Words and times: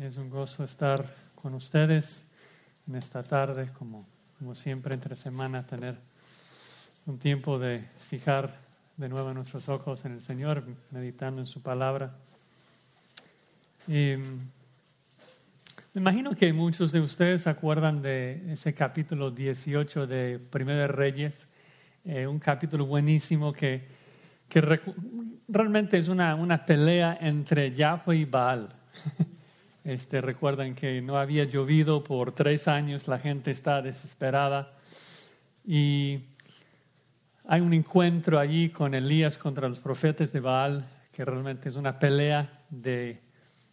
Es 0.00 0.16
un 0.16 0.30
gozo 0.30 0.64
estar 0.64 1.06
con 1.34 1.52
ustedes 1.52 2.22
en 2.88 2.94
esta 2.94 3.22
tarde, 3.22 3.68
como, 3.78 4.06
como 4.38 4.54
siempre 4.54 4.94
entre 4.94 5.16
semana, 5.16 5.66
tener 5.66 5.96
un 7.04 7.18
tiempo 7.18 7.58
de 7.58 7.84
fijar 8.08 8.56
de 8.96 9.10
nuevo 9.10 9.34
nuestros 9.34 9.68
ojos 9.68 10.02
en 10.06 10.12
el 10.12 10.22
Señor, 10.22 10.64
meditando 10.90 11.42
en 11.42 11.46
su 11.46 11.60
palabra. 11.60 12.14
Y, 13.86 14.14
me 15.92 16.00
imagino 16.00 16.34
que 16.34 16.54
muchos 16.54 16.90
de 16.90 17.00
ustedes 17.00 17.42
se 17.42 17.50
acuerdan 17.50 18.00
de 18.00 18.50
ese 18.50 18.72
capítulo 18.72 19.30
18 19.30 20.06
de 20.06 20.40
Primero 20.50 20.80
de 20.80 20.88
Reyes, 20.88 21.48
eh, 22.06 22.26
un 22.26 22.38
capítulo 22.38 22.86
buenísimo 22.86 23.52
que, 23.52 23.86
que 24.48 24.80
realmente 25.48 25.98
es 25.98 26.08
una, 26.08 26.34
una 26.34 26.64
pelea 26.64 27.18
entre 27.20 27.74
Yahweh 27.74 28.16
y 28.16 28.24
Baal. 28.24 28.74
Este, 29.84 30.20
recuerdan 30.20 30.76
que 30.76 31.00
no 31.02 31.18
había 31.18 31.44
llovido 31.44 32.04
por 32.04 32.32
tres 32.32 32.68
años, 32.68 33.08
la 33.08 33.18
gente 33.18 33.50
está 33.50 33.82
desesperada 33.82 34.74
y 35.66 36.20
hay 37.46 37.60
un 37.60 37.72
encuentro 37.72 38.38
allí 38.38 38.70
con 38.70 38.94
Elías 38.94 39.36
contra 39.36 39.68
los 39.68 39.80
profetas 39.80 40.32
de 40.32 40.38
Baal, 40.38 40.88
que 41.10 41.24
realmente 41.24 41.68
es 41.68 41.74
una 41.74 41.98
pelea 41.98 42.60
de 42.70 43.20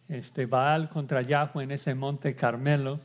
este, 0.08 0.46
Baal 0.46 0.88
contra 0.88 1.22
Yahweh 1.22 1.62
en 1.62 1.70
ese 1.70 1.94
monte 1.94 2.34
Carmelo. 2.34 2.98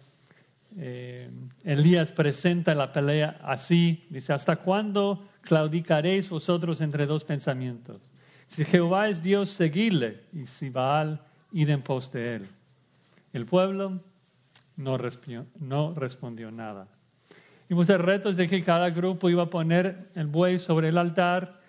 Eh, 0.75 1.29
Elías 1.63 2.11
presenta 2.11 2.73
la 2.73 2.91
pelea 2.91 3.39
así, 3.43 4.07
dice, 4.09 4.33
¿hasta 4.33 4.55
cuándo 4.55 5.27
claudicaréis 5.41 6.27
vosotros 6.27 6.81
entre 6.81 7.05
dos 7.05 7.23
pensamientos? 7.23 8.01
Si 8.49 8.63
Jehová 8.63 9.09
es 9.09 9.21
Dios, 9.21 9.49
seguidle, 9.49 10.21
y 10.33 10.47
si 10.47 10.69
Baal, 10.69 11.21
id 11.51 11.69
en 11.69 11.83
pos 11.83 12.11
de 12.11 12.35
él. 12.37 12.47
El 13.35 13.45
pueblo 13.45 13.99
no 14.77 14.97
respondió, 14.97 15.45
no 15.59 15.93
respondió 15.93 16.51
nada. 16.51 16.87
Y 17.67 17.73
pues 17.73 17.89
el 17.89 17.99
reto 17.99 18.29
es 18.29 18.37
de 18.37 18.47
que 18.47 18.63
cada 18.63 18.91
grupo 18.91 19.29
iba 19.29 19.43
a 19.43 19.49
poner 19.49 20.09
el 20.15 20.27
buey 20.27 20.57
sobre 20.57 20.87
el 20.87 20.97
altar 20.97 21.59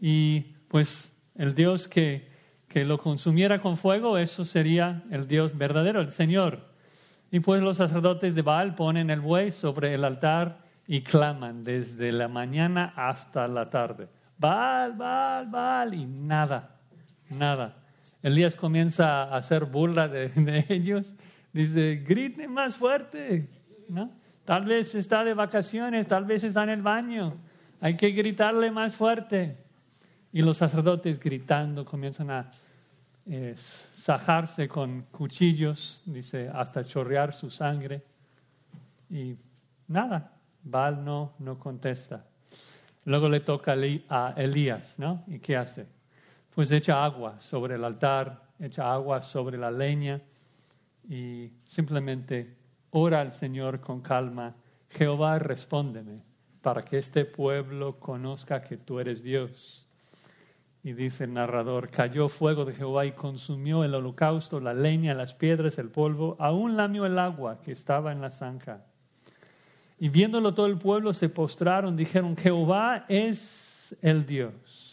y 0.00 0.54
pues 0.68 1.12
el 1.34 1.54
Dios 1.54 1.88
que, 1.88 2.26
que 2.68 2.86
lo 2.86 2.96
consumiera 2.96 3.58
con 3.58 3.76
fuego, 3.76 4.16
eso 4.16 4.46
sería 4.46 5.02
el 5.10 5.28
Dios 5.28 5.58
verdadero, 5.58 6.00
el 6.00 6.10
Señor. 6.10 6.70
Y 7.30 7.40
pues 7.40 7.60
los 7.60 7.76
sacerdotes 7.76 8.34
de 8.34 8.40
Baal 8.40 8.74
ponen 8.74 9.10
el 9.10 9.20
buey 9.20 9.52
sobre 9.52 9.92
el 9.92 10.04
altar 10.04 10.62
y 10.86 11.02
claman 11.02 11.62
desde 11.62 12.12
la 12.12 12.28
mañana 12.28 12.94
hasta 12.96 13.46
la 13.46 13.68
tarde. 13.68 14.08
Baal, 14.38 14.94
Baal, 14.94 15.48
Baal, 15.48 15.92
y 15.92 16.06
nada, 16.06 16.78
nada. 17.28 17.76
Elías 18.22 18.54
comienza 18.54 19.24
a 19.24 19.36
hacer 19.36 19.64
burla 19.64 20.08
de, 20.08 20.64
ellos. 20.68 21.14
Dice, 21.52 22.04
griten 22.06 22.52
más 22.52 22.76
fuerte. 22.76 23.48
¿no? 23.88 24.10
Tal 24.44 24.64
vez 24.64 24.94
está 24.94 25.24
de 25.24 25.34
vacaciones, 25.34 26.06
tal 26.06 26.24
vez 26.24 26.44
está 26.44 26.62
en 26.64 26.70
el 26.70 26.82
baño. 26.82 27.36
Hay 27.80 27.96
que 27.96 28.10
gritarle 28.10 28.70
más 28.70 28.94
fuerte. 28.94 29.56
Y 30.32 30.42
los 30.42 30.58
sacerdotes 30.58 31.18
gritando 31.18 31.84
comienzan 31.84 32.30
a 32.30 32.50
eh, 33.26 33.54
sajarse 33.56 34.68
con 34.68 35.02
cuchillos, 35.10 36.02
dice, 36.04 36.50
hasta 36.52 36.84
chorrear 36.84 37.32
su 37.32 37.50
sangre. 37.50 38.02
Y 39.08 39.36
nada, 39.88 40.32
Baal 40.62 41.04
no, 41.04 41.32
no 41.38 41.58
contesta. 41.58 42.24
Luego 43.04 43.28
le 43.28 43.40
toca 43.40 43.74
a 44.08 44.34
Elías, 44.36 44.98
¿no? 44.98 45.24
¿Y 45.26 45.38
qué 45.38 45.56
hace? 45.56 45.86
Pues 46.54 46.70
echa 46.70 47.04
agua 47.04 47.40
sobre 47.40 47.76
el 47.76 47.84
altar, 47.84 48.42
echa 48.58 48.92
agua 48.92 49.22
sobre 49.22 49.56
la 49.56 49.70
leña 49.70 50.20
y 51.08 51.50
simplemente 51.64 52.56
ora 52.90 53.20
al 53.20 53.32
Señor 53.32 53.80
con 53.80 54.00
calma. 54.00 54.54
Jehová, 54.90 55.38
respóndeme 55.38 56.22
para 56.62 56.84
que 56.84 56.98
este 56.98 57.24
pueblo 57.24 57.98
conozca 57.98 58.62
que 58.62 58.76
tú 58.76 59.00
eres 59.00 59.22
Dios. 59.22 59.86
Y 60.82 60.92
dice 60.92 61.24
el 61.24 61.34
narrador, 61.34 61.90
cayó 61.90 62.28
fuego 62.28 62.64
de 62.64 62.72
Jehová 62.72 63.04
y 63.04 63.12
consumió 63.12 63.84
el 63.84 63.94
holocausto, 63.94 64.60
la 64.60 64.72
leña, 64.72 65.14
las 65.14 65.34
piedras, 65.34 65.78
el 65.78 65.90
polvo, 65.90 66.36
aún 66.38 66.76
lamió 66.76 67.04
el 67.04 67.18
agua 67.18 67.60
que 67.60 67.72
estaba 67.72 68.12
en 68.12 68.20
la 68.20 68.30
zanja. 68.30 68.84
Y 69.98 70.08
viéndolo 70.08 70.54
todo 70.54 70.66
el 70.66 70.78
pueblo 70.78 71.12
se 71.12 71.28
postraron, 71.28 71.96
dijeron, 71.96 72.34
Jehová 72.36 73.04
es 73.08 73.94
el 74.00 74.24
Dios. 74.24 74.89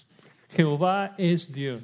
Jehová 0.49 1.15
es 1.17 1.51
Dios. 1.51 1.83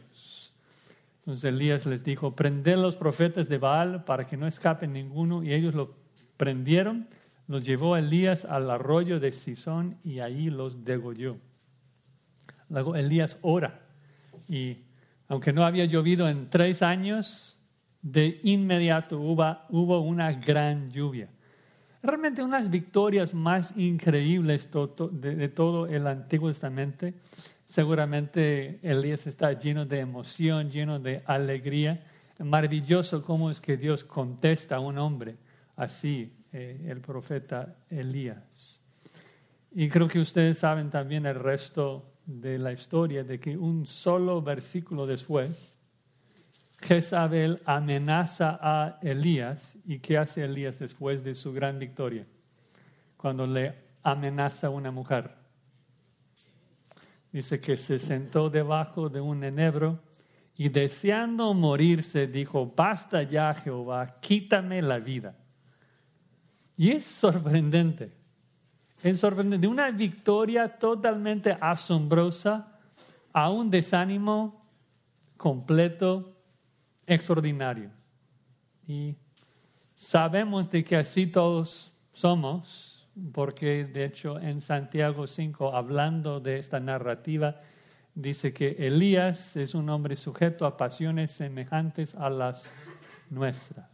Entonces 1.20 1.46
Elías 1.46 1.86
les 1.86 2.04
dijo, 2.04 2.36
prended 2.36 2.78
los 2.78 2.98
profetas 2.98 3.48
de 3.48 3.58
Baal 3.58 4.04
para 4.04 4.28
que 4.28 4.36
no 4.38 4.46
escapen 4.46 4.94
ninguno. 4.94 5.44
Y 5.44 5.54
ellos 5.54 5.74
lo 5.74 5.96
prendieron, 6.38 7.08
los 7.48 7.64
llevó 7.64 7.96
Elías 7.96 8.46
al 8.46 8.70
arroyo 8.70 9.20
de 9.20 9.32
Sison 9.32 9.98
y 10.04 10.20
ahí 10.20 10.50
los 10.50 10.84
degolló. 10.84 11.38
Luego 12.70 12.96
Elías 12.96 13.38
ora 13.42 13.82
y 14.48 14.78
aunque 15.28 15.54
no 15.54 15.66
había 15.66 15.86
llovido 15.86 16.28
en 16.28 16.50
tres 16.50 16.82
años, 16.82 17.58
de 18.02 18.42
inmediato 18.44 19.18
hubo, 19.20 19.58
hubo 19.70 20.02
una 20.02 20.34
gran 20.34 20.92
lluvia. 20.92 21.30
Realmente 22.02 22.44
unas 22.44 22.70
victorias 22.70 23.34
más 23.34 23.76
increíbles 23.78 24.70
de 25.12 25.48
todo 25.48 25.88
el 25.88 26.06
Antiguo 26.06 26.50
Testamento 26.50 27.08
Seguramente 27.74 28.80
Elías 28.84 29.26
está 29.26 29.52
lleno 29.54 29.84
de 29.84 29.98
emoción, 29.98 30.70
lleno 30.70 31.00
de 31.00 31.24
alegría. 31.26 32.06
Maravilloso 32.38 33.24
cómo 33.24 33.50
es 33.50 33.60
que 33.60 33.78
Dios 33.78 34.04
contesta 34.04 34.76
a 34.76 34.80
un 34.80 35.00
hombre 35.00 35.38
así, 35.76 36.32
eh, 36.52 36.86
el 36.88 37.02
profeta 37.02 37.78
Elías. 37.90 38.80
Y 39.72 39.90
creo 39.90 40.08
que 40.08 40.20
ustedes 40.20 40.60
saben 40.60 40.92
también 40.92 41.26
el 41.26 41.34
resto 41.34 42.14
de 42.28 42.60
la 42.60 42.72
historia, 42.72 43.24
de 43.24 43.40
que 43.40 43.58
un 43.58 43.88
solo 43.88 44.40
versículo 44.44 45.08
después, 45.08 45.80
Jezabel 46.80 47.60
amenaza 47.66 48.60
a 48.62 49.00
Elías. 49.02 49.80
¿Y 49.84 49.98
qué 49.98 50.20
hace 50.20 50.44
Elías 50.44 50.78
después 50.78 51.24
de 51.24 51.34
su 51.34 51.52
gran 51.52 51.80
victoria? 51.80 52.28
Cuando 53.18 53.48
le 53.48 53.74
amenaza 54.04 54.68
a 54.68 54.70
una 54.70 54.92
mujer 54.92 55.43
dice 57.34 57.60
que 57.60 57.76
se 57.76 57.98
sentó 57.98 58.50
debajo 58.50 59.10
de 59.10 59.20
un 59.20 59.44
enebro 59.44 60.00
y 60.56 60.70
deseando 60.70 61.52
morirse 61.56 62.28
dijo, 62.28 62.72
basta 62.76 63.24
ya 63.24 63.56
Jehová, 63.56 64.20
quítame 64.22 64.84
la 64.84 65.00
vida. 65.00 65.36
Y 66.78 66.92
es 66.92 67.06
sorprendente, 67.06 68.14
es 69.02 69.20
sorprendente, 69.20 69.68
una 69.68 69.90
victoria 69.90 70.78
totalmente 70.78 71.58
asombrosa 71.60 72.80
a 73.34 73.50
un 73.50 73.72
desánimo 73.72 74.64
completo, 75.36 76.38
extraordinario. 77.08 77.90
Y 78.88 79.16
sabemos 79.96 80.70
de 80.70 80.84
que 80.84 80.96
así 80.98 81.26
todos 81.26 81.92
somos, 82.14 82.93
porque 83.32 83.86
de 83.86 84.06
hecho 84.06 84.40
en 84.40 84.62
Santiago 84.62 85.28
5, 85.28 85.76
hablando 85.76 86.40
de 86.40 86.58
esta 86.58 86.80
narrativa, 86.80 87.62
dice 88.16 88.54
que 88.54 88.76
Elías 88.80 89.56
es 89.56 89.76
un 89.76 89.90
hombre 89.90 90.16
sujeto 90.16 90.66
a 90.66 90.78
pasiones 90.78 91.32
semejantes 91.32 92.16
a 92.16 92.30
las 92.30 92.74
nuestras. 93.30 93.88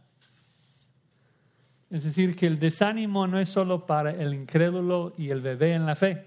Es 1.90 2.04
decir, 2.04 2.36
que 2.36 2.46
el 2.46 2.58
desánimo 2.58 3.26
no 3.26 3.38
es 3.38 3.48
solo 3.48 3.84
para 3.84 4.12
el 4.12 4.32
incrédulo 4.32 5.12
y 5.18 5.30
el 5.30 5.40
bebé 5.40 5.74
en 5.74 5.86
la 5.86 5.96
fe. 5.96 6.24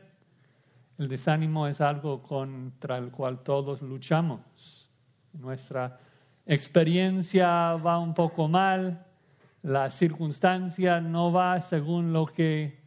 El 0.97 1.07
desánimo 1.07 1.67
es 1.67 1.79
algo 1.79 2.21
contra 2.21 2.97
el 2.97 3.09
cual 3.11 3.39
todos 3.43 3.81
luchamos. 3.81 4.89
Nuestra 5.31 5.99
experiencia 6.45 7.75
va 7.75 7.97
un 7.97 8.13
poco 8.13 8.49
mal, 8.49 9.05
la 9.61 9.89
circunstancia 9.89 10.99
no 10.99 11.31
va 11.31 11.61
según 11.61 12.11
lo 12.11 12.25
que 12.25 12.82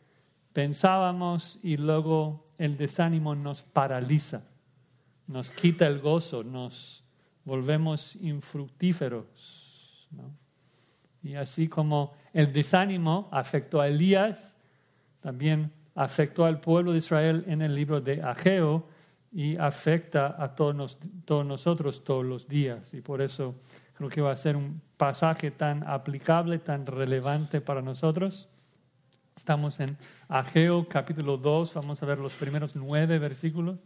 pensábamos 0.57 1.59
y 1.63 1.77
luego 1.77 2.47
el 2.57 2.79
desánimo 2.79 3.35
nos 3.35 3.63
paraliza, 3.63 4.41
nos 5.27 5.51
quita 5.51 5.87
el 5.87 6.01
gozo, 6.01 6.45
nos 6.45 7.05
volvemos 7.45 8.17
infructíferos. 8.17 9.27
Y 11.23 11.35
así 11.35 11.69
como 11.69 12.15
el 12.33 12.55
desánimo 12.55 13.29
afectó 13.33 13.83
a 13.83 13.89
Elías, 13.89 14.57
también 15.21 15.71
afectó 15.95 16.47
al 16.47 16.59
pueblo 16.59 16.93
de 16.93 16.99
Israel 16.99 17.45
en 17.47 17.61
el 17.61 17.75
libro 17.75 18.01
de 18.01 18.23
Ageo 18.23 18.89
y 19.31 19.59
afecta 19.59 20.43
a 20.43 20.55
todos, 20.55 20.99
todos 21.27 21.45
nosotros 21.45 22.03
todos 22.03 22.25
los 22.25 22.49
días. 22.49 22.95
Y 22.95 23.03
por 23.03 23.21
eso 23.21 23.57
creo 23.93 24.09
que 24.09 24.23
va 24.23 24.33
a 24.33 24.37
ser 24.37 24.57
un 24.57 24.81
pasaje 24.97 25.51
tan 25.51 25.87
aplicable, 25.87 26.59
tan 26.59 26.87
relevante 26.87 27.61
para 27.61 27.83
nosotros. 27.83 28.49
Estamos 29.37 29.81
en 29.81 29.99
Ageo 30.29 30.89
capítulo 30.89 31.37
2, 31.37 31.75
vamos 31.75 32.03
a 32.03 32.07
ver 32.07 32.19
los 32.19 32.33
primeros 32.33 32.75
nueve 32.75 33.19
versículos, 33.19 33.79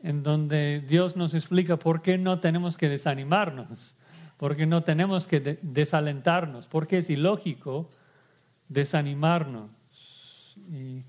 en 0.00 0.22
donde 0.22 0.80
Dios 0.80 1.16
nos 1.16 1.34
explica 1.34 1.76
por 1.76 2.02
qué 2.02 2.16
no 2.16 2.38
tenemos 2.38 2.76
que 2.76 2.88
desanimarnos, 2.88 3.96
porque 4.36 4.64
no 4.64 4.84
tenemos 4.84 5.26
que 5.26 5.58
desalentarnos, 5.60 6.68
porque 6.68 6.98
es 6.98 7.10
ilógico 7.10 7.90
desanimarnos. 8.68 9.70
Y 10.70 11.02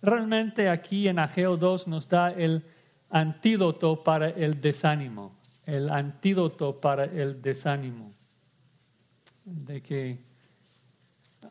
realmente 0.00 0.68
aquí 0.68 1.08
en 1.08 1.18
Ageo 1.18 1.56
2 1.56 1.88
nos 1.88 2.08
da 2.08 2.30
el 2.30 2.64
antídoto 3.10 4.04
para 4.04 4.28
el 4.28 4.60
desánimo, 4.60 5.34
el 5.66 5.90
antídoto 5.90 6.80
para 6.80 7.04
el 7.04 7.42
desánimo, 7.42 8.12
de 9.44 9.82
que 9.82 10.33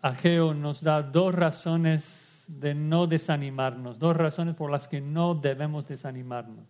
Ageo 0.02 0.54
nos 0.54 0.82
da 0.82 1.02
dos 1.02 1.34
razones 1.34 2.46
de 2.48 2.74
no 2.74 3.08
desanimarnos, 3.08 4.00
dos 4.00 4.16
razones 4.16 4.56
por 4.56 4.72
las 4.72 4.88
que 4.88 5.02
no 5.02 5.36
debemos 5.36 5.88
desanimarnos. 5.88 6.68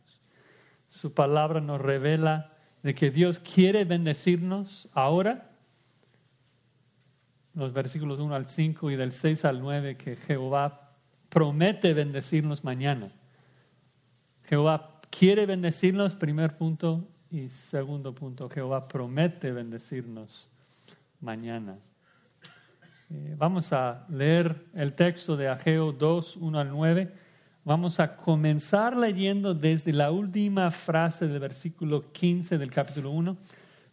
Su 0.87 1.13
palabra 1.13 1.59
nos 1.61 1.81
revela 1.81 2.53
de 2.83 2.93
que 2.93 3.09
Dios 3.09 3.39
quiere 3.39 3.85
bendecirnos 3.85 4.89
ahora. 4.93 5.51
Los 7.55 7.73
versículos 7.73 8.19
1 8.19 8.35
al 8.35 8.47
5 8.47 8.91
y 8.91 8.95
del 8.95 9.11
6 9.11 9.45
al 9.45 9.61
9 9.61 9.97
que 9.97 10.15
Jehová 10.15 10.91
promete 11.29 11.93
bendecirnos 11.93 12.63
mañana. 12.63 13.11
Jehová 14.43 15.01
quiere 15.09 15.45
bendecirnos, 15.45 16.15
primer 16.15 16.57
punto, 16.57 17.07
y 17.31 17.49
segundo 17.49 18.13
punto, 18.13 18.49
Jehová 18.49 18.87
promete 18.87 19.51
bendecirnos 19.51 20.47
mañana. 21.19 21.79
Eh, 23.15 23.35
vamos 23.37 23.71
a 23.73 24.07
leer 24.09 24.65
el 24.73 24.93
texto 24.93 25.37
de 25.37 25.47
Ageo 25.47 25.91
2, 25.91 26.37
1 26.37 26.59
al 26.59 26.69
9. 26.71 27.11
Vamos 27.63 27.99
a 27.99 28.15
comenzar 28.15 28.97
leyendo 28.97 29.53
desde 29.53 29.93
la 29.93 30.09
última 30.09 30.71
frase 30.71 31.27
del 31.27 31.39
versículo 31.39 32.11
15 32.11 32.57
del 32.57 32.71
capítulo 32.71 33.11
1, 33.11 33.37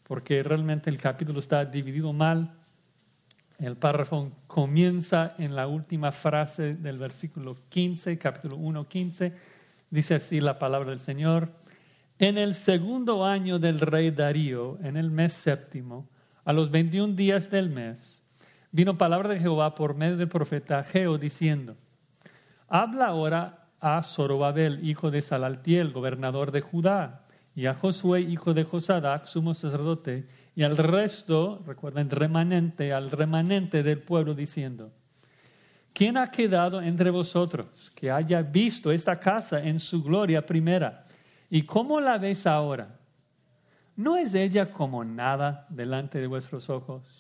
porque 0.04 0.42
realmente 0.42 0.88
el 0.88 0.98
capítulo 0.98 1.38
está 1.38 1.66
dividido 1.66 2.14
mal. 2.14 2.54
El 3.58 3.76
párrafo 3.76 4.32
comienza 4.46 5.34
en 5.36 5.54
la 5.54 5.66
última 5.66 6.12
frase 6.12 6.74
del 6.76 6.96
versículo 6.96 7.54
15, 7.68 8.16
capítulo 8.16 8.56
1, 8.56 8.88
15. 8.88 9.34
Dice 9.90 10.14
así 10.14 10.40
la 10.40 10.58
palabra 10.58 10.88
del 10.88 11.00
Señor. 11.00 11.52
En 12.18 12.38
el 12.38 12.54
segundo 12.54 13.26
año 13.26 13.58
del 13.58 13.80
rey 13.80 14.12
Darío, 14.12 14.78
en 14.82 14.96
el 14.96 15.10
mes 15.10 15.34
séptimo, 15.34 16.08
a 16.42 16.54
los 16.54 16.70
21 16.70 17.14
días 17.16 17.50
del 17.50 17.68
mes, 17.68 18.19
vino 18.72 18.96
palabra 18.96 19.28
de 19.28 19.40
Jehová 19.40 19.74
por 19.74 19.94
medio 19.94 20.16
del 20.16 20.28
profeta 20.28 20.82
Geo 20.84 21.18
diciendo, 21.18 21.76
habla 22.68 23.06
ahora 23.06 23.66
a 23.80 24.02
Zorobabel, 24.02 24.86
hijo 24.88 25.10
de 25.10 25.22
Salaltiel, 25.22 25.92
gobernador 25.92 26.52
de 26.52 26.60
Judá, 26.60 27.26
y 27.54 27.66
a 27.66 27.74
Josué, 27.74 28.20
hijo 28.20 28.54
de 28.54 28.64
Josadac, 28.64 29.26
sumo 29.26 29.54
sacerdote, 29.54 30.26
y 30.54 30.62
al 30.62 30.76
resto, 30.76 31.62
recuerden, 31.66 32.10
remanente, 32.10 32.92
al 32.92 33.10
remanente 33.10 33.82
del 33.82 33.98
pueblo, 33.98 34.34
diciendo, 34.34 34.92
¿quién 35.92 36.16
ha 36.16 36.30
quedado 36.30 36.80
entre 36.80 37.10
vosotros 37.10 37.90
que 37.94 38.10
haya 38.10 38.42
visto 38.42 38.92
esta 38.92 39.18
casa 39.18 39.62
en 39.62 39.80
su 39.80 40.02
gloria 40.02 40.44
primera? 40.44 41.04
¿Y 41.48 41.62
cómo 41.62 42.00
la 42.00 42.18
ves 42.18 42.46
ahora? 42.46 42.98
¿No 43.96 44.16
es 44.16 44.34
ella 44.34 44.70
como 44.70 45.04
nada 45.04 45.66
delante 45.68 46.20
de 46.20 46.26
vuestros 46.26 46.70
ojos? 46.70 47.19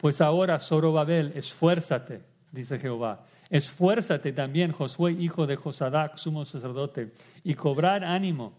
Pues 0.00 0.22
ahora, 0.22 0.58
Zorobabel, 0.58 1.32
esfuérzate, 1.34 2.22
dice 2.50 2.78
Jehová, 2.78 3.26
Esfuérzate 3.50 4.32
también, 4.32 4.72
Josué, 4.72 5.12
hijo 5.12 5.46
de 5.46 5.56
Josadac, 5.56 6.16
sumo 6.16 6.44
sacerdote, 6.44 7.12
y 7.42 7.54
cobrad 7.54 8.04
ánimo, 8.04 8.54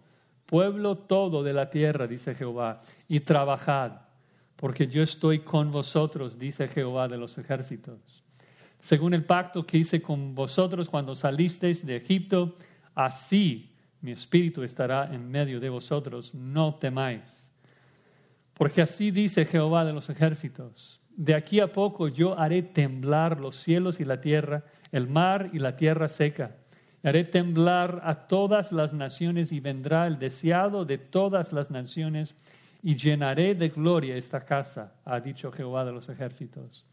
pueblo 0.45 0.97
todo 0.97 1.41
de 1.41 1.53
la 1.53 1.69
tierra, 1.69 2.05
dice 2.05 2.35
Jehová, 2.35 2.81
y 3.07 3.21
trabajad, 3.21 3.93
porque 4.57 4.87
yo 4.87 5.01
estoy 5.01 5.39
con 5.39 5.71
vosotros, 5.71 6.37
dice 6.37 6.67
Jehová 6.67 7.07
de 7.07 7.17
los 7.17 7.37
ejércitos. 7.37 8.23
Según 8.81 9.13
el 9.13 9.23
pacto 9.23 9.65
que 9.65 9.77
hice 9.77 10.01
con 10.01 10.35
vosotros 10.35 10.89
cuando 10.89 11.15
salisteis 11.15 11.85
de 11.85 11.95
Egipto, 11.95 12.55
así 12.93 13.73
mi 14.01 14.11
espíritu 14.11 14.61
estará 14.61 15.09
en 15.11 15.27
medio 15.27 15.59
de 15.59 15.69
vosotros, 15.69 16.33
no 16.35 16.75
temáis. 16.75 17.40
Porque 18.61 18.83
así 18.83 19.09
dice 19.09 19.45
Jehová 19.45 19.83
de 19.85 19.91
los 19.91 20.11
ejércitos, 20.11 21.01
de 21.17 21.33
aquí 21.33 21.59
a 21.59 21.73
poco 21.73 22.07
yo 22.07 22.37
haré 22.37 22.61
temblar 22.61 23.39
los 23.39 23.55
cielos 23.55 23.99
y 23.99 24.05
la 24.05 24.21
tierra, 24.21 24.65
el 24.91 25.07
mar 25.07 25.49
y 25.51 25.57
la 25.57 25.75
tierra 25.75 26.07
seca. 26.07 26.57
Haré 27.01 27.23
temblar 27.23 28.01
a 28.03 28.27
todas 28.27 28.71
las 28.71 28.93
naciones 28.93 29.51
y 29.51 29.59
vendrá 29.61 30.05
el 30.05 30.19
deseado 30.19 30.85
de 30.85 30.99
todas 30.99 31.53
las 31.53 31.71
naciones 31.71 32.35
y 32.83 32.97
llenaré 32.97 33.55
de 33.55 33.69
gloria 33.69 34.15
esta 34.15 34.45
casa, 34.45 34.93
ha 35.05 35.19
dicho 35.19 35.51
Jehová 35.51 35.83
de 35.83 35.93
los 35.93 36.07
ejércitos. 36.09 36.85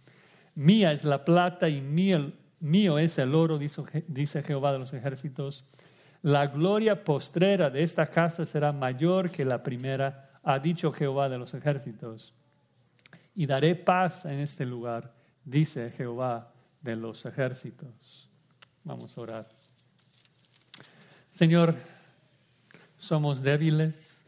Mía 0.55 0.93
es 0.93 1.05
la 1.05 1.23
plata 1.23 1.69
y 1.69 1.83
mío, 1.83 2.33
mío 2.61 2.99
es 2.99 3.19
el 3.19 3.35
oro, 3.35 3.59
dice 3.59 4.43
Jehová 4.43 4.73
de 4.73 4.79
los 4.79 4.95
ejércitos. 4.95 5.67
La 6.23 6.47
gloria 6.47 7.05
postrera 7.05 7.69
de 7.69 7.83
esta 7.83 8.07
casa 8.07 8.47
será 8.47 8.73
mayor 8.73 9.29
que 9.31 9.45
la 9.45 9.63
primera, 9.63 10.28
ha 10.49 10.59
dicho 10.59 10.93
Jehová 10.93 11.29
de 11.29 11.37
los 11.37 11.53
ejércitos. 11.53 12.33
Y 13.35 13.45
daré 13.45 13.75
paz 13.75 14.25
en 14.25 14.39
este 14.39 14.65
lugar, 14.65 15.15
dice 15.45 15.91
Jehová 15.91 16.55
de 16.81 16.97
los 16.97 17.27
ejércitos. 17.27 18.31
Vamos 18.83 19.17
a 19.17 19.21
orar. 19.21 19.49
Señor, 21.29 21.77
somos 22.97 23.43
débiles, 23.43 24.19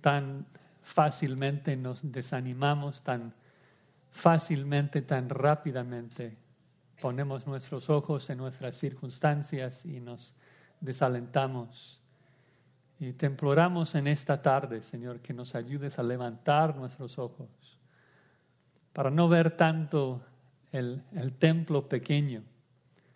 tan 0.00 0.46
fácilmente 0.82 1.76
nos 1.76 2.00
desanimamos, 2.12 3.02
tan 3.02 3.34
fácilmente, 4.12 5.02
tan 5.02 5.28
rápidamente 5.28 6.36
ponemos 7.00 7.44
nuestros 7.44 7.90
ojos 7.90 8.30
en 8.30 8.38
nuestras 8.38 8.76
circunstancias 8.76 9.84
y 9.84 10.00
nos 10.00 10.32
desalentamos. 10.80 11.99
Y 13.00 13.14
te 13.14 13.24
imploramos 13.24 13.94
en 13.94 14.06
esta 14.06 14.42
tarde, 14.42 14.82
Señor, 14.82 15.20
que 15.20 15.32
nos 15.32 15.54
ayudes 15.54 15.98
a 15.98 16.02
levantar 16.02 16.76
nuestros 16.76 17.18
ojos 17.18 17.48
para 18.92 19.10
no 19.10 19.26
ver 19.26 19.52
tanto 19.52 20.20
el, 20.70 21.02
templo 21.38 21.88
pequeño, 21.88 22.42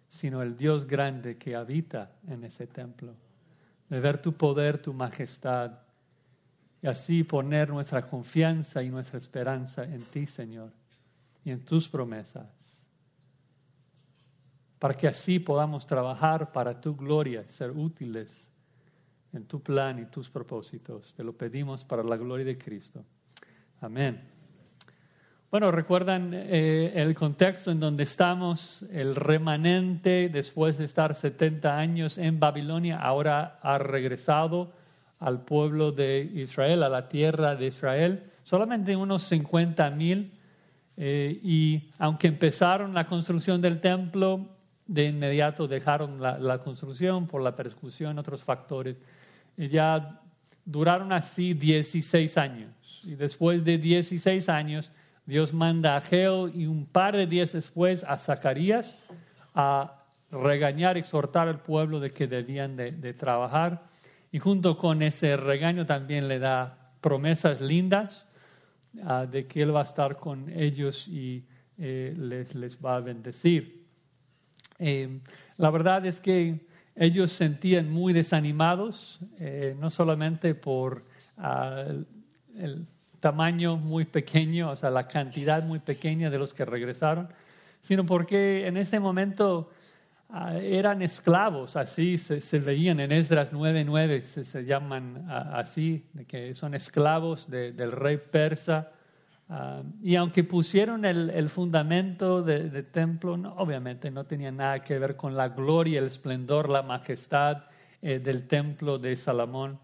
sino 0.09 0.41
el 0.41 0.57
Dios 0.57 0.87
grande 0.87 1.37
que 1.37 1.55
habita 1.55 2.13
en 2.27 2.45
ese 2.45 2.67
templo. 2.67 3.15
De 3.91 4.01
ver 4.01 4.17
tu 4.23 4.33
poder, 4.33 4.79
tu 4.79 4.95
majestad, 4.95 5.73
y 6.81 6.87
así 6.87 7.23
poner 7.23 7.69
nuestra 7.69 8.09
confianza 8.09 8.83
y 8.83 8.89
nuestra 8.89 9.19
esperanza 9.19 9.85
en 9.85 10.01
ti, 10.01 10.25
Señor, 10.25 10.71
y 11.45 11.51
en 11.51 11.63
tus 11.63 11.91
promesas, 11.91 12.49
para 14.79 14.95
que 14.95 15.09
así 15.09 15.39
podamos 15.39 15.87
trabajar 15.87 16.53
para 16.53 16.81
tu 16.81 16.97
gloria, 16.97 17.45
ser 17.51 17.71
útiles 17.71 18.49
en 19.35 19.47
tu 19.47 19.61
plan 19.61 19.99
y 19.99 20.07
tus 20.07 20.31
propósitos. 20.31 21.15
Te 21.15 21.25
lo 21.25 21.33
pedimos 21.33 21.85
para 21.85 22.03
la 22.03 22.17
gloria 22.17 22.47
de 22.47 22.57
Cristo. 22.57 23.05
Amén. 23.81 24.21
Bueno, 25.51 25.71
recuerdan 25.71 26.33
eh, 26.33 26.93
el 26.97 27.15
contexto 27.15 27.71
en 27.71 27.79
donde 27.79 28.03
estamos, 28.03 28.85
el 28.91 29.15
remanente 29.15 30.29
después 30.29 30.79
de 30.79 30.85
estar 30.85 31.15
70 31.15 31.79
años 31.79 32.19
en 32.19 32.41
Babilonia, 32.41 32.99
ahora 32.99 33.59
ha 33.63 33.79
regresado 33.79 34.73
al 35.21 35.45
pueblo 35.45 35.93
de 35.93 36.29
Israel, 36.35 36.83
a 36.83 36.89
la 36.89 37.09
tierra 37.09 37.55
de 37.55 37.67
Israel, 37.67 38.33
solamente 38.43 38.97
unos 38.97 39.23
50 39.25 39.91
mil, 39.91 40.33
eh, 40.97 41.39
y 41.43 41.89
aunque 41.99 42.27
empezaron 42.27 42.95
la 42.95 43.07
construcción 43.07 43.61
del 43.61 43.81
templo, 43.81 44.49
de 44.87 45.07
inmediato 45.07 45.67
dejaron 45.67 46.21
la, 46.21 46.59
construcción 46.59 47.27
por 47.27 47.43
la 47.43 47.57
persecución, 47.57 48.19
otros 48.19 48.43
factores, 48.43 48.97
ya 49.57 50.21
duraron 50.65 51.13
así 51.13 51.55
16 51.55 52.39
años, 52.39 52.71
y 53.05 53.15
después 53.15 53.65
de 53.65 53.79
16 53.79 54.49
años, 54.49 54.91
Dios 55.27 55.53
manda 55.53 55.97
a 55.97 56.01
Geo 56.01 56.49
y 56.49 56.67
un 56.67 56.87
par 56.87 57.17
de 57.17 57.27
días 57.27 57.53
después 57.53 58.05
a 58.05 58.19
Zacarías 58.19 58.97
a 59.55 60.05
regañar, 60.31 60.97
exhortar 60.97 61.49
al 61.49 61.61
pueblo 61.61 62.01
de 62.01 62.11
que 62.11 62.27
debían 62.27 62.77
de, 62.77 63.15
trabajar. 63.15 63.87
Y 64.33 64.39
junto 64.39 64.77
con 64.77 65.03
ese 65.03 65.37
regaño 65.37 65.87
también 65.87 66.29
le 66.29 66.39
da 66.39 66.93
promesas 67.01 67.61
lindas 67.61 68.27
ah, 69.05 69.27
de 69.31 69.47
que 69.47 69.63
Él 69.63 69.75
va 69.75 69.81
a 69.81 69.85
estar 69.85 70.17
con 70.17 70.51
ellos 70.51 71.07
y 71.09 71.45
eh, 71.79 72.15
les, 72.17 72.55
les, 72.55 72.85
va 72.85 72.97
a 72.97 73.01
bendecir. 73.01 73.85
Eh, 74.79 75.21
la 75.57 75.71
verdad 75.71 76.05
es 76.05 76.21
que 76.21 76.67
ellos 76.97 77.33
sentían 77.33 77.91
muy 77.91 78.13
desanimados, 78.13 79.21
eh, 79.39 79.77
no 79.79 79.91
solamente 79.91 80.55
por 80.55 81.05
ah, 81.37 81.85
el, 82.57 82.87
tamaño 83.21 83.79
muy 83.79 84.05
pequeño, 84.05 84.73
o 84.73 84.77
sea, 84.77 84.91
la 84.91 85.09
cantidad 85.09 85.63
muy 85.63 85.79
pequeña 85.79 86.29
de 86.29 86.39
los 86.39 86.53
que 86.53 86.67
regresaron, 86.67 87.29
sino 87.81 88.05
porque 88.05 88.67
en 88.67 88.77
ese 88.77 89.01
momento 89.01 89.71
ah, 90.29 90.55
eran 90.59 91.01
esclavos, 91.01 91.75
así 91.77 92.19
se, 92.19 92.59
veían 92.59 93.01
en 93.01 93.13
Esdras 93.13 93.51
9.9, 93.51 94.21
se, 94.21 94.45
se 94.45 94.65
llaman 94.67 95.25
ah, 95.31 95.53
así, 95.55 96.05
de 96.13 96.27
que 96.27 96.55
son 96.55 96.75
esclavos 96.75 97.49
del 97.49 97.93
rey 97.93 98.19
persa. 98.19 98.91
Ah, 99.49 99.83
y 100.03 100.17
aunque 100.17 100.43
pusieron 100.43 101.05
el, 101.05 101.49
fundamento 101.49 102.43
del 102.43 102.87
templo, 102.87 103.35
obviamente 103.57 104.11
no 104.11 104.25
tenía 104.25 104.51
nada 104.51 104.83
que 104.83 104.99
ver 104.99 105.17
con 105.17 105.37
la 105.37 105.49
gloria, 105.51 106.01
el 106.01 106.07
esplendor, 106.07 106.71
la 106.71 106.83
majestad 106.83 107.65
eh, 108.01 108.19
del 108.19 108.47
templo 108.47 108.99
de 108.99 109.17
Salomón. 109.17 109.79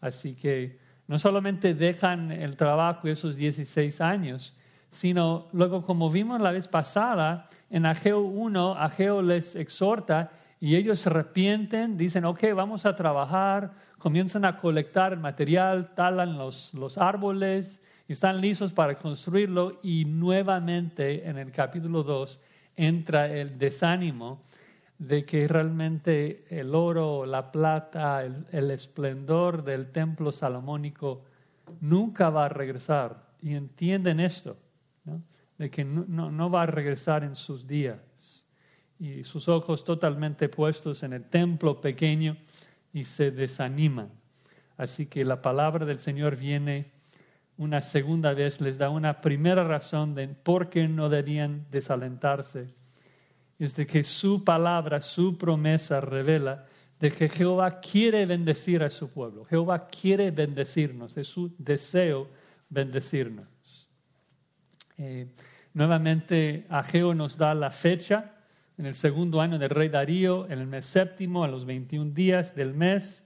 Así 0.00 0.34
que 0.34 0.78
no 1.08 1.18
solamente 1.18 1.74
dejan 1.74 2.32
el 2.32 2.56
trabajo 2.56 3.06
esos 3.08 3.36
16 3.36 4.00
años, 4.00 4.54
sino 4.90 5.48
luego, 5.52 5.84
como 5.84 6.10
vimos 6.10 6.40
la 6.40 6.52
vez 6.52 6.68
pasada, 6.68 7.48
en 7.68 7.86
Ageo 7.86 8.20
1, 8.20 8.76
Ageo 8.78 9.20
les 9.20 9.56
exhorta 9.56 10.30
y 10.58 10.74
ellos 10.74 11.00
se 11.00 11.10
arrepienten, 11.10 11.98
dicen, 11.98 12.24
ok, 12.24 12.44
vamos 12.54 12.86
a 12.86 12.96
trabajar, 12.96 13.72
comienzan 13.98 14.46
a 14.46 14.56
colectar 14.56 15.18
material, 15.18 15.94
talan 15.94 16.38
los, 16.38 16.72
los 16.72 16.96
árboles 16.96 17.82
están 18.12 18.40
listos 18.40 18.72
para 18.72 18.98
construirlo 18.98 19.80
y 19.82 20.04
nuevamente 20.04 21.28
en 21.28 21.38
el 21.38 21.50
capítulo 21.50 22.02
2 22.04 22.38
entra 22.76 23.26
el 23.26 23.58
desánimo 23.58 24.42
de 24.98 25.24
que 25.24 25.46
realmente 25.48 26.44
el 26.48 26.74
oro, 26.74 27.26
la 27.26 27.50
plata, 27.52 28.24
el, 28.24 28.70
esplendor 28.70 29.62
del 29.64 29.90
templo 29.90 30.32
salomónico 30.32 31.24
nunca 31.80 32.30
va 32.30 32.46
a 32.46 32.48
regresar. 32.48 33.26
Y 33.42 33.54
entienden 33.54 34.20
esto, 34.20 34.56
de 35.58 35.70
que 35.70 35.84
no, 35.84 36.30
no, 36.30 36.50
va 36.50 36.62
a 36.62 36.66
regresar 36.66 37.24
en 37.24 37.36
sus 37.36 37.66
días. 37.66 37.98
Y 38.98 39.24
sus 39.24 39.48
ojos 39.48 39.84
totalmente 39.84 40.48
puestos 40.48 41.02
en 41.02 41.12
el 41.12 41.24
templo 41.24 41.80
pequeño 41.80 42.38
y 42.92 43.04
se 43.04 43.30
desaniman. 43.30 44.10
Así 44.78 45.06
que 45.06 45.24
la 45.24 45.42
palabra 45.42 45.84
del 45.84 45.98
Señor 45.98 46.36
viene 46.36 46.95
una 47.58 47.80
segunda 47.80 48.34
vez, 48.34 48.60
les 48.60 48.78
da 48.78 48.90
una 48.90 49.20
primera 49.20 49.64
razón 49.64 50.14
de 50.14 50.28
por 50.28 50.68
qué 50.68 50.88
no 50.88 51.08
debían 51.08 51.66
desalentarse 51.70 52.74
es 53.58 53.74
de 53.74 53.86
que 53.86 54.04
su 54.04 54.44
palabra, 54.44 55.00
su 55.00 55.38
promesa 55.38 56.00
revela 56.00 56.66
de 57.00 57.10
que 57.10 57.28
Jehová 57.28 57.80
quiere 57.80 58.26
bendecir 58.26 58.82
a 58.82 58.90
su 58.90 59.10
pueblo. 59.10 59.44
Jehová 59.44 59.86
quiere 59.88 60.30
bendecirnos, 60.30 61.16
es 61.16 61.28
su 61.28 61.54
deseo 61.58 62.28
bendecirnos. 62.68 63.46
Eh, 64.98 65.28
nuevamente, 65.74 66.66
Ageo 66.68 67.14
nos 67.14 67.36
da 67.36 67.54
la 67.54 67.70
fecha 67.70 68.34
en 68.78 68.86
el 68.86 68.94
segundo 68.94 69.40
año 69.40 69.58
del 69.58 69.70
rey 69.70 69.88
Darío, 69.88 70.46
en 70.46 70.58
el 70.58 70.66
mes 70.66 70.86
séptimo, 70.86 71.44
a 71.44 71.48
los 71.48 71.64
21 71.64 72.12
días 72.12 72.54
del 72.54 72.74
mes. 72.74 73.22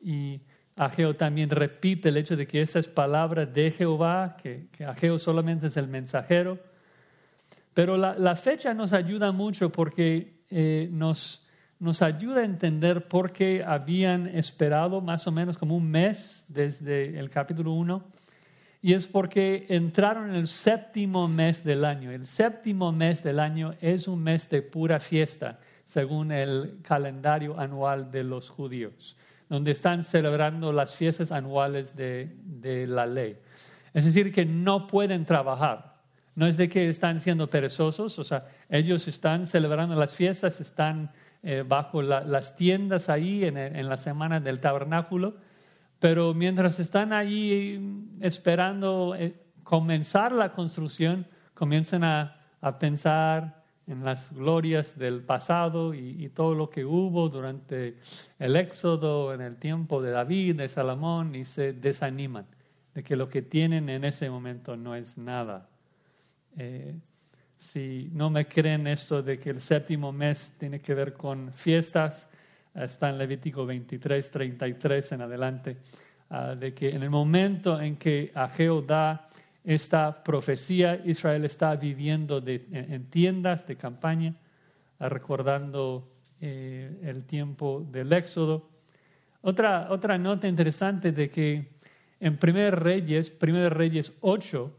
y 0.00 0.42
Ageo 0.76 1.14
también 1.14 1.50
repite 1.50 2.08
el 2.08 2.16
hecho 2.16 2.36
de 2.36 2.46
que 2.46 2.62
esa 2.62 2.78
es 2.78 2.88
palabra 2.88 3.46
de 3.46 3.70
Jehová, 3.70 4.36
que, 4.42 4.66
que 4.72 4.84
Ageo 4.84 5.18
solamente 5.18 5.68
es 5.68 5.76
el 5.76 5.88
mensajero 5.88 6.58
pero 7.74 7.96
la, 7.96 8.36
fecha 8.36 8.72
nos 8.72 8.92
ayuda 8.92 9.32
mucho 9.32 9.70
porque 9.70 10.44
eh, 10.48 10.88
nos, 10.92 11.44
nos 11.80 12.02
ayuda 12.02 12.42
a 12.42 12.44
entender 12.44 13.08
por 13.08 13.32
qué 13.32 13.64
habían 13.66 14.28
esperado 14.28 15.00
más 15.00 15.26
o 15.26 15.32
menos 15.32 15.58
como 15.58 15.76
un 15.76 15.90
mes 15.90 16.44
desde 16.46 17.18
el 17.18 17.30
capítulo 17.30 17.72
1. 17.72 18.04
Y 18.80 18.92
es 18.92 19.08
porque 19.08 19.66
entraron 19.70 20.30
en 20.30 20.36
el 20.36 20.46
séptimo 20.46 21.26
mes 21.26 21.64
del 21.64 21.84
año. 21.84 22.12
El 22.12 22.28
séptimo 22.28 22.92
mes 22.92 23.24
del 23.24 23.40
año 23.40 23.74
es 23.80 24.06
un 24.06 24.22
mes 24.22 24.48
de 24.50 24.62
pura 24.62 25.00
fiesta, 25.00 25.58
según 25.84 26.30
el 26.30 26.78
calendario 26.82 27.58
anual 27.58 28.10
de 28.10 28.22
los 28.22 28.50
judíos, 28.50 29.16
donde 29.54 29.70
están 29.70 30.04
celebrando 30.04 30.72
las 30.72 30.94
fiestas 30.94 31.32
anuales 31.32 31.96
de, 31.96 32.36
de 32.44 32.86
la 32.86 33.06
ley. 33.06 33.36
Es 33.92 34.04
decir, 34.04 34.32
que 34.32 34.44
no 34.44 34.86
pueden 34.86 35.24
trabajar 35.24 35.94
no 36.34 36.46
es 36.46 36.56
de 36.56 36.68
que 36.68 36.88
están 36.88 37.20
siendo 37.20 37.48
perezosos, 37.48 38.18
o 38.18 38.24
sea, 38.24 38.48
ellos 38.68 39.06
están 39.06 39.46
celebrando 39.46 39.94
las 39.94 40.14
fiestas, 40.14 40.60
están 40.60 41.12
eh, 41.42 41.64
bajo 41.66 42.02
las 42.02 42.56
tiendas 42.56 43.08
ahí 43.08 43.44
en, 43.44 43.88
la 43.88 43.96
semana 43.96 44.40
del 44.40 44.60
tabernáculo, 44.60 45.36
pero 46.00 46.34
mientras 46.34 46.80
están 46.80 47.12
ahí 47.12 48.08
esperando 48.20 49.14
eh, 49.16 49.34
comenzar 49.62 50.32
la 50.32 50.50
construcción, 50.50 51.26
comienzan 51.54 52.02
a, 52.04 52.40
pensar 52.80 53.62
en 53.86 54.04
las 54.04 54.32
glorias 54.32 54.98
del 54.98 55.22
pasado 55.22 55.94
y, 55.94 56.28
todo 56.30 56.54
lo 56.54 56.70
que 56.70 56.84
hubo 56.84 57.28
durante 57.28 57.96
el 58.38 58.56
éxodo, 58.56 59.34
en 59.34 59.40
el 59.40 59.56
tiempo 59.56 60.00
de 60.00 60.10
David, 60.10 60.56
de 60.56 60.68
Salomón, 60.68 61.34
y 61.34 61.44
se 61.44 61.72
desaniman 61.72 62.46
de 62.94 63.02
que 63.02 63.16
lo 63.16 63.28
que 63.28 63.42
tienen 63.42 63.88
en 63.88 64.04
ese 64.04 64.30
momento 64.30 64.76
no 64.76 64.94
es 64.94 65.18
nada. 65.18 65.68
Eh, 66.56 66.94
si 67.58 68.10
no 68.12 68.30
me 68.30 68.46
creen 68.46 68.86
esto 68.86 69.22
de 69.22 69.38
que 69.38 69.50
el 69.50 69.60
séptimo 69.60 70.12
mes 70.12 70.54
tiene 70.58 70.80
que 70.80 70.94
ver 70.94 71.12
con 71.12 71.52
fiestas, 71.52 72.28
está 72.74 73.10
en 73.10 73.18
Levítico 73.18 73.66
23, 73.66 74.30
33 74.30 75.12
en 75.12 75.20
adelante, 75.20 75.76
ah, 76.30 76.54
de 76.54 76.72
que 76.72 76.88
en 76.90 77.02
el 77.02 77.10
momento 77.10 77.80
en 77.80 77.96
que 77.96 78.32
Ageo 78.34 78.82
da 78.82 79.28
esta 79.64 80.22
profecía, 80.22 81.00
Israel 81.04 81.44
está 81.44 81.74
viviendo 81.74 82.42
en, 82.46 83.06
tiendas 83.06 83.66
de 83.66 83.76
campaña, 83.76 84.34
ah, 84.98 85.08
recordando 85.08 86.06
eh, 86.40 87.00
el 87.02 87.24
tiempo 87.24 87.84
del 87.90 88.12
Éxodo. 88.12 88.68
Otra, 89.40 89.88
otra 89.90 90.18
nota 90.18 90.46
interesante 90.46 91.12
de 91.12 91.30
que 91.30 91.72
en 92.20 92.38
1 92.40 92.70
Reyes, 92.72 93.32
1 93.40 93.70
Reyes 93.70 94.12
8, 94.20 94.72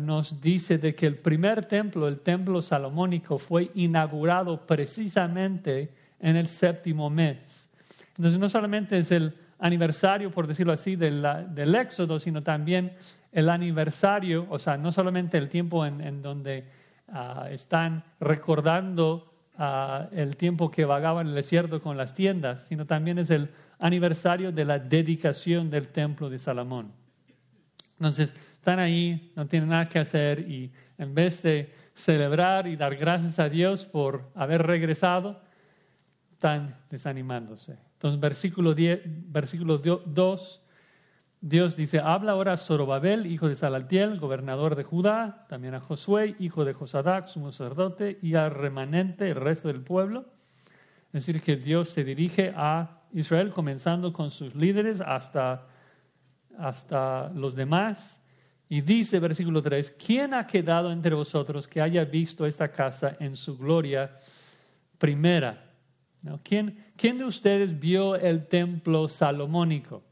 nos 0.00 0.40
dice 0.40 0.78
de 0.78 0.94
que 0.94 1.06
el 1.06 1.16
primer 1.16 1.64
templo, 1.64 2.08
el 2.08 2.20
templo 2.20 2.60
salomónico, 2.60 3.38
fue 3.38 3.70
inaugurado 3.74 4.66
precisamente 4.66 5.90
en 6.20 6.36
el 6.36 6.48
séptimo 6.48 7.08
mes. 7.08 7.68
Entonces 8.16 8.40
no 8.40 8.48
solamente 8.48 8.98
es 8.98 9.12
el 9.12 9.32
aniversario, 9.58 10.30
por 10.30 10.46
decirlo 10.46 10.72
así, 10.72 10.96
del, 10.96 11.24
del 11.50 11.74
éxodo, 11.74 12.18
sino 12.18 12.42
también 12.42 12.92
el 13.36 13.50
aniversario, 13.50 14.46
o 14.48 14.58
sea, 14.58 14.78
no 14.78 14.90
solamente 14.90 15.36
el 15.36 15.50
tiempo 15.50 15.84
en, 15.84 16.22
donde 16.22 16.64
ah, 17.08 17.48
están 17.50 18.02
recordando 18.18 19.30
ah, 19.58 20.08
el 20.10 20.38
tiempo 20.38 20.70
que 20.70 20.86
vagaban 20.86 21.26
en 21.26 21.28
el 21.32 21.34
desierto 21.34 21.82
con 21.82 21.98
las 21.98 22.14
tiendas, 22.14 22.66
sino 22.66 22.86
también 22.86 23.18
es 23.18 23.28
el 23.28 23.50
aniversario 23.78 24.52
de 24.52 24.64
la 24.64 24.78
dedicación 24.78 25.68
del 25.68 25.88
templo 25.88 26.30
de 26.30 26.38
Salomón. 26.38 26.92
Entonces, 27.98 28.32
están 28.54 28.78
ahí, 28.78 29.30
no 29.36 29.46
tienen 29.46 29.68
nada 29.68 29.86
que 29.86 29.98
hacer 29.98 30.40
y 30.40 30.72
en 30.96 31.14
vez 31.14 31.42
de 31.42 31.74
celebrar 31.94 32.66
y 32.66 32.76
dar 32.76 32.96
gracias 32.96 33.38
a 33.38 33.50
Dios 33.50 33.84
por 33.84 34.30
haber 34.34 34.66
regresado, 34.66 35.42
están 36.32 36.74
desanimándose. 36.88 37.76
Entonces, 37.96 38.18
versículo, 38.18 38.72
10, 38.72 39.02
versículo 39.30 39.76
2, 39.76 40.62
Dios 41.48 41.76
dice, 41.76 42.00
habla 42.00 42.32
ahora 42.32 42.54
a 42.54 42.56
Zorobabel, 42.56 43.24
hijo 43.24 43.48
de 43.48 43.54
Salaltiel, 43.54 44.18
gobernador 44.18 44.74
de 44.74 44.82
Judá, 44.82 45.46
también 45.48 45.74
a 45.74 45.80
Josué, 45.80 46.34
hijo 46.40 46.64
de 46.64 46.72
Josadac, 46.72 47.28
su 47.28 47.40
sacerdote, 47.52 48.18
y 48.20 48.34
al 48.34 48.50
remanente, 48.50 49.30
el 49.30 49.36
resto 49.36 49.68
del 49.68 49.80
pueblo. 49.80 50.24
Es 51.12 51.24
decir, 51.24 51.40
que 51.40 51.54
Dios 51.54 51.90
se 51.90 52.02
dirige 52.02 52.52
a 52.56 53.02
Israel, 53.12 53.52
comenzando 53.52 54.12
con 54.12 54.32
sus 54.32 54.56
líderes 54.56 55.00
hasta, 55.00 55.68
hasta 56.58 57.28
los 57.28 57.54
demás. 57.54 58.20
Y 58.68 58.80
dice 58.80 59.20
versículo 59.20 59.62
3, 59.62 59.94
¿quién 60.04 60.34
ha 60.34 60.48
quedado 60.48 60.90
entre 60.90 61.14
vosotros 61.14 61.68
que 61.68 61.80
haya 61.80 62.04
visto 62.04 62.44
esta 62.44 62.72
casa 62.72 63.16
en 63.20 63.36
su 63.36 63.56
gloria 63.56 64.16
primera? 64.98 65.62
¿Quién, 66.42 66.86
¿Quién 66.96 67.18
de 67.18 67.24
ustedes 67.24 67.78
vio 67.78 68.16
el 68.16 68.48
templo 68.48 69.08
salomónico? 69.08 70.02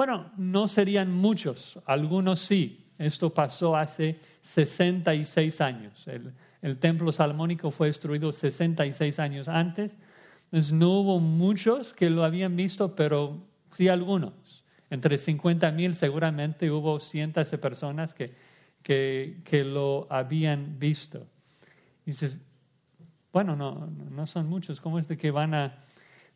Bueno, 0.00 0.30
no 0.38 0.66
serían 0.66 1.12
muchos, 1.12 1.78
algunos 1.84 2.38
sí. 2.38 2.86
Esto 2.96 3.34
pasó 3.34 3.76
hace 3.76 4.18
66 4.40 5.60
años. 5.60 6.06
El, 6.62 6.78
templo 6.78 7.12
salomónico 7.12 7.70
fue 7.70 7.88
destruido 7.88 8.32
66 8.32 9.18
años 9.18 9.46
antes. 9.46 9.94
Entonces 10.44 10.72
no 10.72 10.88
hubo 11.00 11.20
muchos 11.20 11.92
que 11.92 12.08
lo 12.08 12.24
habían 12.24 12.56
visto, 12.56 12.96
pero 12.96 13.46
sí 13.72 13.88
algunos. 13.88 14.64
Entre 14.88 15.18
50 15.18 15.70
mil 15.72 15.94
seguramente 15.94 16.70
hubo 16.70 16.98
cientos 16.98 17.50
de 17.50 17.58
personas 17.58 18.14
que, 18.14 18.32
que, 18.82 19.64
lo 19.66 20.06
habían 20.08 20.78
visto. 20.78 21.26
Y 22.06 22.12
dices, 22.12 22.38
bueno, 23.34 23.54
no, 23.54 23.86
no 24.10 24.26
son 24.26 24.48
muchos, 24.48 24.80
¿cómo 24.80 24.98
es 24.98 25.08
de 25.08 25.18
que 25.18 25.30
van 25.30 25.52
a, 25.52 25.74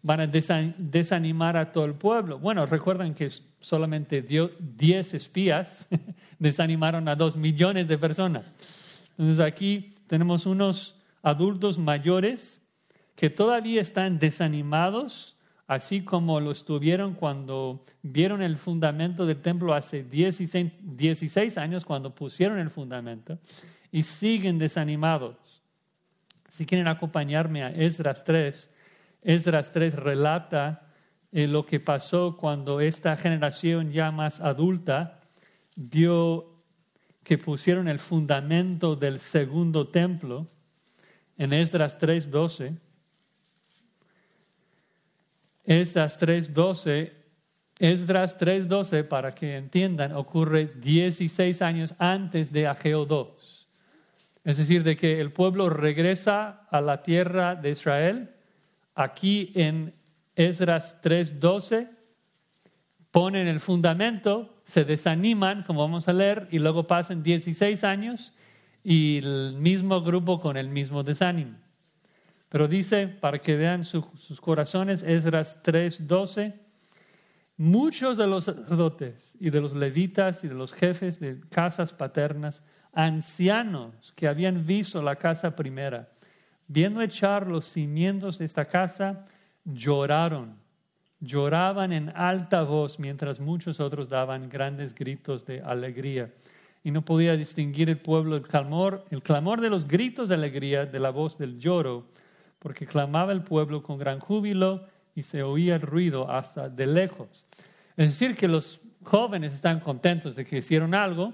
van 0.05 0.21
a 0.21 0.27
desanimar 0.27 1.57
a 1.57 1.73
todo 1.73 1.87
el 1.87 1.95
pueblo? 1.95 2.39
Bueno, 2.39 2.67
recuerden 2.67 3.15
que 3.15 3.31
solamente 3.59 4.23
10 4.23 5.15
espías 5.15 5.89
desanimaron 6.39 7.09
a 7.09 7.17
dos 7.17 7.37
millones 7.37 7.89
de 7.89 7.97
personas. 7.97 8.45
Entonces 9.17 9.41
aquí 9.41 9.95
tenemos 10.07 10.45
unos 10.45 11.01
adultos 11.23 11.79
mayores 11.79 12.61
que 13.17 13.31
todavía 13.31 13.81
están 13.81 14.19
desanimados, 14.19 15.39
así 15.67 16.03
como 16.03 16.39
lo 16.39 16.51
estuvieron 16.51 17.15
cuando 17.15 17.83
vieron 18.03 18.43
el 18.43 18.59
fundamento 18.59 19.25
del 19.25 19.41
templo 19.41 19.73
hace 19.73 20.05
16, 20.05 20.71
16 20.83 21.57
años, 21.57 21.87
cuando 21.87 22.15
pusieron 22.15 22.59
el 22.59 22.69
fundamento, 22.69 23.39
y 23.91 24.03
siguen 24.03 24.59
desanimados. 24.59 25.63
Si 26.51 26.67
quieren 26.67 26.89
acompañarme 26.89 27.63
a 27.63 27.71
Esdras 27.71 28.23
3, 28.25 28.69
Esdras 29.25 29.73
3 29.73 29.95
relata 29.95 30.87
eh, 31.33 31.49
lo 31.49 31.67
que 31.67 31.81
pasó 31.81 32.37
cuando 32.37 32.81
esta 32.81 33.17
generación 33.17 33.91
ya 33.91 34.13
más 34.13 34.41
adulta 34.41 35.21
vio 35.75 36.61
que 37.25 37.39
pusieron 37.39 37.89
el 37.89 37.99
fundamento 37.99 38.95
del 38.95 39.19
segundo 39.19 39.89
templo 39.89 40.47
en 41.37 41.53
Esdras 41.53 41.99
3.12. 41.99 42.79
Esdras 45.65 46.21
3.12, 46.21 47.13
Esdras 47.79 48.39
3.12, 48.39 49.09
para 49.09 49.35
que 49.35 49.57
entiendan, 49.57 50.13
ocurre 50.13 50.67
16 50.77 51.63
años 51.63 51.95
antes 51.99 52.53
de 52.53 52.67
Ageo 52.67 53.07
2. 53.07 53.69
Es 54.45 54.59
decir, 54.59 54.85
de 54.85 54.95
que 54.95 55.21
el 55.21 55.33
pueblo 55.33 55.71
regresa 55.71 56.67
a 56.71 56.83
la 56.83 57.03
tierra 57.03 57.57
de 57.57 57.71
Israel. 57.71 58.34
Aquí 58.95 59.51
en 59.55 59.93
Esdras 60.37 61.01
3.12 61.03 61.89
ponen 63.11 63.47
el 63.47 63.61
fundamento, 63.61 64.55
se 64.65 64.85
desaniman, 64.85 65.63
como 65.63 65.81
vamos 65.81 66.09
a 66.09 66.13
leer, 66.13 66.49
y 66.51 66.59
luego 66.59 66.87
pasan 66.87 67.23
16 67.23 67.85
años 67.85 68.33
y 68.83 69.19
el 69.19 69.55
mismo 69.57 70.03
grupo 70.03 70.41
con 70.41 70.57
el 70.57 70.69
mismo 70.69 71.03
desánimo. 71.03 71.57
Pero 72.49 72.69
dice, 72.69 73.09
para 73.09 73.39
que 73.39 73.57
vean 73.57 73.85
sus 73.85 74.41
corazones, 74.41 75.03
Esdras 75.03 75.61
3:12, 75.63 76.55
muchos 77.57 78.17
de 78.17 78.27
los 78.27 78.45
sacerdotes 78.45 79.37
y 79.41 79.51
de 79.51 79.61
los 79.61 79.75
levitas 79.75 80.45
y 80.45 80.49
de 80.49 80.55
los 80.55 80.73
jefes 80.73 81.19
de 81.19 81.41
casas 81.51 81.93
paternas, 81.93 82.63
ancianos 82.93 84.13
que 84.15 84.29
habían 84.29 84.65
visto 84.65 85.03
la 85.03 85.17
casa 85.17 85.57
primera, 85.57 86.09
viendo 86.69 87.03
echar 87.03 87.47
los 87.47 87.65
cimientos 87.65 88.39
de 88.39 88.45
esta 88.45 88.65
casa, 88.67 89.25
lloraron, 89.65 90.57
lloraban 91.21 91.93
en 91.93 92.13
alta 92.15 92.63
voz 92.63 92.99
mientras 92.99 93.41
muchos 93.41 93.81
otros 93.81 94.09
daban 94.09 94.49
grandes 94.49 94.95
gritos 94.95 95.45
de 95.47 95.61
alegría 95.63 96.31
y 96.85 96.91
no 96.91 97.03
podía 97.03 97.37
distinguir 97.37 97.89
el 97.89 97.99
pueblo 97.99 98.37
el 98.37 98.43
clamor, 98.43 99.05
el 99.11 99.23
clamor 99.23 99.61
de 99.63 99.71
los 99.71 99.89
gritos 99.89 100.29
de 100.29 100.35
alegría 100.35 100.85
de 100.85 101.01
la 101.01 101.11
voz 101.11 101.39
del 101.39 101.59
lloro, 101.59 102.07
porque 102.59 102.87
clamaba 102.87 103.33
el 103.33 103.43
pueblo 103.43 103.83
con 103.83 103.99
gran 103.99 104.21
júbilo 104.21 104.87
y 105.15 105.23
se 105.23 105.43
oía 105.43 105.77
el 105.77 105.81
ruido 105.81 106.31
hasta 106.31 106.69
de 106.69 106.87
lejos. 106.87 107.47
Es 107.97 108.09
decir, 108.09 108.37
que 108.37 108.49
los 108.49 108.81
jóvenes 109.03 109.55
están 109.55 109.81
contentos 109.81 110.37
de 110.37 110.45
que 110.45 110.59
hicieron 110.59 110.95
algo 110.95 111.33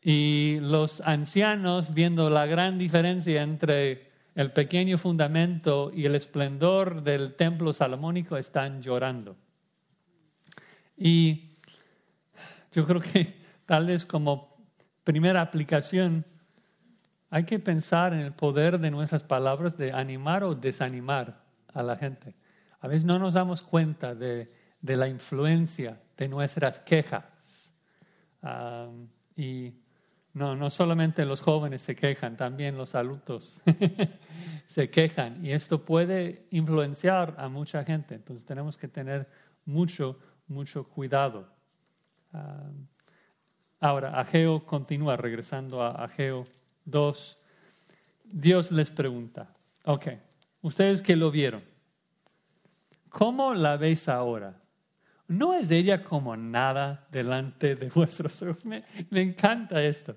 y 0.00 0.58
los 0.60 1.00
ancianos, 1.02 1.92
viendo 1.92 2.30
la 2.30 2.46
gran 2.46 2.78
diferencia 2.78 3.42
entre 3.42 4.11
el 4.34 4.52
pequeño 4.52 4.98
fundamento 4.98 5.90
y 5.94 6.06
el 6.06 6.14
esplendor 6.14 7.02
del 7.02 7.34
templo 7.34 7.72
salomónico, 7.72 8.36
están 8.36 8.82
llorando. 8.82 9.36
Y 10.96 11.56
yo 12.72 12.86
creo 12.86 13.00
que 13.00 13.34
tal 13.66 13.86
vez 13.86 14.06
como 14.06 14.56
primera 15.04 15.40
aplicación, 15.40 16.24
hay 17.30 17.44
que 17.44 17.58
pensar 17.58 18.12
en 18.12 18.20
el 18.20 18.32
poder 18.32 18.78
de 18.78 18.90
nuestras 18.90 19.24
palabras 19.24 19.76
de 19.76 19.92
animar 19.92 20.44
o 20.44 20.54
desanimar 20.54 21.42
a 21.72 21.82
la 21.82 21.96
gente. 21.96 22.34
A 22.80 22.88
veces 22.88 23.04
no 23.04 23.18
nos 23.18 23.34
damos 23.34 23.62
cuenta 23.62 24.14
de, 24.14 24.52
la 24.82 25.08
influencia 25.08 26.00
de 26.16 26.28
nuestras 26.28 26.80
quejas. 26.80 27.24
y 29.36 29.72
no, 30.34 30.56
no 30.56 30.70
solamente 30.70 31.26
los 31.26 31.42
jóvenes 31.42 31.82
se 31.82 31.94
quejan, 31.94 32.36
también 32.36 32.76
los 32.76 32.94
adultos 32.94 33.60
se 34.66 34.88
quejan. 34.88 35.44
Y 35.44 35.50
esto 35.50 35.84
puede 35.84 36.46
influenciar 36.50 37.34
a 37.38 37.48
mucha 37.48 37.84
gente. 37.84 38.14
Entonces 38.14 38.46
tenemos 38.46 38.78
que 38.78 38.88
tener 38.88 39.28
mucho, 39.66 40.18
mucho 40.46 40.84
cuidado. 40.84 41.48
Ahora, 43.78 44.18
Ageo 44.18 44.64
continúa, 44.64 45.16
regresando 45.16 45.82
a 45.82 45.90
Ageo 46.04 46.46
2. 46.86 47.38
Dios 48.24 48.72
les 48.72 48.90
pregunta, 48.90 49.52
ok, 49.84 50.06
ustedes 50.62 51.02
que 51.02 51.16
lo 51.16 51.30
vieron, 51.30 51.62
¿cómo 53.10 53.52
la 53.52 53.76
veis 53.76 54.08
ahora? 54.08 54.61
¿No 55.32 55.54
es 55.54 55.70
ella 55.70 56.04
como 56.04 56.36
nada 56.36 57.06
delante 57.10 57.74
de 57.74 57.88
vuestros 57.88 58.42
ojos? 58.42 58.66
Me, 58.66 58.82
encanta 59.10 59.82
esto, 59.82 60.16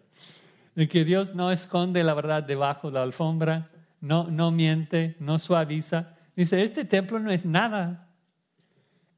de 0.75 0.89
que 0.89 1.06
Dios 1.06 1.34
no 1.34 1.51
esconde 1.51 2.04
la 2.04 2.13
verdad 2.13 2.43
debajo 2.43 2.89
de 2.89 2.95
la 2.95 3.04
alfombra, 3.04 3.71
no, 4.01 4.30
no 4.30 4.51
miente, 4.51 5.15
no 5.19 5.39
suaviza. 5.39 6.17
Dice, 6.36 6.62
este 6.62 6.84
templo 6.84 7.17
no 7.19 7.32
es 7.32 7.45
nada. 7.45 8.10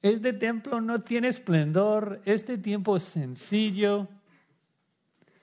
Este 0.04 0.34
templo 0.34 0.80
no 0.82 1.02
tiene 1.02 1.30
esplendor, 1.30 2.22
este 2.26 2.60
tiempo 2.60 2.96
es 2.96 3.04
sencillo, 3.04 4.08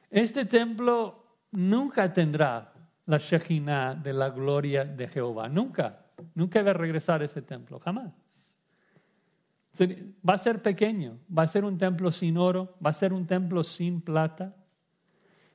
este 0.08 0.44
templo 0.44 1.26
nunca 1.50 2.12
tendrá 2.12 2.72
la 3.06 3.18
Shekinah 3.18 3.96
de 3.96 4.12
la 4.12 4.30
gloria 4.30 4.84
de 4.84 5.08
Jehová. 5.08 5.48
Nunca. 5.48 6.06
Nunca 6.36 6.62
va 6.62 6.70
a 6.70 6.74
regresar 6.74 7.22
a 7.22 7.24
ese 7.24 7.42
templo. 7.42 7.80
Jamás. 7.80 8.23
Va 9.80 10.34
a 10.34 10.38
ser 10.38 10.62
pequeño. 10.62 11.18
Va 11.36 11.42
a 11.42 11.48
ser 11.48 11.64
un 11.64 11.78
templo 11.78 12.12
sin 12.12 12.36
oro. 12.36 12.76
Va 12.84 12.90
a 12.90 12.94
ser 12.94 13.12
un 13.12 13.26
templo 13.26 13.62
sin 13.62 14.00
plata. 14.00 14.54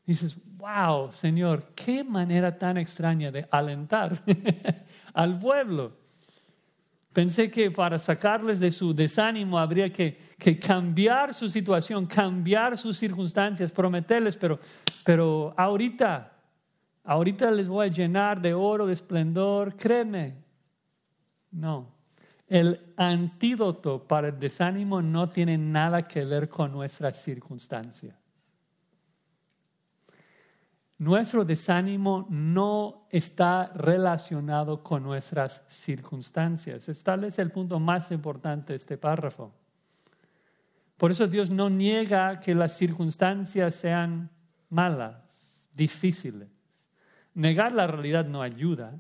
Dices, 0.06 0.38
wow, 0.58 1.12
Señor, 1.12 1.72
qué 1.76 2.04
manera 2.04 2.58
tan 2.58 2.78
extraña 2.78 3.32
de 3.32 3.48
alentar 3.52 4.24
al 5.14 5.38
pueblo. 5.38 5.94
Pensé 7.14 7.50
que 7.50 7.72
para 7.72 8.00
sacarles 8.00 8.60
de 8.60 8.72
su 8.72 8.94
desánimo 8.94 9.58
habría 9.58 9.92
que, 9.92 10.18
cambiar 10.60 11.34
su 11.34 11.50
situación, 11.50 12.06
cambiar 12.06 12.78
sus 12.78 12.98
circunstancias, 12.98 13.72
prometerles, 13.72 14.38
pero, 14.38 14.60
pero 15.04 15.54
ahorita, 15.58 16.32
ahorita 17.04 17.52
les 17.52 17.68
voy 17.68 17.88
a 17.88 17.92
llenar 17.92 18.42
de 18.42 18.54
oro, 18.54 18.86
de 18.86 18.94
esplendor, 18.94 19.76
créeme. 19.76 20.36
No, 21.52 21.99
el 22.50 22.94
antídoto 22.98 24.08
para 24.08 24.30
el 24.30 24.40
desánimo 24.40 25.02
no 25.02 25.30
tiene 25.30 25.58
nada 25.58 26.08
que 26.08 26.26
ver 26.26 26.50
con 26.50 26.72
nuestras 26.72 27.22
circunstancias. 27.22 28.16
Nuestro 30.98 31.46
desánimo 31.46 32.28
no 32.30 33.08
está 33.10 33.72
relacionado 33.74 34.84
con 34.84 35.04
nuestras 35.04 35.62
circunstancias. 35.70 36.90
Es 36.90 37.04
tal 37.04 37.22
vez 37.22 37.40
el 37.40 37.52
punto 37.52 37.80
más 37.80 38.12
importante 38.12 38.74
de 38.74 38.78
este 38.78 38.98
párrafo. 38.98 39.54
Por 40.98 41.12
eso 41.12 41.28
Dios 41.28 41.52
no 41.52 41.70
niega 41.70 42.42
que 42.42 42.54
las 42.54 42.76
circunstancias 42.76 43.76
sean 43.76 44.30
malas, 44.70 45.70
difíciles. 45.74 46.50
Negar 47.34 47.72
la 47.72 47.88
realidad 47.88 48.26
no 48.26 48.42
ayuda. 48.42 49.00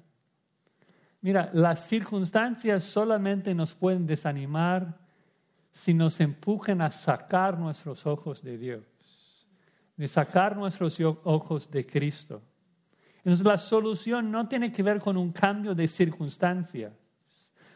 Mira, 1.21 1.49
las 1.53 1.87
circunstancias 1.87 2.83
solamente 2.83 3.53
nos 3.53 3.73
pueden 3.73 4.05
desanimar 4.05 4.97
si 5.71 5.93
nos 5.93 6.19
empujan 6.19 6.81
a 6.81 6.91
sacar 6.91 7.57
nuestros 7.57 8.05
ojos 8.05 8.41
de 8.41 8.57
Dios 8.57 8.99
de 9.99 10.07
sacar 10.07 10.55
nuestros 10.55 10.97
ojos 11.01 11.69
de 11.69 11.85
Cristo. 11.85 12.41
Entonces 13.17 13.45
la 13.45 13.57
solución 13.57 14.31
no 14.31 14.47
tiene 14.47 14.71
que 14.71 14.81
ver 14.81 15.01
con 15.01 15.17
un 15.17 15.33
cambio 15.33 15.75
de 15.75 15.89
circunstancias. 15.89 16.93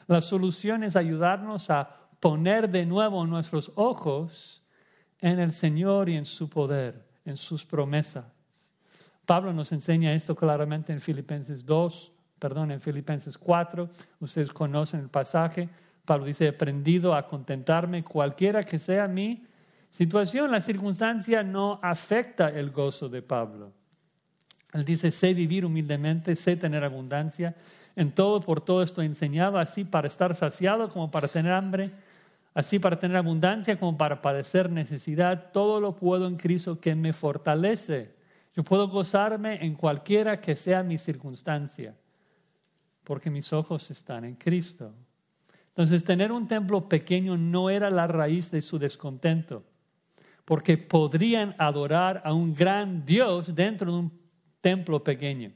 La 0.08 0.21
solución 0.21 0.86
es 0.86 0.95
ayudarnos 0.95 1.69
a 1.69 2.08
poner 2.21 2.69
de 2.69 2.86
nuevo 2.86 3.25
nuestros 3.27 3.73
ojos 3.75 4.63
en 5.19 5.38
el 5.38 5.51
Señor 5.51 6.08
y 6.08 6.15
en 6.15 6.23
su 6.23 6.49
poder, 6.49 7.06
en 7.25 7.36
sus 7.36 7.65
promesas. 7.65 8.23
Pablo 9.25 9.51
nos 9.51 9.73
enseña 9.73 10.13
esto 10.13 10.34
claramente 10.34 10.93
en 10.93 11.01
Filipenses 11.01 11.65
2, 11.65 12.12
perdón, 12.43 12.71
en 12.71 12.82
Filipenses 12.82 13.38
4. 13.38 13.89
Ustedes 14.19 14.51
conocen 14.51 14.99
el 14.99 15.08
pasaje. 15.08 15.69
Pablo 16.03 16.25
dice, 16.25 16.43
he 16.43 16.49
aprendido 16.49 17.15
a 17.15 17.25
contentarme 17.25 18.03
cualquiera 18.03 18.63
que 18.63 18.79
sea 18.79 19.08
mi 19.08 19.45
situación, 19.89 20.51
la 20.51 20.60
circunstancia 20.60 21.41
no 21.41 21.79
afecta 21.82 22.49
el 22.49 22.71
gozo 22.71 23.08
de 23.08 23.21
Pablo. 23.21 23.71
Él 24.73 24.84
dice, 24.84 25.10
sé 25.12 25.34
vivir 25.34 25.65
humildemente, 25.65 26.36
sé 26.36 26.58
tener 26.58 26.84
abundancia. 26.84 27.56
En 27.95 28.12
todo, 28.12 28.41
por 28.41 28.60
todo 28.60 28.84
esto 28.84 29.01
enseñado, 29.01 29.58
así 29.58 29.86
para 29.86 30.10
estar 30.10 30.36
saciado 30.36 30.89
como 30.89 31.12
para 31.12 31.29
tener 31.29 31.53
hambre, 31.53 31.91
así 32.53 32.77
para 32.77 32.99
tener 32.99 33.15
abundancia 33.15 33.79
como 33.79 33.97
para 33.97 34.21
padecer 34.21 34.69
necesidad. 34.69 35.51
Todo 35.53 35.79
lo 35.79 35.95
puedo 35.95 36.27
en 36.27 36.36
Cristo 36.36 36.82
que 36.82 36.93
me 36.93 37.13
fortalece. 37.13 38.12
Yo 38.53 38.65
puedo 38.65 38.89
gozarme 38.89 39.63
en 39.63 39.75
cualquiera 39.75 40.41
que 40.41 40.58
sea 40.58 40.84
mi 40.84 40.97
circunstancia, 40.97 41.95
porque 43.04 43.30
mis 43.30 43.52
ojos 43.54 43.89
están 43.92 44.26
en 44.26 44.36
Cristo. 44.36 44.94
Entonces, 45.70 46.04
tener 46.04 46.32
un 46.32 46.48
templo 46.48 46.88
pequeño 46.88 47.36
no 47.36 47.70
era 47.70 47.89
la 47.89 48.08
raíz 48.08 48.52
de 48.52 48.62
su 48.62 48.78
descontento, 48.78 49.63
porque 50.46 50.78
podrían 50.78 51.56
adorar 51.58 52.22
a 52.24 52.34
un 52.34 52.54
gran 52.54 53.06
Dios 53.06 53.56
dentro 53.56 53.92
de 53.92 53.98
un 53.98 54.20
templo 54.62 55.04
pequeño. 55.04 55.52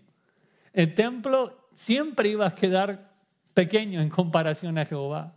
El 0.74 0.96
templo 0.96 1.70
siempre 1.74 2.30
iba 2.30 2.48
a 2.48 2.56
quedar 2.56 3.14
pequeño 3.54 4.02
en 4.02 4.10
comparación 4.10 4.78
a 4.78 4.86
Jehová. 4.86 5.34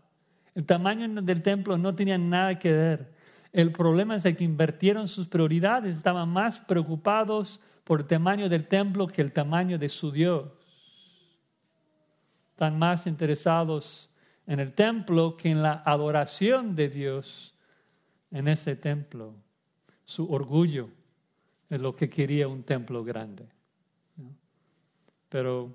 El 0.54 0.66
tamaño 0.66 1.22
del 1.22 1.42
templo 1.42 1.78
no 1.78 1.94
tenía 1.94 2.18
nada 2.18 2.58
que 2.58 2.72
ver. 2.72 3.12
El 3.52 3.72
problema 3.72 4.16
es 4.16 4.22
que 4.22 4.44
invirtieron 4.44 5.08
sus 5.08 5.26
prioridades, 5.26 5.96
estaban 5.96 6.28
más 6.28 6.60
preocupados 6.60 7.60
por 7.84 8.00
el 8.00 8.06
tamaño 8.06 8.48
del 8.48 8.66
templo 8.66 9.06
que 9.06 9.22
el 9.22 9.32
tamaño 9.32 9.78
de 9.78 9.88
su 9.88 10.12
Dios. 10.12 10.59
Están 12.60 12.78
más 12.78 13.06
interesados 13.06 14.10
en 14.46 14.60
el 14.60 14.74
templo 14.74 15.34
que 15.34 15.48
en 15.48 15.62
la 15.62 15.82
adoración 15.82 16.76
de 16.76 16.90
Dios 16.90 17.54
en 18.30 18.48
ese 18.48 18.76
templo. 18.76 19.34
Su 20.04 20.30
orgullo 20.30 20.90
es 21.70 21.80
lo 21.80 21.96
que 21.96 22.10
quería 22.10 22.48
un 22.48 22.62
templo 22.62 23.02
grande. 23.02 23.48
Pero 25.30 25.74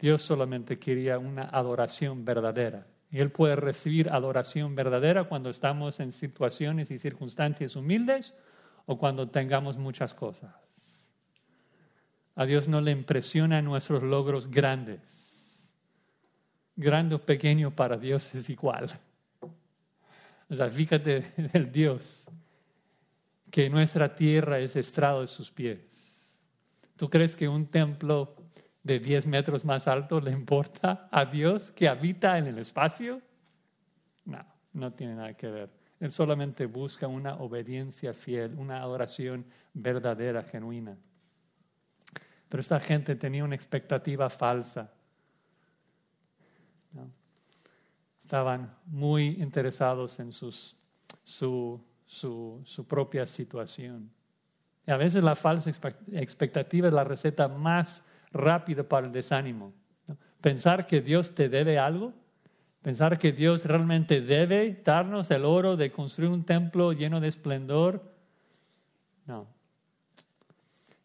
Dios 0.00 0.20
solamente 0.20 0.80
quería 0.80 1.16
una 1.20 1.44
adoración 1.44 2.24
verdadera. 2.24 2.84
Y 3.12 3.20
Él 3.20 3.30
puede 3.30 3.54
recibir 3.54 4.10
adoración 4.10 4.74
verdadera 4.74 5.28
cuando 5.28 5.48
estamos 5.48 6.00
en 6.00 6.10
situaciones 6.10 6.90
y 6.90 6.98
circunstancias 6.98 7.76
humildes 7.76 8.34
o 8.86 8.98
cuando 8.98 9.28
tengamos 9.28 9.78
muchas 9.78 10.12
cosas. 10.12 10.52
A 12.34 12.46
Dios 12.46 12.66
no 12.66 12.80
le 12.80 12.90
impresionan 12.90 13.64
nuestros 13.64 14.02
logros 14.02 14.50
grandes. 14.50 15.17
Grande 16.78 17.16
o 17.16 17.18
pequeño 17.18 17.74
para 17.74 17.96
Dios 17.96 18.32
es 18.36 18.48
igual. 18.48 18.88
O 20.48 20.54
sea, 20.54 20.70
fíjate 20.70 21.32
el 21.52 21.72
Dios 21.72 22.24
que 23.50 23.68
nuestra 23.68 24.14
tierra 24.14 24.60
es 24.60 24.76
estrado 24.76 25.22
de 25.22 25.26
sus 25.26 25.50
pies. 25.50 25.80
¿Tú 26.94 27.10
crees 27.10 27.34
que 27.34 27.48
un 27.48 27.66
templo 27.66 28.36
de 28.84 29.00
10 29.00 29.26
metros 29.26 29.64
más 29.64 29.88
alto 29.88 30.20
le 30.20 30.30
importa 30.30 31.08
a 31.10 31.24
Dios 31.24 31.72
que 31.72 31.88
habita 31.88 32.38
en 32.38 32.46
el 32.46 32.58
espacio? 32.58 33.20
No, 34.24 34.46
no 34.72 34.92
tiene 34.92 35.16
nada 35.16 35.34
que 35.34 35.48
ver. 35.48 35.70
Él 35.98 36.12
solamente 36.12 36.66
busca 36.66 37.08
una 37.08 37.34
obediencia 37.38 38.14
fiel, 38.14 38.54
una 38.56 38.80
adoración 38.80 39.44
verdadera, 39.74 40.44
genuina. 40.44 40.96
Pero 42.48 42.60
esta 42.60 42.78
gente 42.78 43.16
tenía 43.16 43.42
una 43.42 43.56
expectativa 43.56 44.30
falsa. 44.30 44.92
Estaban 48.28 48.70
muy 48.84 49.40
interesados 49.40 50.20
en 50.20 50.34
sus, 50.34 50.76
su, 51.24 51.80
su, 52.04 52.60
su 52.62 52.86
propia 52.86 53.24
situación. 53.24 54.10
Y 54.86 54.90
a 54.90 54.98
veces 54.98 55.24
la 55.24 55.34
falsa 55.34 55.70
expectativa 56.12 56.88
es 56.88 56.92
la 56.92 57.04
receta 57.04 57.48
más 57.48 58.02
rápido 58.30 58.86
para 58.86 59.06
el 59.06 59.14
desánimo. 59.14 59.72
Pensar 60.42 60.86
que 60.86 61.00
Dios 61.00 61.34
te 61.34 61.48
debe 61.48 61.78
algo, 61.78 62.12
pensar 62.82 63.18
que 63.18 63.32
Dios 63.32 63.64
realmente 63.64 64.20
debe 64.20 64.78
darnos 64.84 65.30
el 65.30 65.46
oro 65.46 65.78
de 65.78 65.90
construir 65.90 66.30
un 66.30 66.44
templo 66.44 66.92
lleno 66.92 67.20
de 67.20 67.28
esplendor. 67.28 68.12
No. 69.24 69.46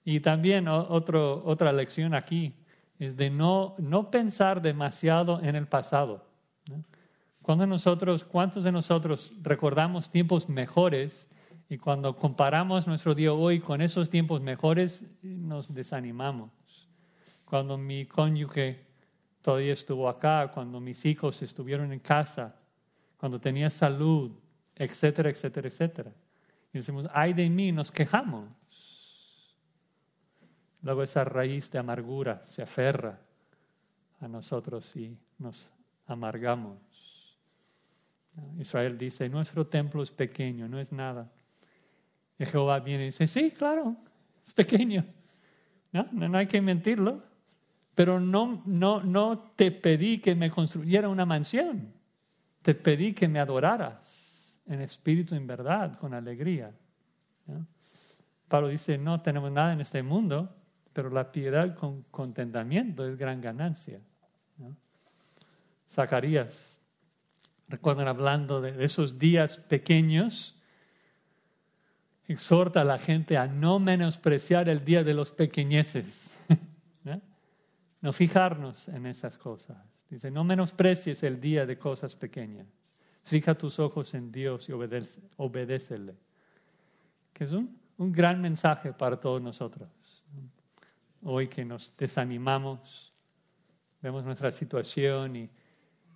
Y 0.03 0.19
también 0.19 0.67
otro, 0.67 1.41
otra 1.45 1.71
lección 1.71 2.15
aquí 2.15 2.53
es 2.99 3.15
de 3.15 3.29
no, 3.29 3.75
no 3.77 4.11
pensar 4.11 4.61
demasiado 4.61 5.39
en 5.41 5.55
el 5.55 5.67
pasado. 5.67 6.33
Cuando 7.43 7.67
nosotros, 7.67 8.23
¿Cuántos 8.23 8.63
de 8.63 8.71
nosotros 8.71 9.31
recordamos 9.43 10.09
tiempos 10.09 10.49
mejores 10.49 11.27
y 11.69 11.77
cuando 11.77 12.15
comparamos 12.15 12.87
nuestro 12.87 13.13
día 13.13 13.33
hoy 13.33 13.59
con 13.59 13.81
esos 13.81 14.09
tiempos 14.09 14.41
mejores 14.41 15.05
nos 15.21 15.71
desanimamos? 15.71 16.49
cuando 17.53 17.77
mi 17.77 18.07
cónyuge 18.07 18.83
todavía 19.43 19.73
estuvo 19.73 20.09
acá, 20.09 20.49
cuando 20.51 20.79
mis 20.79 21.05
hijos 21.05 21.39
estuvieron 21.43 21.93
en 21.93 21.99
casa, 21.99 22.55
cuando 23.15 23.39
tenía 23.39 23.69
salud, 23.69 24.31
etcétera, 24.75 25.29
etcétera, 25.29 25.67
etcétera. 25.67 26.11
Y 26.73 26.79
decimos, 26.79 27.07
ay 27.13 27.33
de 27.33 27.47
mí, 27.51 27.71
nos 27.71 27.91
quejamos. 27.91 28.49
Luego 30.81 31.03
esa 31.03 31.25
raíz 31.25 31.69
de 31.69 31.77
amargura 31.77 32.43
se 32.43 32.63
aferra 32.63 33.19
a 34.19 34.27
nosotros 34.27 34.95
y 34.95 35.15
nos 35.37 35.69
amargamos. 36.07 36.92
Israel 38.59 38.97
dice, 38.97 39.29
nuestro 39.29 39.67
templo 39.67 40.03
es 40.03 40.11
pequeño, 40.11 40.67
no 40.67 40.79
es 40.79 40.91
nada. 40.91 41.31
Y 42.39 42.45
Jehová 42.45 42.79
viene 42.79 43.03
y 43.03 43.05
dice, 43.07 43.27
sí, 43.27 43.51
claro, 43.51 43.95
es 44.45 44.53
pequeño. 44.53 45.05
No, 45.91 46.07
no 46.11 46.37
hay 46.37 46.47
que 46.47 46.61
mentirlo 46.61 47.23
pero 47.95 48.19
no, 48.19 48.63
no, 48.65 49.01
no 49.03 49.51
te 49.55 49.71
pedí 49.71 50.19
que 50.19 50.35
me 50.35 50.49
construyera 50.49 51.09
una 51.09 51.25
mansión, 51.25 51.93
te 52.61 52.73
pedí 52.73 53.13
que 53.13 53.27
me 53.27 53.39
adoraras 53.39 54.59
en 54.65 54.81
espíritu 54.81 55.35
en 55.35 55.45
verdad, 55.45 55.97
con 55.99 56.13
alegría. 56.13 56.71
Pablo 58.47 58.69
dice, 58.69 58.97
no 58.97 59.21
tenemos 59.21 59.51
nada 59.51 59.73
en 59.73 59.81
este 59.81 60.01
mundo, 60.01 60.55
pero 60.91 61.09
la 61.09 61.31
piedad 61.31 61.75
con 61.75 62.03
contentamiento 62.03 63.07
es 63.07 63.17
gran 63.17 63.41
ganancia. 63.41 63.99
Zacarías, 65.89 66.72
recuerdan 67.73 68.07
hablando 68.07 68.61
de 68.61 68.85
esos 68.85 69.17
días 69.17 69.57
pequeños, 69.57 70.55
exhorta 72.27 72.81
a 72.81 72.83
la 72.83 72.99
gente 72.99 73.35
a 73.35 73.47
no 73.47 73.79
menospreciar 73.79 74.69
el 74.69 74.85
día 74.85 75.03
de 75.03 75.15
los 75.15 75.31
pequeñeces 75.31 76.29
no 78.01 78.13
fijarnos 78.13 78.89
en 78.89 79.07
esas 79.07 79.39
cosas. 79.39 79.77
Dice, 80.07 80.29
no 80.29 80.43
menosprecies 80.43 81.23
el 81.23 81.41
día 81.41 81.65
de 81.65 81.79
cosas 81.79 82.15
pequeñas. 82.15 82.67
Fija 83.23 83.55
tus 83.55 83.79
ojos 83.79 84.13
en 84.13 84.31
Dios 84.31 84.69
y 84.69 84.73
obedécele. 85.37 86.13
Que 87.33 87.45
es 87.45 87.53
un, 87.53 87.75
un 87.97 88.11
gran 88.11 88.39
mensaje 88.39 88.93
para 88.93 89.19
todos 89.19 89.41
nosotros. 89.41 89.89
Hoy 91.23 91.47
que 91.47 91.65
nos 91.65 91.97
desanimamos, 91.97 93.11
vemos 93.99 94.23
nuestra 94.23 94.51
situación 94.51 95.37
y 95.37 95.49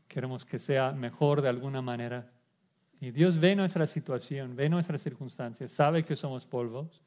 queremos 0.07 0.45
que 0.45 0.59
sea 0.59 0.91
mejor 0.91 1.41
de 1.41 1.49
alguna 1.49 1.81
manera. 1.81 2.29
Y 2.99 3.11
Dios 3.11 3.39
ve 3.39 3.55
nuestra 3.55 3.85
situación, 3.85 4.55
ve 4.55 4.69
nuestras 4.69 5.01
circunstancias, 5.01 5.71
sabe 5.71 6.03
que 6.03 6.15
somos 6.15 6.45
polvos 6.45 7.01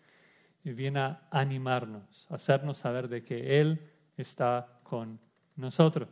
y 0.62 0.72
viene 0.72 1.00
a 1.00 1.22
animarnos, 1.30 2.26
a 2.30 2.34
hacernos 2.34 2.78
saber 2.78 3.08
de 3.08 3.24
que 3.24 3.60
Él 3.60 3.80
está 4.16 4.80
con 4.82 5.18
nosotros. 5.56 6.08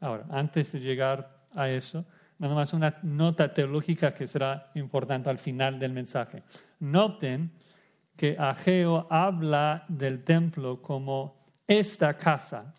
Ahora, 0.00 0.26
antes 0.30 0.72
de 0.72 0.80
llegar 0.80 1.46
a 1.54 1.68
eso, 1.68 2.04
nada 2.38 2.54
más 2.54 2.72
una 2.72 2.98
nota 3.02 3.52
teológica 3.52 4.14
que 4.14 4.26
será 4.26 4.70
importante 4.74 5.28
al 5.30 5.38
final 5.38 5.78
del 5.78 5.92
mensaje. 5.92 6.42
Noten 6.80 7.52
que 8.16 8.36
Ageo 8.38 9.06
habla 9.10 9.84
del 9.88 10.24
templo 10.24 10.80
como 10.80 11.42
esta 11.66 12.14
casa 12.14 12.74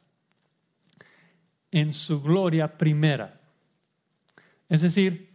en 1.73 1.91
su 1.91 2.21
gloria 2.21 2.77
primera. 2.77 3.41
Es 4.69 4.81
decir, 4.81 5.33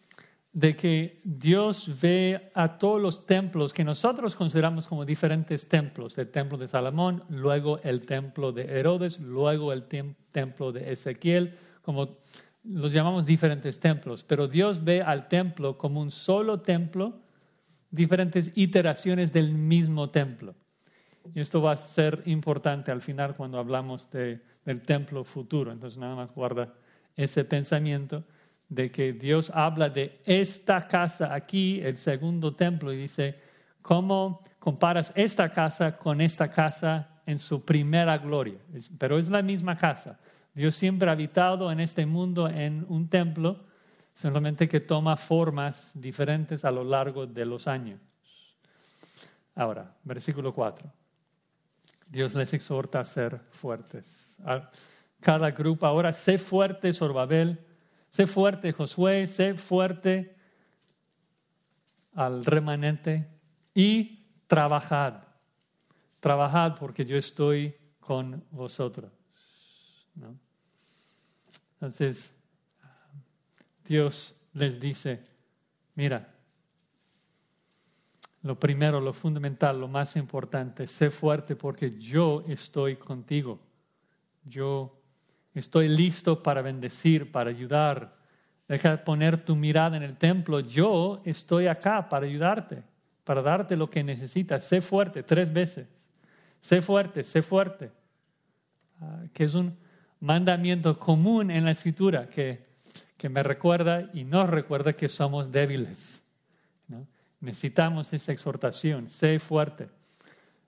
de 0.52 0.76
que 0.76 1.20
Dios 1.24 1.90
ve 2.00 2.50
a 2.54 2.78
todos 2.78 3.00
los 3.02 3.26
templos 3.26 3.72
que 3.72 3.84
nosotros 3.84 4.34
consideramos 4.34 4.86
como 4.86 5.04
diferentes 5.04 5.68
templos, 5.68 6.16
el 6.16 6.30
templo 6.30 6.56
de 6.56 6.68
Salomón, 6.68 7.24
luego 7.28 7.80
el 7.82 8.06
templo 8.06 8.52
de 8.52 8.64
Herodes, 8.64 9.18
luego 9.18 9.72
el 9.72 9.84
templo 10.32 10.72
de 10.72 10.92
Ezequiel, 10.92 11.56
como 11.82 12.18
los 12.64 12.92
llamamos 12.92 13.26
diferentes 13.26 13.80
templos, 13.80 14.22
pero 14.22 14.46
Dios 14.46 14.84
ve 14.84 15.02
al 15.02 15.26
templo 15.28 15.76
como 15.76 16.00
un 16.00 16.12
solo 16.12 16.60
templo, 16.60 17.20
diferentes 17.90 18.52
iteraciones 18.54 19.32
del 19.32 19.52
mismo 19.52 20.10
templo. 20.10 20.54
Y 21.34 21.40
esto 21.40 21.60
va 21.60 21.72
a 21.72 21.76
ser 21.76 22.22
importante 22.26 22.90
al 22.90 23.00
final 23.00 23.36
cuando 23.36 23.58
hablamos 23.58 24.10
de, 24.10 24.40
del 24.68 24.82
templo 24.82 25.24
futuro, 25.24 25.72
entonces 25.72 25.98
nada 25.98 26.14
más 26.14 26.30
guarda 26.34 26.74
ese 27.16 27.42
pensamiento 27.42 28.22
de 28.68 28.90
que 28.92 29.14
Dios 29.14 29.50
habla 29.54 29.88
de 29.88 30.20
esta 30.26 30.86
casa 30.86 31.32
aquí, 31.32 31.80
el 31.80 31.96
segundo 31.96 32.54
templo, 32.54 32.92
y 32.92 32.98
dice, 32.98 33.40
¿cómo 33.80 34.44
comparas 34.58 35.10
esta 35.14 35.50
casa 35.50 35.96
con 35.96 36.20
esta 36.20 36.50
casa 36.50 37.22
en 37.24 37.38
su 37.38 37.64
primera 37.64 38.18
gloria? 38.18 38.58
Pero 38.98 39.18
es 39.18 39.30
la 39.30 39.40
misma 39.40 39.74
casa. 39.74 40.20
Dios 40.52 40.74
siempre 40.74 41.08
ha 41.08 41.12
habitado 41.12 41.72
en 41.72 41.80
este 41.80 42.04
mundo 42.04 42.46
en 42.46 42.84
un 42.90 43.08
templo, 43.08 43.64
solamente 44.16 44.68
que 44.68 44.80
toma 44.80 45.16
formas 45.16 45.92
diferentes 45.94 46.66
a 46.66 46.70
lo 46.70 46.84
largo 46.84 47.26
de 47.26 47.46
los 47.46 47.66
años. 47.66 48.00
Ahora, 49.54 49.96
versículo 50.04 50.52
4. 50.52 50.92
Dios 52.08 52.34
les 52.34 52.52
exhorta 52.54 53.00
a 53.00 53.04
ser 53.04 53.40
fuertes. 53.50 54.38
Cada 55.20 55.50
grupo 55.50 55.86
ahora, 55.86 56.12
sé 56.12 56.38
fuerte, 56.38 56.92
Sorbabel, 56.92 57.58
sé 58.08 58.26
fuerte, 58.26 58.72
Josué, 58.72 59.26
sé 59.26 59.54
fuerte 59.54 60.36
al 62.14 62.44
remanente 62.44 63.28
y 63.74 64.26
trabajad. 64.46 65.24
Trabajad 66.20 66.76
porque 66.76 67.04
yo 67.04 67.16
estoy 67.16 67.74
con 68.00 68.44
vosotros. 68.50 69.12
Entonces, 71.74 72.32
Dios 73.84 74.34
les 74.52 74.80
dice, 74.80 75.24
mira, 75.94 76.34
lo 78.48 78.58
primero, 78.58 78.98
lo 78.98 79.12
fundamental, 79.12 79.78
lo 79.78 79.88
más 79.88 80.16
importante, 80.16 80.86
sé 80.86 81.10
fuerte 81.10 81.54
porque 81.54 81.98
yo 81.98 82.42
estoy 82.48 82.96
contigo. 82.96 83.60
Yo 84.42 84.98
estoy 85.52 85.86
listo 85.86 86.42
para 86.42 86.62
bendecir, 86.62 87.30
para 87.30 87.50
ayudar. 87.50 88.16
Deja 88.66 88.92
de 88.92 88.98
poner 88.98 89.44
tu 89.44 89.54
mirada 89.54 89.98
en 89.98 90.02
el 90.02 90.16
templo. 90.16 90.60
Yo 90.60 91.20
estoy 91.26 91.66
acá 91.66 92.08
para 92.08 92.24
ayudarte, 92.24 92.82
para 93.22 93.42
darte 93.42 93.76
lo 93.76 93.90
que 93.90 94.02
necesitas. 94.02 94.64
Sé 94.64 94.80
fuerte 94.80 95.22
tres 95.22 95.52
veces. 95.52 95.86
Sé 96.58 96.80
fuerte, 96.80 97.24
sé 97.24 97.42
fuerte. 97.42 97.90
Ah, 99.02 99.24
que 99.34 99.44
es 99.44 99.54
un 99.54 99.76
mandamiento 100.20 100.98
común 100.98 101.50
en 101.50 101.66
la 101.66 101.72
escritura 101.72 102.30
que, 102.30 102.64
que 103.18 103.28
me 103.28 103.42
recuerda 103.42 104.08
y 104.14 104.24
nos 104.24 104.48
recuerda 104.48 104.94
que 104.94 105.10
somos 105.10 105.52
débiles. 105.52 106.22
Necesitamos 107.40 108.12
esa 108.12 108.32
exhortación, 108.32 109.08
sé 109.10 109.38
fuerte. 109.38 109.88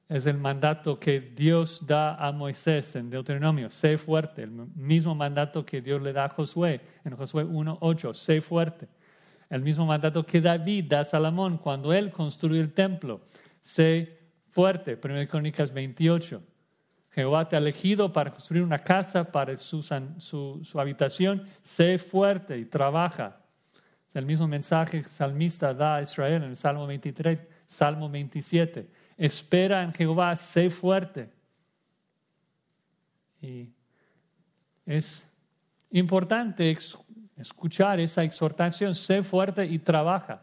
Es 0.08 0.26
el 0.26 0.38
mandato 0.38 0.98
que 0.98 1.20
Dios 1.20 1.86
da 1.86 2.16
a 2.16 2.32
Moisés 2.32 2.96
en 2.96 3.10
Deuteronomio, 3.10 3.70
sé 3.70 3.96
fuerte. 3.96 4.42
El 4.42 4.50
mismo 4.50 5.14
mandato 5.14 5.64
que 5.64 5.80
Dios 5.80 6.02
le 6.02 6.12
da 6.12 6.24
a 6.24 6.28
Josué 6.28 6.80
en 7.04 7.16
Josué 7.16 7.44
1.8, 7.44 8.14
sé 8.14 8.40
fuerte. 8.40 8.88
El 9.48 9.62
mismo 9.62 9.86
mandato 9.86 10.24
que 10.24 10.40
David 10.40 10.86
da 10.88 11.00
a 11.00 11.04
Salomón 11.04 11.58
cuando 11.58 11.92
él 11.92 12.10
construye 12.10 12.60
el 12.60 12.72
templo, 12.72 13.20
sé 13.60 14.18
fuerte. 14.50 14.98
1 15.02 15.28
Crónicas 15.28 15.72
28. 15.72 16.42
Jehová 17.12 17.48
te 17.48 17.56
ha 17.56 17.58
elegido 17.58 18.12
para 18.12 18.30
construir 18.30 18.62
una 18.62 18.78
casa 18.78 19.30
para 19.30 19.56
su, 19.58 19.82
su, 19.82 20.60
su 20.62 20.80
habitación, 20.80 21.44
sé 21.62 21.98
fuerte 21.98 22.56
y 22.58 22.64
trabaja. 22.64 23.40
El 24.12 24.26
mismo 24.26 24.48
mensaje 24.48 24.90
que 24.90 24.98
el 24.98 25.04
salmista 25.04 25.72
da 25.72 25.96
a 25.96 26.02
Israel 26.02 26.42
en 26.42 26.50
el 26.50 26.56
Salmo 26.56 26.86
23, 26.86 27.38
Salmo 27.66 28.08
27. 28.10 28.88
Espera 29.16 29.82
en 29.82 29.92
Jehová, 29.92 30.34
sé 30.34 30.68
fuerte. 30.68 31.30
Y 33.40 33.68
es 34.84 35.24
importante 35.90 36.76
escuchar 37.36 38.00
esa 38.00 38.24
exhortación, 38.24 38.94
sé 38.94 39.22
fuerte 39.22 39.64
y 39.64 39.78
trabaja. 39.78 40.42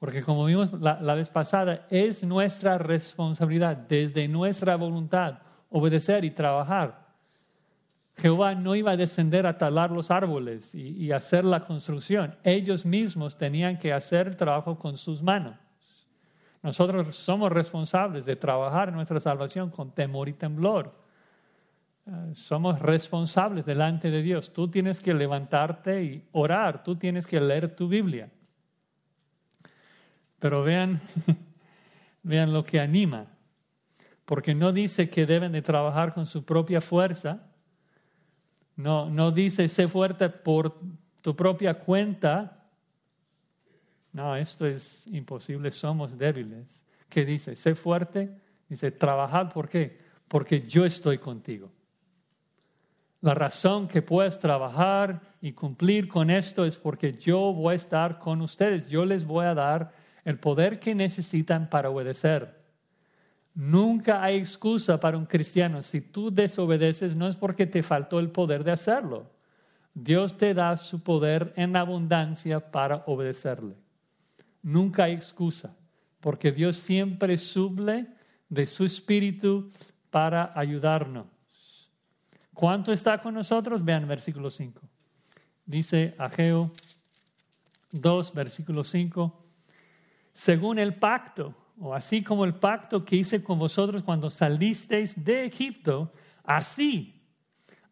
Porque 0.00 0.22
como 0.22 0.44
vimos 0.44 0.72
la, 0.72 1.00
la, 1.00 1.14
vez 1.14 1.30
pasada, 1.30 1.86
es 1.88 2.24
nuestra 2.24 2.76
responsabilidad, 2.76 3.76
desde 3.76 4.26
nuestra 4.26 4.76
voluntad, 4.76 5.38
obedecer 5.70 6.24
y 6.24 6.30
trabajar. 6.30 7.03
Jehová 8.16 8.54
no 8.54 8.76
iba 8.76 8.92
a 8.92 8.96
descender 8.96 9.46
a 9.46 9.58
talar 9.58 9.90
los 9.90 10.10
árboles 10.10 10.74
y, 10.74 11.10
hacer 11.10 11.44
la 11.44 11.64
construcción. 11.64 12.36
Ellos 12.44 12.86
mismos 12.86 13.36
tenían 13.36 13.78
que 13.78 13.92
hacer 13.92 14.28
el 14.28 14.36
trabajo 14.36 14.78
con 14.78 14.96
sus 14.96 15.22
manos. 15.22 15.56
Nosotros 16.62 17.14
somos 17.16 17.50
responsables 17.50 18.24
de 18.24 18.36
trabajar 18.36 18.88
en 18.88 18.94
nuestra 18.94 19.20
salvación 19.20 19.70
con 19.70 19.90
temor 19.90 20.28
y 20.28 20.32
temblor. 20.32 20.94
Eh, 22.06 22.34
somos 22.34 22.78
responsables 22.78 23.66
delante 23.66 24.10
de 24.10 24.22
Dios. 24.22 24.52
Tú 24.52 24.70
tienes 24.70 25.00
que 25.00 25.12
levantarte 25.12 26.04
y 26.04 26.28
orar. 26.32 26.84
Tú 26.84 26.96
tienes 26.96 27.26
que 27.26 27.40
leer 27.40 27.74
tu 27.74 27.88
Biblia. 27.88 28.30
Pero 30.38 30.62
vean, 30.62 31.00
vean 32.22 32.52
lo 32.52 32.64
que 32.64 32.80
anima. 32.80 33.26
Porque 34.24 34.54
no 34.54 34.72
dice 34.72 35.10
que 35.10 35.26
deben 35.26 35.52
de 35.52 35.62
trabajar 35.62 36.14
con 36.14 36.24
su 36.24 36.44
propia 36.44 36.80
fuerza 36.80 37.50
no, 38.76 39.08
no 39.08 39.30
dice 39.30 39.68
sé 39.68 39.88
fuerte 39.88 40.28
por 40.28 40.76
tu 41.20 41.34
propia 41.34 41.74
cuenta. 41.78 42.64
No, 44.12 44.36
esto 44.36 44.66
es 44.66 45.06
imposible, 45.08 45.70
somos 45.70 46.18
débiles. 46.18 46.84
¿Qué 47.08 47.24
dice? 47.24 47.56
Sé 47.56 47.74
fuerte. 47.74 48.30
Dice, 48.68 48.90
trabajad, 48.90 49.52
¿por 49.52 49.68
qué? 49.68 49.98
Porque 50.28 50.66
yo 50.66 50.84
estoy 50.84 51.18
contigo. 51.18 51.70
La 53.20 53.34
razón 53.34 53.88
que 53.88 54.02
puedes 54.02 54.38
trabajar 54.38 55.20
y 55.40 55.52
cumplir 55.52 56.08
con 56.08 56.28
esto 56.28 56.64
es 56.64 56.76
porque 56.76 57.14
yo 57.14 57.52
voy 57.52 57.72
a 57.72 57.76
estar 57.76 58.18
con 58.18 58.42
ustedes. 58.42 58.86
Yo 58.88 59.06
les 59.06 59.24
voy 59.24 59.46
a 59.46 59.54
dar 59.54 59.92
el 60.24 60.38
poder 60.38 60.78
que 60.78 60.94
necesitan 60.94 61.70
para 61.70 61.90
obedecer. 61.90 62.63
Nunca 63.54 64.22
hay 64.22 64.36
excusa 64.36 64.98
para 64.98 65.16
un 65.16 65.26
cristiano. 65.26 65.82
Si 65.82 66.00
tú 66.00 66.32
desobedeces, 66.32 67.14
no 67.14 67.28
es 67.28 67.36
porque 67.36 67.66
te 67.66 67.82
faltó 67.82 68.18
el 68.18 68.30
poder 68.30 68.64
de 68.64 68.72
hacerlo. 68.72 69.30
Dios 69.94 70.36
te 70.36 70.54
da 70.54 70.76
su 70.76 71.02
poder 71.04 71.52
en 71.54 71.76
abundancia 71.76 72.72
para 72.72 73.04
obedecerle. 73.06 73.76
Nunca 74.60 75.04
hay 75.04 75.12
excusa, 75.12 75.76
porque 76.20 76.50
Dios 76.50 76.76
siempre 76.78 77.38
suble 77.38 78.08
de 78.48 78.66
su 78.66 78.84
espíritu 78.84 79.70
para 80.10 80.50
ayudarnos. 80.54 81.26
¿Cuánto 82.52 82.92
está 82.92 83.18
con 83.18 83.34
nosotros? 83.34 83.84
Vean 83.84 84.08
versículo 84.08 84.50
5. 84.50 84.80
Dice 85.66 86.14
Ageo 86.18 86.72
2, 87.92 88.34
versículo 88.34 88.82
5. 88.82 89.44
Según 90.32 90.78
el 90.78 90.94
pacto 90.94 91.54
o 91.78 91.94
así 91.94 92.22
como 92.22 92.44
el 92.44 92.54
pacto 92.54 93.04
que 93.04 93.16
hice 93.16 93.42
con 93.42 93.58
vosotros 93.58 94.02
cuando 94.02 94.30
salisteis 94.30 95.22
de 95.22 95.46
Egipto, 95.46 96.12
así, 96.44 97.22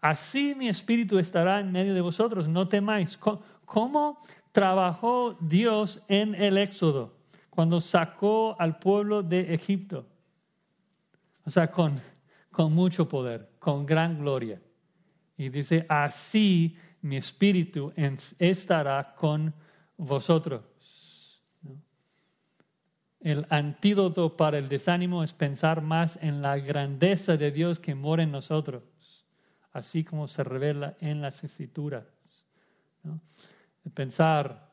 así 0.01 0.55
mi 0.57 0.68
espíritu 0.68 1.18
estará 1.18 1.61
en 1.61 1.73
medio 1.73 1.95
de 1.95 2.01
vosotros, 2.01 2.49
no 2.49 2.68
temáis. 2.68 3.18
¿Cómo 3.64 4.18
trabajó 4.53 5.37
Dios 5.40 6.03
en 6.09 6.35
el 6.35 6.59
Éxodo 6.59 7.16
cuando 7.51 7.81
sacó 7.81 8.57
al 8.59 8.79
pueblo 8.79 9.23
de 9.23 9.55
Egipto? 9.55 10.07
O 11.45 11.51
sea, 11.51 11.71
con, 11.71 12.01
con 12.51 12.73
mucho 12.73 13.09
poder, 13.09 13.51
con 13.59 13.85
gran 13.85 14.18
gloria. 14.18 14.61
Y 15.37 15.49
dice, 15.49 15.85
así 15.88 16.77
mi 17.01 17.16
espíritu 17.16 17.92
estará 18.38 19.14
con 19.16 19.53
vosotros. 19.97 20.62
El 23.23 23.47
antídoto 23.51 24.37
para 24.37 24.59
el 24.59 24.69
desánimo 24.69 25.23
es 25.23 25.33
pensar 25.33 25.81
más 25.81 26.19
en 26.23 26.43
la 26.43 26.59
grandeza 26.59 27.37
de 27.37 27.53
Dios 27.53 27.79
que 27.79 27.95
mora 27.95 28.25
en 28.25 28.33
nosotros, 28.33 28.83
así 29.73 30.03
como 30.03 30.27
se 30.27 30.43
revela 30.43 30.97
en 31.01 31.23
las 31.23 31.43
escrituras. 31.45 32.05
pensar 33.95 34.73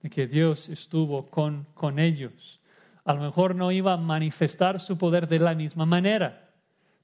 de 0.00 0.10
que 0.10 0.26
Dios 0.26 0.70
estuvo 0.70 1.26
con, 1.26 1.66
con 1.74 1.98
ellos. 1.98 2.60
A 3.04 3.12
lo 3.12 3.20
mejor 3.20 3.54
no 3.54 3.70
iba 3.70 3.92
a 3.92 3.98
manifestar 3.98 4.80
su 4.80 4.96
poder 4.96 5.28
de 5.28 5.38
la 5.38 5.54
misma 5.54 5.84
manera, 5.84 6.50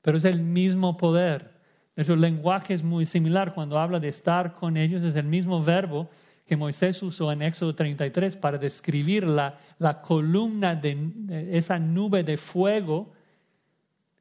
pero 0.00 0.16
es 0.16 0.24
el 0.24 0.40
mismo 0.40 0.96
poder. 0.96 1.60
El 1.94 2.20
lenguaje 2.22 2.72
es 2.72 2.82
muy 2.82 3.04
similar 3.04 3.52
cuando 3.52 3.78
habla 3.78 4.00
de 4.00 4.08
estar 4.08 4.54
con 4.54 4.78
ellos, 4.78 5.02
es 5.02 5.14
el 5.14 5.26
mismo 5.26 5.62
verbo 5.62 6.08
que 6.44 6.56
Moisés 6.56 7.02
usó 7.02 7.30
en 7.30 7.42
Éxodo 7.42 7.74
33 7.74 8.36
para 8.36 8.58
describir 8.58 9.26
la, 9.26 9.58
columna 10.02 10.74
de, 10.74 11.48
esa 11.52 11.78
nube 11.78 12.24
de 12.24 12.36
fuego 12.36 13.12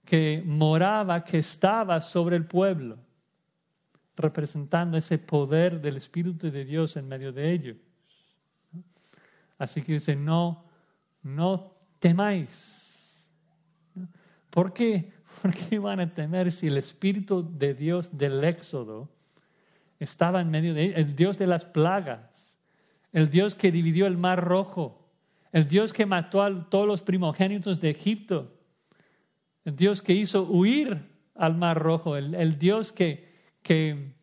que 0.05 0.43
moraba, 0.45 1.23
que 1.23 1.39
estaba 1.39 2.01
sobre 2.01 2.35
el 2.35 2.45
pueblo, 2.45 2.97
representando 4.15 4.97
ese 4.97 5.17
poder 5.17 5.81
del 5.81 5.97
Espíritu 5.97 6.51
de 6.51 6.65
Dios 6.65 6.95
en 6.95 7.07
medio 7.07 7.31
de 7.31 7.51
ellos. 7.51 7.77
Así 9.57 9.81
que 9.81 9.93
dice, 9.93 10.15
no, 10.15 10.65
no 11.23 11.75
temáis. 11.99 13.29
¿Por 14.49 14.73
qué? 14.73 15.11
¿Por 15.41 15.53
qué 15.53 15.79
van 15.79 15.99
a 15.99 16.13
temer 16.13 16.51
si 16.51 16.67
el 16.67 16.77
Espíritu 16.77 17.47
de 17.57 17.73
Dios 17.73 18.15
del 18.15 18.43
Éxodo 18.43 19.09
estaba 20.03 20.41
en 20.41 20.49
medio 20.49 20.73
de 20.73 20.93
el 20.93 21.15
Dios 21.15 21.37
de 21.37 21.45
las 21.45 21.63
plagas, 21.63 22.57
el 23.13 23.29
Dios 23.29 23.53
que 23.53 23.71
dividió 23.71 24.07
el 24.07 24.17
mar 24.17 24.43
rojo, 24.43 25.07
el 25.51 25.67
Dios 25.67 25.93
que 25.93 26.07
mató 26.07 26.41
a 26.41 26.69
todos 26.69 26.87
los 26.87 27.03
primogénitos 27.03 27.79
de 27.79 27.91
Egipto, 27.91 28.51
el 29.63 29.75
Dios 29.75 30.01
que 30.01 30.13
hizo 30.13 30.43
huir 30.43 31.07
al 31.35 31.55
mar 31.55 31.77
rojo, 31.77 32.17
el, 32.17 32.57
Dios 32.57 32.91
que, 32.91 33.31
que 33.61 34.15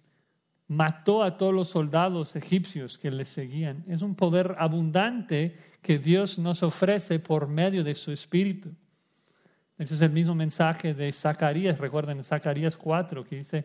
mató 0.67 1.23
a 1.23 1.37
todos 1.37 1.55
los 1.55 1.69
soldados 1.69 2.35
egipcios 2.35 2.99
que 2.99 3.13
le 3.13 3.25
seguían. 3.25 3.85
Es 3.87 4.03
un 4.03 4.17
poder 4.17 4.57
abundante 4.59 5.57
que 5.81 5.99
Dios 5.99 6.41
nos 6.41 6.65
ofrece 6.65 7.21
por 7.21 7.47
medio 7.47 7.85
de 7.85 7.95
su 7.95 8.11
Espíritu. 8.11 8.71
Ese 9.79 9.95
es 9.95 10.01
el 10.01 10.11
mismo 10.11 10.35
mensaje 10.35 10.93
de 10.93 11.13
Zacarías, 11.13 11.79
recuerden 11.79 12.19
en 12.19 12.25
Zacarías 12.25 12.77
4, 12.77 13.23
que 13.23 13.37
dice 13.37 13.65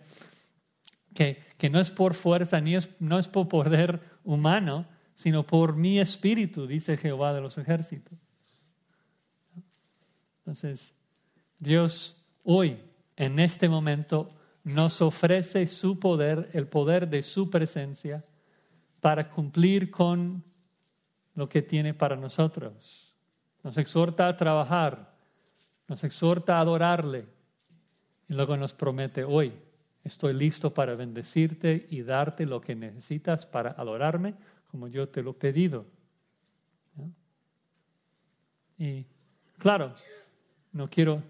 que, 1.14 1.44
que 1.58 1.70
no 1.70 1.80
es 1.80 1.92
por 1.92 2.14
fuerza 2.14 2.60
ni 2.62 2.76
es, 2.76 2.90
no 3.00 3.20
es 3.20 3.28
por 3.28 3.48
poder 3.48 4.02
humano, 4.24 4.88
sino 5.16 5.46
por 5.46 5.76
mi 5.76 6.00
espíritu, 6.00 6.68
dice 6.68 6.98
Jehová 6.98 7.34
de 7.34 7.42
los 7.42 7.58
ejércitos. 7.58 8.18
Entonces, 10.40 10.94
Dios 11.60 12.18
hoy, 12.44 12.78
en 13.16 13.40
este 13.40 13.70
momento, 13.70 14.34
nos 14.64 15.02
ofrece 15.02 15.68
su 15.68 16.00
poder, 16.00 16.50
el 16.54 16.68
poder 16.68 17.08
de 17.08 17.24
su 17.24 17.50
presencia, 17.50 18.26
para 19.00 19.30
cumplir 19.30 19.92
con 19.92 20.44
lo 21.36 21.50
que 21.50 21.62
tiene 21.62 21.94
para 21.94 22.16
nosotros. 22.16 23.14
Nos 23.64 23.78
exhorta 23.78 24.28
a 24.28 24.38
trabajar, 24.38 25.14
nos 25.88 26.04
exhorta 26.04 26.58
a 26.58 26.62
adorarle 26.62 27.26
y 28.28 28.34
luego 28.34 28.58
nos 28.58 28.74
promete 28.74 29.24
hoy, 29.24 29.54
estoy 30.04 30.34
listo 30.34 30.74
para 30.74 30.96
bendecirte 30.96 31.88
y 31.90 32.02
darte 32.02 32.46
lo 32.46 32.62
que 32.62 32.76
necesitas 32.76 33.46
para 33.46 33.72
adorarme 33.72 34.36
como 34.74 34.88
yo 34.88 35.08
te 35.08 35.22
lo 35.22 35.32
he 35.32 35.36
pedido. 35.36 35.86
Y 38.78 39.06
claro, 39.60 39.94
no 40.72 40.90
quiero 40.90 41.22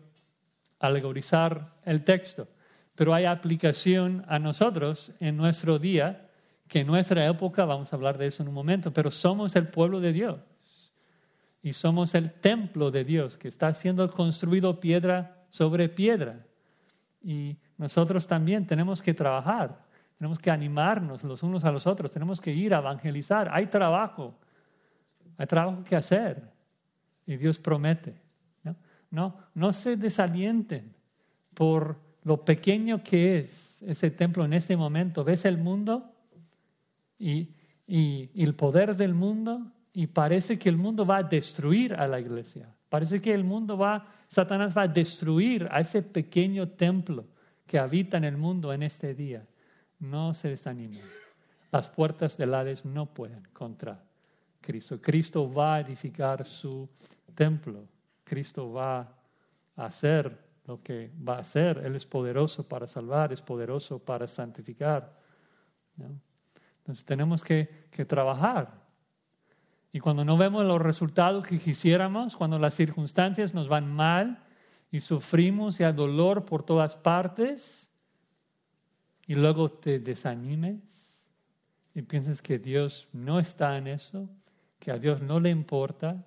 alegorizar 0.79 1.73
el 1.83 2.03
texto, 2.03 2.47
pero 2.95 3.13
hay 3.13 3.25
aplicación 3.25 4.23
a 4.27 4.39
nosotros 4.39 5.11
en 5.19 5.35
nuestro 5.37 5.77
día, 5.77 6.29
que 6.67 6.79
en 6.79 6.87
nuestra 6.87 7.27
época, 7.27 7.65
vamos 7.65 7.91
a 7.91 7.95
hablar 7.95 8.17
de 8.17 8.27
eso 8.27 8.43
en 8.43 8.49
un 8.49 8.55
momento, 8.55 8.91
pero 8.93 9.11
somos 9.11 9.55
el 9.55 9.67
pueblo 9.67 9.99
de 9.99 10.13
Dios 10.13 10.39
y 11.61 11.73
somos 11.73 12.15
el 12.15 12.31
templo 12.31 12.91
de 12.91 13.03
Dios 13.03 13.37
que 13.37 13.49
está 13.49 13.73
siendo 13.73 14.09
construido 14.09 14.79
piedra 14.79 15.45
sobre 15.49 15.89
piedra. 15.89 16.45
Y 17.23 17.57
nosotros 17.77 18.27
también 18.27 18.67
tenemos 18.67 19.01
que 19.01 19.13
trabajar 19.13 19.83
tenemos 20.23 20.39
que 20.39 20.51
animarnos 20.51 21.21
los 21.25 21.43
unos 21.43 21.65
a 21.65 21.71
los 21.73 21.85
otros, 21.85 22.09
tenemos 22.09 22.39
que 22.39 22.53
ir 22.53 22.73
a 22.73 22.77
evangelizar. 22.77 23.49
Hay 23.51 23.65
trabajo, 23.67 24.39
hay 25.35 25.45
trabajo 25.47 25.83
que 25.83 25.97
hacer. 25.97 26.49
Y 27.25 27.35
Dios 27.35 27.59
promete. 27.59 28.21
No, 29.11 29.35
no, 29.53 29.73
se 29.73 29.97
desalienten 29.97 30.95
por 31.53 31.99
lo 32.23 32.45
pequeño 32.45 33.03
que 33.03 33.39
es 33.39 33.83
ese 33.83 34.11
templo 34.11 34.45
en 34.45 34.53
este 34.53 34.77
momento. 34.77 35.25
Ves 35.25 35.43
el 35.43 35.57
mundo 35.57 36.15
y, 37.19 37.49
y, 37.85 38.31
el 38.33 38.55
poder 38.55 38.95
del 38.95 39.13
mundo 39.13 39.73
y 39.91 40.07
parece 40.07 40.57
que 40.57 40.69
el 40.69 40.77
mundo 40.77 41.05
va 41.05 41.17
a 41.17 41.23
destruir 41.23 41.93
a 41.95 42.07
la 42.07 42.21
iglesia. 42.21 42.73
Parece 42.93 43.19
que 43.19 43.33
el 43.33 43.43
mundo 43.43 43.75
va, 43.75 44.05
Satanás 44.27 44.77
va 44.77 44.83
a 44.83 44.87
destruir 44.87 45.67
a 45.71 45.79
ese 45.79 46.03
pequeño 46.03 46.69
templo 46.69 47.25
que 47.65 47.79
habita 47.79 48.17
en 48.17 48.23
el 48.23 48.37
mundo 48.37 48.71
en 48.71 48.83
este 48.83 49.15
día 49.15 49.47
no 49.97 50.35
se 50.35 50.49
desanimen. 50.49 51.01
Las 51.71 51.89
puertas 51.89 52.37
del 52.37 52.53
Hades 52.53 52.85
no 52.85 53.11
pueden 53.11 53.47
contra 53.51 53.99
Cristo. 54.61 55.01
Cristo 55.01 55.51
va 55.51 55.73
a 55.73 55.79
edificar 55.79 56.45
su 56.45 56.87
templo. 57.33 57.87
Cristo 58.23 58.71
va 58.71 58.99
a 59.75 59.85
hacer 59.87 60.37
lo 60.67 60.83
que 60.83 61.11
va 61.27 61.37
a 61.37 61.39
hacer. 61.39 61.79
Él 61.79 61.95
es 61.95 62.05
poderoso 62.05 62.67
para 62.67 62.85
salvar, 62.85 63.33
es 63.33 63.41
poderoso 63.41 63.97
para 63.97 64.27
santificar. 64.27 65.19
Entonces 65.97 67.03
tenemos 67.05 67.43
que, 67.43 67.87
que 67.89 68.05
trabajar. 68.05 68.82
Y 69.95 69.99
cuando 69.99 70.25
no 70.25 70.37
vemos 70.37 70.65
los 70.65 70.81
resultados 70.81 71.45
que 71.45 71.59
quisiéramos, 71.59 72.35
cuando 72.35 72.57
las 72.57 72.73
circunstancias 72.73 73.53
nos 73.53 73.67
van 73.67 73.93
mal 73.93 74.43
y 74.91 75.01
sufrimos 75.01 75.79
y 75.79 75.83
hay 75.83 75.93
dolor 75.93 76.45
por 76.45 76.63
todas 76.63 76.95
partes, 76.95 77.87
y 79.27 79.35
luego 79.35 79.71
te 79.71 79.99
desanimes 79.99 81.29
y 81.93 82.01
pienses 82.01 82.41
que 82.41 82.57
Dios 82.57 83.07
no 83.13 83.39
está 83.39 83.77
en 83.77 83.85
eso, 83.85 84.27
que 84.79 84.91
a 84.91 84.97
Dios 84.97 85.21
no 85.21 85.39
le 85.39 85.51
importa, 85.51 86.25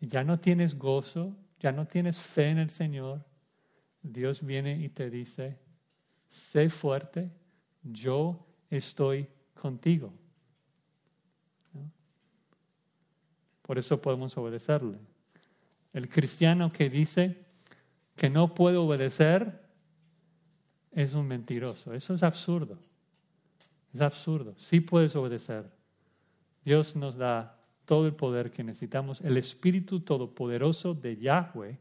y 0.00 0.08
ya 0.08 0.24
no 0.24 0.40
tienes 0.40 0.76
gozo, 0.76 1.36
ya 1.60 1.70
no 1.70 1.86
tienes 1.86 2.18
fe 2.18 2.48
en 2.48 2.58
el 2.58 2.70
Señor, 2.70 3.24
Dios 4.02 4.44
viene 4.44 4.76
y 4.76 4.88
te 4.88 5.10
dice, 5.10 5.58
sé 6.28 6.68
fuerte, 6.68 7.30
yo 7.84 8.44
estoy 8.68 9.28
contigo. 9.54 10.12
Por 13.64 13.78
eso 13.78 14.00
podemos 14.00 14.36
obedecerle. 14.36 14.98
El 15.94 16.08
cristiano 16.08 16.70
que 16.70 16.90
dice 16.90 17.46
que 18.14 18.28
no 18.28 18.54
puede 18.54 18.76
obedecer 18.76 19.64
es 20.92 21.14
un 21.14 21.26
mentiroso. 21.26 21.94
Eso 21.94 22.14
es 22.14 22.22
absurdo. 22.22 22.78
Es 23.94 24.02
absurdo. 24.02 24.54
Sí 24.58 24.80
puedes 24.80 25.16
obedecer. 25.16 25.64
Dios 26.62 26.94
nos 26.94 27.16
da 27.16 27.58
todo 27.86 28.06
el 28.06 28.14
poder 28.14 28.50
que 28.50 28.62
necesitamos. 28.62 29.22
El 29.22 29.38
Espíritu 29.38 30.00
Todopoderoso 30.00 30.92
de 30.92 31.16
Yahweh 31.16 31.78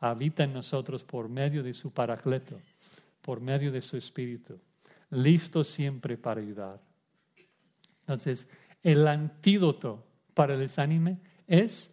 habita 0.00 0.44
en 0.44 0.54
nosotros 0.54 1.04
por 1.04 1.28
medio 1.28 1.62
de 1.62 1.74
su 1.74 1.92
paracleto, 1.92 2.58
por 3.20 3.40
medio 3.40 3.70
de 3.70 3.82
su 3.82 3.98
Espíritu, 3.98 4.58
listo 5.10 5.62
siempre 5.62 6.16
para 6.16 6.40
ayudar. 6.40 6.80
Entonces, 8.00 8.48
el 8.82 9.06
antídoto 9.06 10.07
para 10.38 10.54
el 10.54 10.60
desánime 10.60 11.18
es 11.48 11.90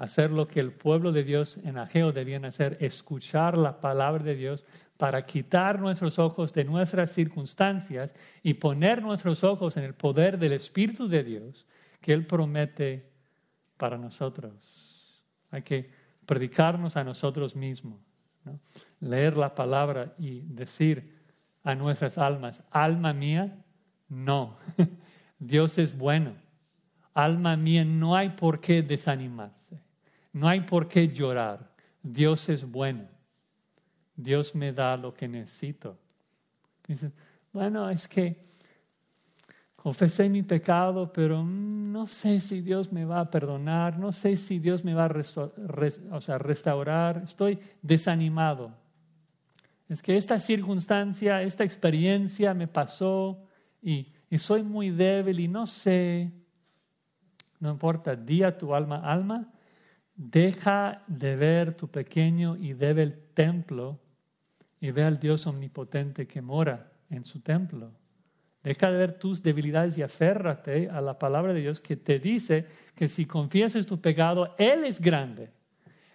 hacer 0.00 0.32
lo 0.32 0.48
que 0.48 0.58
el 0.58 0.72
pueblo 0.72 1.12
de 1.12 1.22
Dios 1.22 1.58
en 1.58 1.78
Ageo 1.78 2.10
debían 2.10 2.44
hacer, 2.44 2.76
escuchar 2.80 3.56
la 3.56 3.80
palabra 3.80 4.24
de 4.24 4.34
Dios 4.34 4.64
para 4.96 5.24
quitar 5.24 5.78
nuestros 5.78 6.18
ojos 6.18 6.52
de 6.52 6.64
nuestras 6.64 7.12
circunstancias 7.12 8.12
y 8.42 8.54
poner 8.54 9.00
nuestros 9.00 9.44
ojos 9.44 9.76
en 9.76 9.84
el 9.84 9.94
poder 9.94 10.40
del 10.40 10.54
Espíritu 10.54 11.06
de 11.06 11.22
Dios 11.22 11.68
que 12.00 12.12
Él 12.12 12.26
promete 12.26 13.12
para 13.76 13.96
nosotros. 13.96 15.22
Hay 15.52 15.62
que 15.62 15.88
predicarnos 16.26 16.96
a 16.96 17.04
nosotros 17.04 17.54
mismos, 17.54 18.00
leer 18.98 19.36
la 19.36 19.54
palabra 19.54 20.16
y 20.18 20.40
decir 20.40 21.14
a 21.62 21.76
nuestras 21.76 22.18
almas, 22.18 22.64
alma 22.72 23.12
mía, 23.12 23.64
no, 24.08 24.56
Dios 25.38 25.78
es 25.78 25.96
bueno. 25.96 26.42
Alma 27.14 27.56
mía, 27.56 27.84
no 27.84 28.16
hay 28.16 28.30
por 28.30 28.60
qué 28.60 28.82
desanimarse, 28.82 29.78
no 30.32 30.48
hay 30.48 30.60
por 30.60 30.88
qué 30.88 31.08
llorar. 31.08 31.70
Dios 32.02 32.48
es 32.48 32.68
bueno. 32.68 33.08
Dios 34.16 34.54
me 34.54 34.72
da 34.72 34.96
lo 34.96 35.14
que 35.14 35.26
necesito. 35.26 35.96
Dices, 36.86 37.12
bueno, 37.52 37.88
es 37.88 38.06
que 38.06 38.36
confesé 39.76 40.28
mi 40.28 40.42
pecado, 40.42 41.12
pero 41.12 41.42
no 41.42 42.06
sé 42.06 42.40
si 42.40 42.60
Dios 42.60 42.92
me 42.92 43.04
va 43.04 43.20
a 43.20 43.30
perdonar, 43.30 43.98
no 43.98 44.12
sé 44.12 44.36
si 44.36 44.58
Dios 44.58 44.84
me 44.84 44.94
va 44.94 45.04
a 45.04 46.38
restaurar, 46.38 47.22
estoy 47.24 47.58
desanimado. 47.82 48.72
Es 49.88 50.02
que 50.02 50.16
esta 50.16 50.40
circunstancia, 50.40 51.42
esta 51.42 51.64
experiencia 51.64 52.54
me 52.54 52.66
pasó 52.66 53.46
y, 53.82 54.10
soy 54.38 54.62
muy 54.64 54.90
débil 54.90 55.38
y 55.38 55.46
no 55.46 55.66
sé. 55.66 56.32
No 57.60 57.70
importa, 57.70 58.14
di 58.14 58.42
a 58.42 58.56
tu 58.56 58.74
alma, 58.74 58.98
alma, 58.98 59.52
deja 60.14 61.02
de 61.06 61.36
ver 61.36 61.74
tu 61.74 61.88
pequeño 61.88 62.56
y 62.56 62.72
débil 62.72 63.14
templo 63.34 63.98
y 64.80 64.90
ve 64.90 65.02
al 65.04 65.18
Dios 65.18 65.46
omnipotente 65.46 66.26
que 66.26 66.42
mora 66.42 66.92
en 67.10 67.24
su 67.24 67.40
templo. 67.40 67.92
Deja 68.62 68.90
de 68.90 68.98
ver 68.98 69.18
tus 69.18 69.42
debilidades 69.42 69.98
y 69.98 70.02
aférrate 70.02 70.88
a 70.88 71.00
la 71.00 71.18
palabra 71.18 71.52
de 71.52 71.60
Dios 71.60 71.80
que 71.80 71.96
te 71.96 72.18
dice 72.18 72.66
que 72.94 73.08
si 73.08 73.26
confiesas 73.26 73.86
tu 73.86 74.00
pecado, 74.00 74.54
Él 74.58 74.84
es 74.84 75.00
grande, 75.00 75.50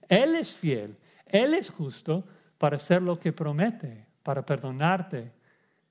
Él 0.08 0.36
es 0.36 0.54
fiel, 0.54 0.98
Él 1.26 1.54
es 1.54 1.70
justo 1.70 2.26
para 2.58 2.78
hacer 2.78 3.02
lo 3.02 3.20
que 3.20 3.32
promete, 3.32 4.08
para 4.24 4.44
perdonarte, 4.44 5.32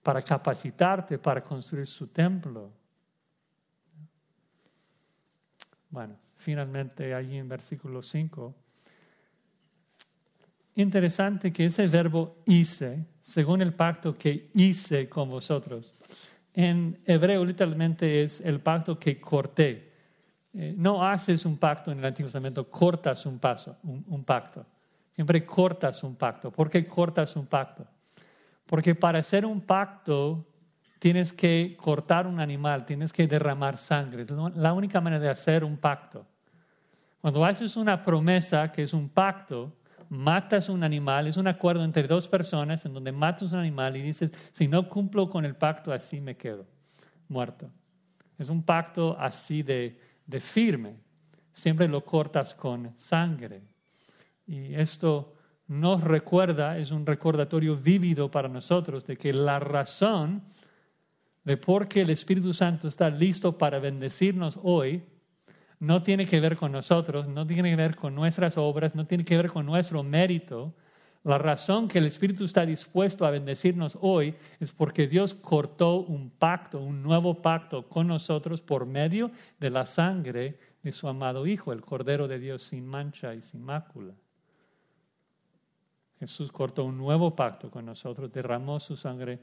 para 0.03 0.23
capacitarte, 0.23 1.19
para 1.19 1.43
construir 1.43 1.87
su 1.87 2.09
templo. 2.09 2.73
Bueno, 5.91 6.17
finalmente 6.37 7.15
allí 7.15 7.37
en 7.37 7.49
versículo 7.49 8.03
5 8.03 8.55
interesante 10.83 11.53
que 11.53 11.67
ese 11.67 11.87
verbo 11.89 12.37
hice, 12.47 13.05
según 13.21 13.63
el 13.63 13.75
pacto 13.75 14.15
que 14.15 14.51
hice 14.55 15.09
con 15.09 15.29
vosotros, 15.29 15.95
en 16.55 17.01
hebreo 17.05 17.45
literalmente 17.45 18.23
es 18.23 18.41
el 18.41 18.61
pacto 18.61 18.99
que 18.99 19.21
corté. 19.21 19.93
Eh, 20.55 20.75
no 20.77 21.05
haces 21.05 21.45
un 21.45 21.59
pacto 21.59 21.91
en 21.91 21.99
el 21.99 22.05
Antiguo 22.05 22.29
Testamento, 22.29 22.71
cortas 22.71 23.27
un, 23.27 23.39
paso, 23.39 23.77
un, 23.83 24.25
pacto. 24.25 24.65
Siempre 25.13 25.45
cortas 25.45 26.03
un 26.05 26.15
pacto. 26.15 26.53
¿Por 26.53 26.71
qué 26.71 26.87
cortas 26.87 27.35
un 27.37 27.47
pacto? 27.47 27.87
Porque 28.65 28.95
para 28.95 29.19
hacer 29.19 29.45
un 29.45 29.61
pacto 29.61 30.47
tienes 30.99 31.33
que 31.33 31.77
cortar 31.81 32.27
un 32.27 32.41
animal, 32.41 32.85
tienes 32.85 33.13
que 33.13 33.27
derramar 33.27 33.79
sangre. 33.79 34.23
Es 34.23 34.57
la 34.57 34.73
única 34.73 35.01
manera 35.01 35.23
de 35.23 35.29
hacer 35.29 35.65
un 35.65 35.77
pacto. 35.77 36.27
Cuando 37.21 37.45
haces 37.45 37.77
una 37.77 38.03
promesa, 38.03 38.71
que 38.71 38.83
es 38.83 38.93
un 38.93 39.09
pacto, 39.09 39.73
matas 40.09 40.69
un 40.69 40.83
animal, 40.83 41.27
es 41.27 41.37
un 41.37 41.47
acuerdo 41.47 41.85
entre 41.85 42.07
dos 42.07 42.29
personas 42.29 42.85
en 42.85 42.95
donde 42.95 43.13
matas 43.13 43.53
un 43.53 43.59
animal 43.59 43.97
y 43.97 44.03
dices, 44.03 44.33
si 44.53 44.69
no 44.69 44.89
cumplo 44.89 45.29
con 45.29 45.45
el 45.45 45.55
pacto, 45.55 45.93
así 45.93 46.21
me 46.21 46.37
quedo 46.37 46.67
muerto. 47.29 47.71
Es 48.39 48.49
un 48.49 48.63
pacto 48.63 49.17
así 49.19 49.63
de, 49.63 50.01
de 50.27 50.41
firme. 50.41 50.97
Siempre 51.53 51.89
lo 51.89 52.05
cortas 52.05 52.55
con 52.55 52.97
sangre. 52.97 53.63
Y 54.47 54.75
esto 54.75 55.35
nos 55.67 56.03
recuerda, 56.03 56.79
es 56.79 56.91
un 56.93 57.05
recordatorio 57.05 57.77
vívido 57.77 58.31
para 58.31 58.49
nosotros 58.49 59.05
de 59.07 59.17
que 59.17 59.33
la 59.33 59.59
razón 59.59 60.43
de 61.49 61.57
por 61.57 61.89
qué 61.89 62.03
el 62.03 62.11
Espíritu 62.11 62.53
Santo 62.53 62.89
está 62.89 63.09
listo 63.09 63.57
para 63.57 63.79
bendecirnos 63.79 64.61
hoy 64.63 65.03
no 65.81 66.03
tiene 66.03 66.27
que 66.27 66.41
ver 66.41 66.57
con 66.57 66.73
nosotros, 66.73 67.27
no 67.27 67.47
tiene 67.47 67.71
que 67.71 67.77
ver 67.77 67.97
con 67.97 68.15
nuestras 68.15 68.59
obras, 68.59 68.95
no 68.95 69.07
tiene 69.07 69.25
que 69.25 69.37
ver 69.37 69.51
con 69.51 69.65
nuestro 69.65 70.03
mérito. 70.03 70.75
La 71.25 71.39
razón 71.39 71.89
que 71.89 71.99
el 71.99 72.07
Espíritu 72.07 72.45
está 72.45 72.67
dispuesto 72.67 73.25
a 73.25 73.31
bendecirnos 73.31 73.97
hoy 74.01 74.35
es 74.61 74.73
porque 74.73 75.07
Dios 75.07 75.35
cortó 75.35 76.01
un 76.01 76.31
pacto, 76.31 76.81
un 76.81 77.03
nuevo 77.03 77.41
pacto 77.41 77.89
con 77.89 78.09
nosotros 78.09 78.61
por 78.61 78.85
medio 78.85 79.31
de 79.59 79.71
la 79.71 79.87
sangre 79.87 80.59
de 80.83 80.93
su 80.93 81.09
amado 81.09 81.47
Hijo, 81.47 81.73
el 81.73 81.81
Cordero 81.81 82.29
de 82.29 82.39
Dios 82.39 82.63
sin 82.63 82.87
mancha 82.87 83.35
y 83.35 83.41
sin 83.41 83.63
mácula. 83.63 84.13
Jesús 86.19 86.53
cortó 86.53 86.85
un 86.85 86.99
nuevo 86.99 87.35
pacto 87.35 87.71
con 87.71 87.87
nosotros, 87.87 88.31
derramó 88.33 88.81
su 88.81 88.97
sangre 88.97 89.39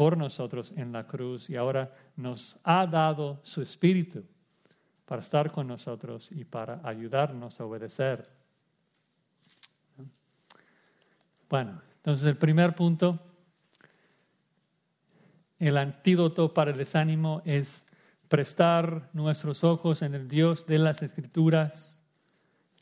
por 0.00 0.16
nosotros 0.16 0.72
en 0.78 0.92
la 0.92 1.06
cruz 1.06 1.50
y 1.50 1.56
ahora 1.56 1.94
nos 2.16 2.56
ha 2.64 2.86
dado 2.86 3.38
su 3.42 3.60
Espíritu 3.60 4.24
para 5.04 5.20
estar 5.20 5.52
con 5.52 5.66
nosotros 5.66 6.32
y 6.32 6.46
para 6.46 6.80
ayudarnos 6.84 7.60
a 7.60 7.66
obedecer. 7.66 8.26
Bueno, 11.50 11.82
entonces 11.96 12.24
el 12.24 12.38
primer 12.38 12.74
punto, 12.74 13.20
el 15.58 15.76
antídoto 15.76 16.54
para 16.54 16.70
el 16.70 16.78
desánimo 16.78 17.42
es 17.44 17.84
prestar 18.26 19.10
nuestros 19.12 19.64
ojos 19.64 20.00
en 20.00 20.14
el 20.14 20.28
Dios 20.28 20.64
de 20.64 20.78
las 20.78 21.02
Escrituras 21.02 22.02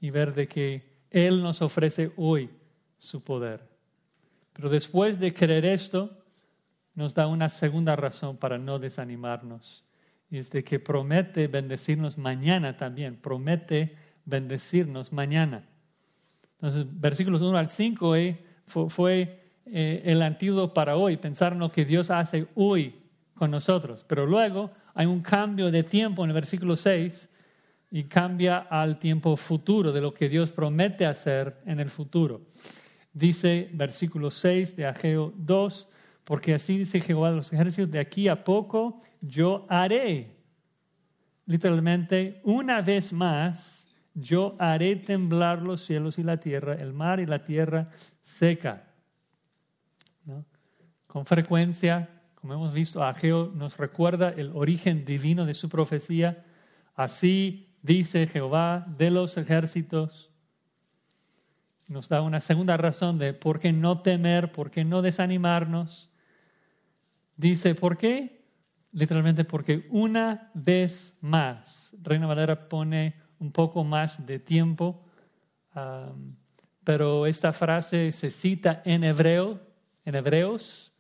y 0.01 0.11
ver 0.11 0.35
de 0.35 0.47
que 0.47 1.01
Él 1.11 1.43
nos 1.43 1.63
ofrece 1.63 2.13
hoy 2.17 2.49
su 2.97 3.25
poder. 3.25 3.69
Pero 4.53 4.69
después 4.69 5.19
de 5.19 5.35
creer 5.35 5.65
esto, 5.65 6.18
nos 6.99 7.15
da 7.15 7.29
una 7.29 7.49
segunda 7.49 7.95
razón 7.95 8.39
para 8.39 8.59
no 8.59 8.81
desanimarnos 8.81 9.85
es 10.33 10.51
de 10.51 10.65
que 10.65 10.81
promete 10.81 11.47
bendecirnos 11.47 12.19
mañana 12.19 12.77
también, 12.77 13.15
promete 13.15 13.95
bendecirnos 14.25 15.13
mañana. 15.13 15.63
Entonces, 16.55 16.87
versículos 16.91 17.41
1 17.41 17.57
al 17.57 17.69
5 17.69 18.17
eh, 18.17 18.45
fue, 18.67 19.45
eh, 19.65 20.03
el 20.07 20.21
antídoto 20.23 20.75
para 20.75 20.97
hoy, 20.97 21.17
pensar 21.19 21.53
en 21.53 21.61
lo 21.61 21.71
que 21.71 21.85
Dios 21.85 22.11
hace 22.11 22.49
hoy 22.57 22.97
con 23.33 23.53
nosotros. 23.53 24.05
Pero 24.09 24.27
luego 24.27 24.73
hay 24.93 25.07
un 25.07 25.21
cambio 25.21 25.71
de 25.71 25.85
tiempo 25.85 26.25
en 26.25 26.31
el 26.31 26.35
versículo 26.35 26.75
6 26.75 27.29
y 27.93 28.03
cambia 28.05 28.59
al 28.59 28.99
tiempo 28.99 29.37
futuro, 29.37 29.93
de 29.93 30.01
lo 30.01 30.13
que 30.13 30.29
Dios 30.29 30.51
promete 30.51 31.07
hacer 31.07 31.61
en 31.65 31.79
el 31.79 31.91
futuro. 31.91 32.41
Dice 33.13 33.71
versículo 33.73 34.33
6 34.33 34.75
de 34.75 34.87
Ageo 34.87 35.33
2, 35.37 35.89
porque 36.29 36.53
así 36.53 36.77
dice 36.77 37.01
Jehová 37.01 37.31
de 37.31 37.37
los 37.37 37.51
ejércitos, 37.55 37.91
de 37.91 37.99
aquí 37.99 38.29
a 38.29 38.45
poco 38.45 39.01
yo 39.23 39.65
haré, 39.71 40.37
literalmente, 41.47 42.43
una 42.45 42.83
vez 42.83 43.15
más, 43.15 43.89
yo 44.13 44.55
haré 44.59 44.97
temblar 44.97 45.63
los 45.63 45.81
cielos 45.81 46.19
y 46.19 46.23
la 46.23 46.37
tierra, 46.37 46.75
el 46.75 46.93
mar 46.93 47.19
y 47.19 47.25
la 47.25 47.45
tierra 47.45 47.89
seca. 48.21 48.93
Con 51.07 51.25
frecuencia, 51.25 52.11
como 52.35 52.53
hemos 52.53 52.75
visto, 52.75 53.03
Ageo 53.03 53.51
nos 53.55 53.79
recuerda 53.79 54.29
el 54.29 54.51
origen 54.55 55.07
divino 55.07 55.47
de 55.47 55.55
su 55.55 55.71
profecía. 55.71 56.45
Así 56.95 57.75
dice 57.81 58.27
Jehová 58.27 58.85
de 58.99 59.11
los 59.11 59.39
ejércitos. 59.39 60.31
Nos 61.87 62.11
da 62.11 62.21
una 62.21 62.41
segunda 62.41 62.77
razón 62.77 63.17
de 63.17 63.33
por 63.33 63.61
qué 63.61 63.73
no 63.73 64.03
temer, 64.03 64.53
por 64.53 64.71
qué 64.71 64.85
no 64.85 65.01
desanimarnos. 65.01 66.11
Dice, 67.39 67.77
¿por 67.77 67.97
qué? 67.97 68.43
Literalmente 68.91 69.45
porque 69.45 69.87
una 69.91 70.51
vez 70.55 71.17
más, 71.21 71.95
Reina 72.03 72.27
Valera 72.27 72.69
pone 72.69 73.15
un 73.39 73.53
poco 73.53 73.85
más 73.85 74.27
de 74.27 74.41
tiempo, 74.41 75.05
pero 76.83 77.27
esta 77.27 77.53
frase 77.53 78.11
se 78.11 78.33
cita 78.33 78.83
en 78.85 79.05
hebreo, 79.05 79.61
en 80.05 80.17
hebreos, 80.17 80.93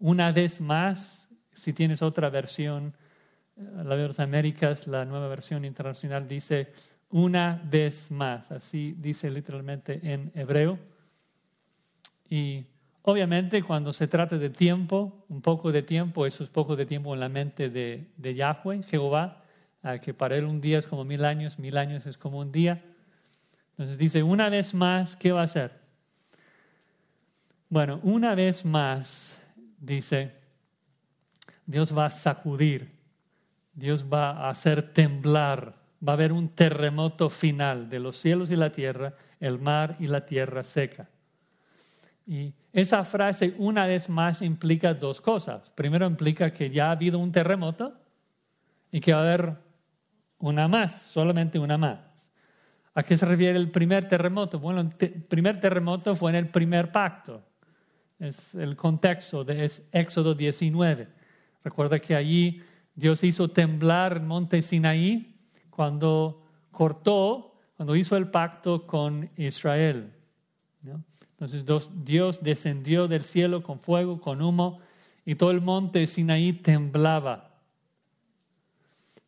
una 0.00 0.32
vez 0.32 0.60
más, 0.60 1.28
si 1.52 1.72
tienes 1.72 2.02
otra 2.02 2.30
versión, 2.30 2.96
eh, 3.56 3.84
la 3.84 3.94
de 3.94 4.08
las 4.08 4.18
Américas, 4.18 4.88
la 4.88 5.04
nueva 5.04 5.28
versión 5.28 5.64
internacional 5.64 6.26
dice 6.26 6.72
una 7.10 7.62
vez 7.64 8.10
más, 8.10 8.50
así 8.50 8.96
dice 8.98 9.30
literalmente 9.30 10.00
en 10.02 10.32
hebreo. 10.34 10.80
Y 12.28 12.64
Obviamente, 13.02 13.62
cuando 13.62 13.92
se 13.92 14.08
trata 14.08 14.36
de 14.36 14.50
tiempo, 14.50 15.24
un 15.28 15.40
poco 15.40 15.72
de 15.72 15.82
tiempo, 15.82 16.26
eso 16.26 16.44
es 16.44 16.50
poco 16.50 16.76
de 16.76 16.84
tiempo 16.84 17.14
en 17.14 17.20
la 17.20 17.28
mente 17.30 17.70
de, 17.70 18.34
Yahweh, 18.34 18.82
Jehová, 18.82 19.42
que 20.02 20.12
para 20.12 20.36
él 20.36 20.44
un 20.44 20.60
día 20.60 20.78
es 20.78 20.86
como 20.86 21.04
mil 21.04 21.24
años, 21.24 21.58
mil 21.58 21.78
años 21.78 22.04
es 22.04 22.18
como 22.18 22.38
un 22.38 22.52
día. 22.52 22.82
Entonces 23.70 23.96
dice, 23.96 24.22
una 24.22 24.50
vez 24.50 24.74
más, 24.74 25.16
¿qué 25.16 25.32
va 25.32 25.40
a 25.40 25.44
hacer? 25.44 25.80
Bueno, 27.70 28.00
una 28.02 28.34
vez 28.34 28.66
más, 28.66 29.38
dice, 29.78 30.32
Dios 31.64 31.96
va 31.96 32.06
a 32.06 32.10
sacudir, 32.10 32.90
Dios 33.72 34.04
va 34.12 34.32
a 34.32 34.50
hacer 34.50 34.92
temblar, 34.92 35.74
va 36.06 36.12
a 36.12 36.16
haber 36.16 36.32
un 36.32 36.50
terremoto 36.50 37.30
final 37.30 37.88
de 37.88 38.00
los 38.00 38.18
cielos 38.18 38.50
y 38.50 38.56
la 38.56 38.72
tierra, 38.72 39.14
el 39.38 39.58
mar 39.58 39.96
y 39.98 40.08
la 40.08 40.26
tierra 40.26 40.62
seca. 40.62 41.08
Y 42.26 42.52
esa 42.72 43.04
frase 43.04 43.54
una 43.58 43.86
vez 43.86 44.08
más 44.08 44.42
implica 44.42 44.94
dos 44.94 45.20
cosas. 45.20 45.68
Primero 45.74 46.06
implica 46.06 46.52
que 46.52 46.70
ya 46.70 46.88
ha 46.88 46.92
habido 46.92 47.18
un 47.18 47.32
terremoto 47.32 47.94
y 48.92 49.00
que 49.00 49.12
va 49.12 49.20
a 49.20 49.22
haber 49.22 49.56
una 50.38 50.68
más, 50.68 51.02
solamente 51.02 51.58
una 51.58 51.76
más. 51.76 51.98
¿A 52.94 53.02
qué 53.02 53.16
se 53.16 53.26
refiere 53.26 53.58
el 53.58 53.70
primer 53.70 54.08
terremoto? 54.08 54.58
Bueno, 54.58 54.80
el 54.80 54.88
primer 54.88 55.60
terremoto 55.60 56.14
fue 56.14 56.30
en 56.30 56.36
el 56.36 56.48
primer 56.48 56.90
pacto. 56.92 57.42
Es 58.18 58.54
el 58.54 58.76
contexto 58.76 59.44
de 59.44 59.70
Éxodo 59.92 60.34
19. 60.34 61.08
Recuerda 61.64 61.98
que 61.98 62.14
allí 62.14 62.62
Dios 62.94 63.22
hizo 63.24 63.48
temblar 63.48 64.14
el 64.14 64.22
monte 64.22 64.60
Sinaí 64.62 65.34
cuando 65.70 66.44
cortó, 66.70 67.54
cuando 67.76 67.96
hizo 67.96 68.16
el 68.16 68.28
pacto 68.28 68.86
con 68.86 69.30
Israel. 69.36 70.12
¿no? 70.82 71.02
Entonces 71.40 71.64
Dios 72.04 72.42
descendió 72.42 73.08
del 73.08 73.22
cielo 73.22 73.62
con 73.62 73.80
fuego, 73.80 74.20
con 74.20 74.42
humo, 74.42 74.80
y 75.24 75.36
todo 75.36 75.50
el 75.50 75.62
monte 75.62 76.06
Sinaí 76.06 76.52
temblaba. 76.52 77.54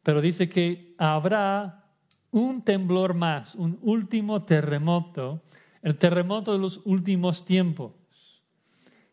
Pero 0.03 0.21
dice 0.21 0.47
que 0.51 0.95
habrá 0.99 1.87
un 2.31 2.61
temblor 2.61 3.15
más, 3.15 3.55
un 3.55 3.79
último 3.81 4.43
terremoto, 4.43 5.41
el 5.81 5.97
terremoto 5.97 6.53
de 6.53 6.59
los 6.59 6.83
últimos 6.85 7.47
tiempos. 7.47 7.93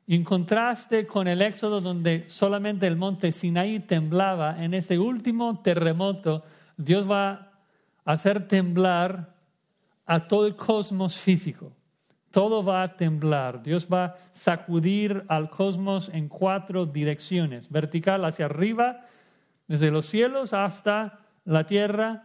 En 0.05 0.25
contraste 0.25 1.07
con 1.07 1.29
el 1.29 1.41
Éxodo 1.41 1.79
donde 1.79 2.27
solamente 2.27 2.85
el 2.85 2.97
monte 2.97 3.31
Sinaí 3.31 3.79
temblaba, 3.79 4.61
en 4.61 4.73
ese 4.73 4.99
último 4.99 5.61
terremoto 5.61 6.43
Dios 6.75 7.09
va 7.09 7.31
a 8.03 8.11
hacer 8.11 8.45
temblar 8.45 9.35
a 10.05 10.27
todo 10.27 10.47
el 10.47 10.57
cosmos 10.57 11.17
físico. 11.17 11.71
Todo 12.31 12.63
va 12.63 12.83
a 12.83 12.95
temblar. 12.95 13.63
Dios 13.63 13.87
va 13.91 14.05
a 14.05 14.15
sacudir 14.33 15.23
al 15.27 15.49
cosmos 15.49 16.09
en 16.13 16.27
cuatro 16.27 16.85
direcciones. 16.85 17.69
Vertical 17.69 18.23
hacia 18.25 18.45
arriba, 18.45 19.05
desde 19.67 19.91
los 19.91 20.05
cielos 20.05 20.53
hasta 20.53 21.19
la 21.45 21.65
tierra 21.65 22.23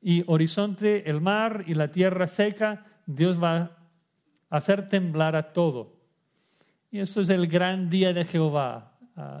y 0.00 0.24
horizonte, 0.26 1.08
el 1.10 1.20
mar 1.20 1.64
y 1.66 1.74
la 1.74 1.92
tierra 1.92 2.26
seca. 2.26 2.86
Dios 3.04 3.42
va 3.42 3.56
a 3.56 3.70
hacer 4.48 4.88
temblar 4.88 5.36
a 5.36 5.52
todo. 5.52 5.96
Y 6.90 6.98
eso 6.98 7.20
es 7.20 7.28
el 7.28 7.46
gran 7.46 7.90
día 7.90 8.12
de 8.12 8.24
Jehová. 8.24 8.86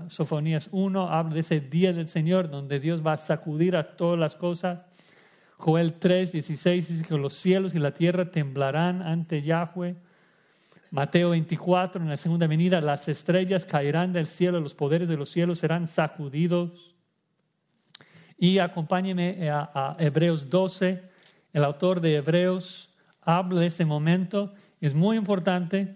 Sofonías 0.08 0.68
1 0.72 1.08
habla 1.08 1.34
de 1.34 1.40
ese 1.40 1.60
día 1.60 1.92
del 1.92 2.06
Señor 2.06 2.50
donde 2.50 2.80
Dios 2.80 3.04
va 3.04 3.12
a 3.12 3.18
sacudir 3.18 3.76
a 3.76 3.96
todas 3.96 4.18
las 4.18 4.36
cosas 4.36 4.80
Joel 5.60 5.92
3, 5.92 6.32
16 6.32 6.88
dice 6.88 7.04
que 7.04 7.18
los 7.18 7.34
cielos 7.34 7.74
y 7.74 7.78
la 7.78 7.92
tierra 7.92 8.30
temblarán 8.30 9.02
ante 9.02 9.42
Yahweh. 9.42 9.94
Mateo 10.90 11.30
24, 11.30 12.02
en 12.02 12.08
la 12.08 12.16
segunda 12.16 12.46
venida, 12.46 12.80
las 12.80 13.06
estrellas 13.08 13.66
caerán 13.66 14.14
del 14.14 14.26
cielo, 14.26 14.58
los 14.58 14.74
poderes 14.74 15.06
de 15.06 15.18
los 15.18 15.28
cielos 15.28 15.58
serán 15.58 15.86
sacudidos. 15.86 16.94
Y 18.38 18.58
acompáñeme 18.58 19.50
a, 19.50 19.96
Hebreos 19.98 20.48
12, 20.48 21.02
el 21.52 21.64
autor 21.64 22.00
de 22.00 22.16
Hebreos 22.16 22.88
habla 23.20 23.60
de 23.60 23.66
ese 23.66 23.84
momento. 23.84 24.54
Es 24.80 24.94
muy 24.94 25.18
importante 25.18 25.94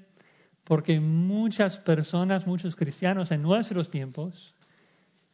porque 0.62 1.01
muchas 1.01 1.79
personas, 1.79 2.47
muchos 2.47 2.77
cristianos 2.77 3.31
en 3.31 3.41
nuestros 3.41 3.91
tiempos, 3.91 4.55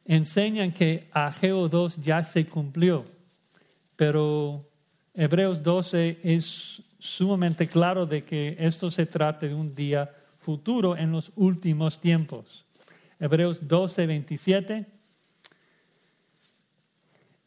enseñan 0.05 0.71
que 0.71 1.09
Ageo 1.11 1.69
2 1.69 1.97
ya 1.97 2.23
se 2.23 2.47
cumplió, 2.47 3.05
pero 4.01 4.65
Hebreos 5.13 5.63
12 5.63 6.21
es 6.23 6.83
sumamente 6.99 7.67
claro 7.67 8.07
de 8.07 8.25
que 8.25 8.57
esto 8.59 8.91
se 8.91 9.05
trata 9.05 9.45
de 9.45 9.53
un 9.53 9.75
día 9.75 10.11
futuro 10.39 10.97
en 10.97 11.13
los 11.13 11.31
últimos 11.37 12.01
tiempos. 12.01 12.65
Hebreos 13.19 13.69
12, 13.69 14.07
27. 14.07 14.87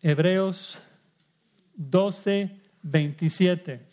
Hebreos 0.03 0.77
12, 1.73 2.51
27. 2.83 3.87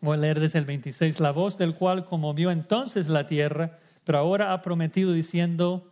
Voy 0.00 0.16
a 0.16 0.20
leer 0.20 0.38
desde 0.38 0.60
el 0.60 0.64
26. 0.64 1.18
La 1.18 1.32
voz 1.32 1.58
del 1.58 1.74
cual 1.74 2.04
conmovió 2.04 2.52
entonces 2.52 3.08
la 3.08 3.26
tierra, 3.26 3.80
pero 4.04 4.18
ahora 4.18 4.52
ha 4.52 4.62
prometido 4.62 5.12
diciendo, 5.12 5.87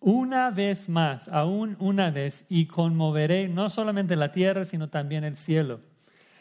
una 0.00 0.50
vez 0.50 0.88
más, 0.88 1.28
aún 1.28 1.76
una 1.78 2.10
vez, 2.10 2.46
y 2.48 2.66
conmoveré 2.66 3.48
no 3.48 3.68
solamente 3.68 4.16
la 4.16 4.32
tierra, 4.32 4.64
sino 4.64 4.88
también 4.88 5.24
el 5.24 5.36
cielo. 5.36 5.80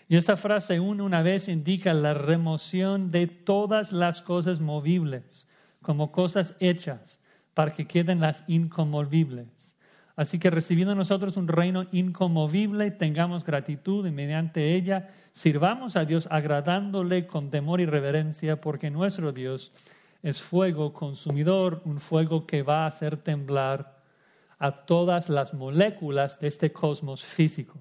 Y 0.07 0.15
esta 0.15 0.37
frase, 0.37 0.79
un 0.79 1.01
una 1.01 1.21
vez, 1.21 1.49
indica 1.49 1.93
la 1.93 2.13
remoción 2.13 3.11
de 3.11 3.27
todas 3.27 3.91
las 3.91 4.21
cosas 4.21 4.59
movibles, 4.59 5.45
como 5.81 6.11
cosas 6.11 6.55
hechas, 6.59 7.19
para 7.53 7.73
que 7.73 7.85
queden 7.85 8.21
las 8.21 8.43
inconmovibles. 8.47 9.75
Así 10.15 10.39
que 10.39 10.49
recibiendo 10.49 10.95
nosotros 10.95 11.37
un 11.37 11.47
reino 11.47 11.85
inconmovible, 11.91 12.91
tengamos 12.91 13.45
gratitud 13.45 14.05
y 14.05 14.11
mediante 14.11 14.75
ella 14.75 15.09
sirvamos 15.33 15.95
a 15.95 16.05
Dios 16.05 16.27
agradándole 16.31 17.27
con 17.27 17.49
temor 17.49 17.79
y 17.79 17.85
reverencia, 17.85 18.59
porque 18.59 18.89
nuestro 18.89 19.31
Dios 19.31 19.71
es 20.21 20.41
fuego 20.41 20.93
consumidor, 20.93 21.81
un 21.85 21.99
fuego 21.99 22.45
que 22.45 22.61
va 22.61 22.83
a 22.83 22.87
hacer 22.87 23.17
temblar 23.17 23.99
a 24.57 24.71
todas 24.71 25.29
las 25.29 25.53
moléculas 25.53 26.39
de 26.39 26.47
este 26.47 26.71
cosmos 26.71 27.23
físico. 27.23 27.79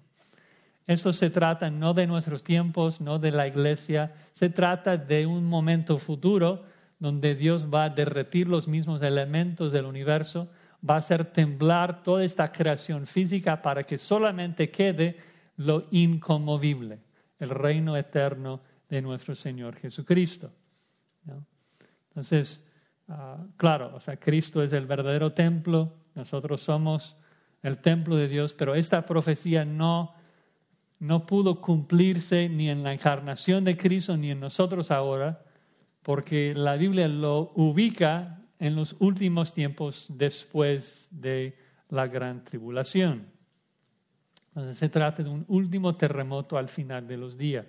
Eso 0.87 1.13
se 1.13 1.29
trata 1.29 1.69
no 1.71 1.93
de 1.93 2.07
nuestros 2.07 2.43
tiempos, 2.43 3.01
no 3.01 3.19
de 3.19 3.33
la 3.33 3.47
iglesia, 3.47 4.15
se 4.33 4.49
trata 4.49 4.97
de 4.97 5.27
un 5.27 5.45
momento 5.45 5.99
futuro 5.99 6.63
donde 6.99 7.35
Dios 7.35 7.67
va 7.73 7.85
a 7.85 7.91
derretir 7.91 8.49
los 8.49 8.67
mismos 8.67 9.03
elementos 9.03 9.73
del 9.73 9.85
universo, 9.85 10.49
va 10.89 10.95
a 10.95 10.99
hacer 10.99 11.27
temblar 11.27 12.03
toda 12.03 12.25
esta 12.25 12.51
creación 12.51 13.07
física 13.07 13.61
para 13.61 13.83
que 13.83 13.99
solamente 13.99 14.71
quede 14.71 15.17
lo 15.57 15.87
inconmovible, 15.91 17.01
el 17.39 17.51
reino 17.51 17.97
eterno 17.97 18.61
de 18.89 19.03
nuestro 19.03 19.35
Señor 19.35 19.77
Jesucristo. 19.77 20.51
Entonces, 22.19 22.61
ah, 23.07 23.47
claro, 23.57 23.93
o 23.95 24.01
sea, 24.01 24.17
Cristo 24.17 24.61
es 24.61 24.73
el 24.73 24.87
verdadero 24.87 25.35
templo, 25.35 25.95
nosotros 26.17 26.61
somos 26.61 27.17
el 27.63 27.79
templo 27.79 28.17
de 28.17 28.27
Dios, 28.27 28.55
pero 28.55 28.75
esta 28.75 29.07
profecía 29.07 29.65
no, 29.65 30.15
no 30.99 31.27
pudo 31.27 31.61
cumplirse 31.61 32.49
ni 32.49 32.71
en 32.71 32.83
la 32.83 32.93
encarnación 32.93 33.63
de 33.63 33.77
Cristo 33.77 34.17
ni 34.17 34.33
en 34.33 34.41
nosotros 34.41 34.91
ahora, 34.91 35.45
porque 36.03 36.55
la 36.57 36.75
Biblia 36.75 37.07
lo 37.07 37.53
ubica 37.55 38.41
en 38.59 38.75
los 38.75 38.97
últimos 38.99 39.53
tiempos 39.53 40.09
después 40.11 41.07
de 41.13 41.57
la 41.91 42.09
gran 42.09 42.43
tribulación. 42.43 43.27
Entonces 44.49 44.77
se 44.77 44.89
trata 44.89 45.23
de 45.23 45.31
un 45.31 45.45
último 45.47 45.95
terremoto 45.95 46.59
al 46.59 46.69
final 46.69 47.07
de 47.07 47.17
los 47.17 47.39
días. 47.39 47.67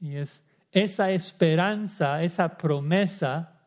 Y 0.00 0.16
es 0.16 0.42
esa 0.72 1.10
esperanza, 1.10 2.22
esa 2.22 2.56
promesa 2.56 3.60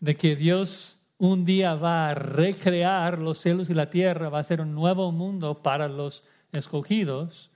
de 0.00 0.16
que 0.16 0.34
Dios 0.34 0.98
un 1.18 1.44
día 1.44 1.74
va 1.74 2.08
a 2.08 2.14
recrear 2.14 3.18
los 3.18 3.38
cielos 3.38 3.68
y 3.68 3.74
la 3.74 3.90
tierra, 3.90 4.30
va 4.30 4.38
a 4.38 4.44
ser 4.44 4.62
un 4.62 4.74
nuevo 4.74 5.12
mundo 5.12 5.62
para 5.62 5.86
los 5.86 6.24
escogidos, 6.50 7.50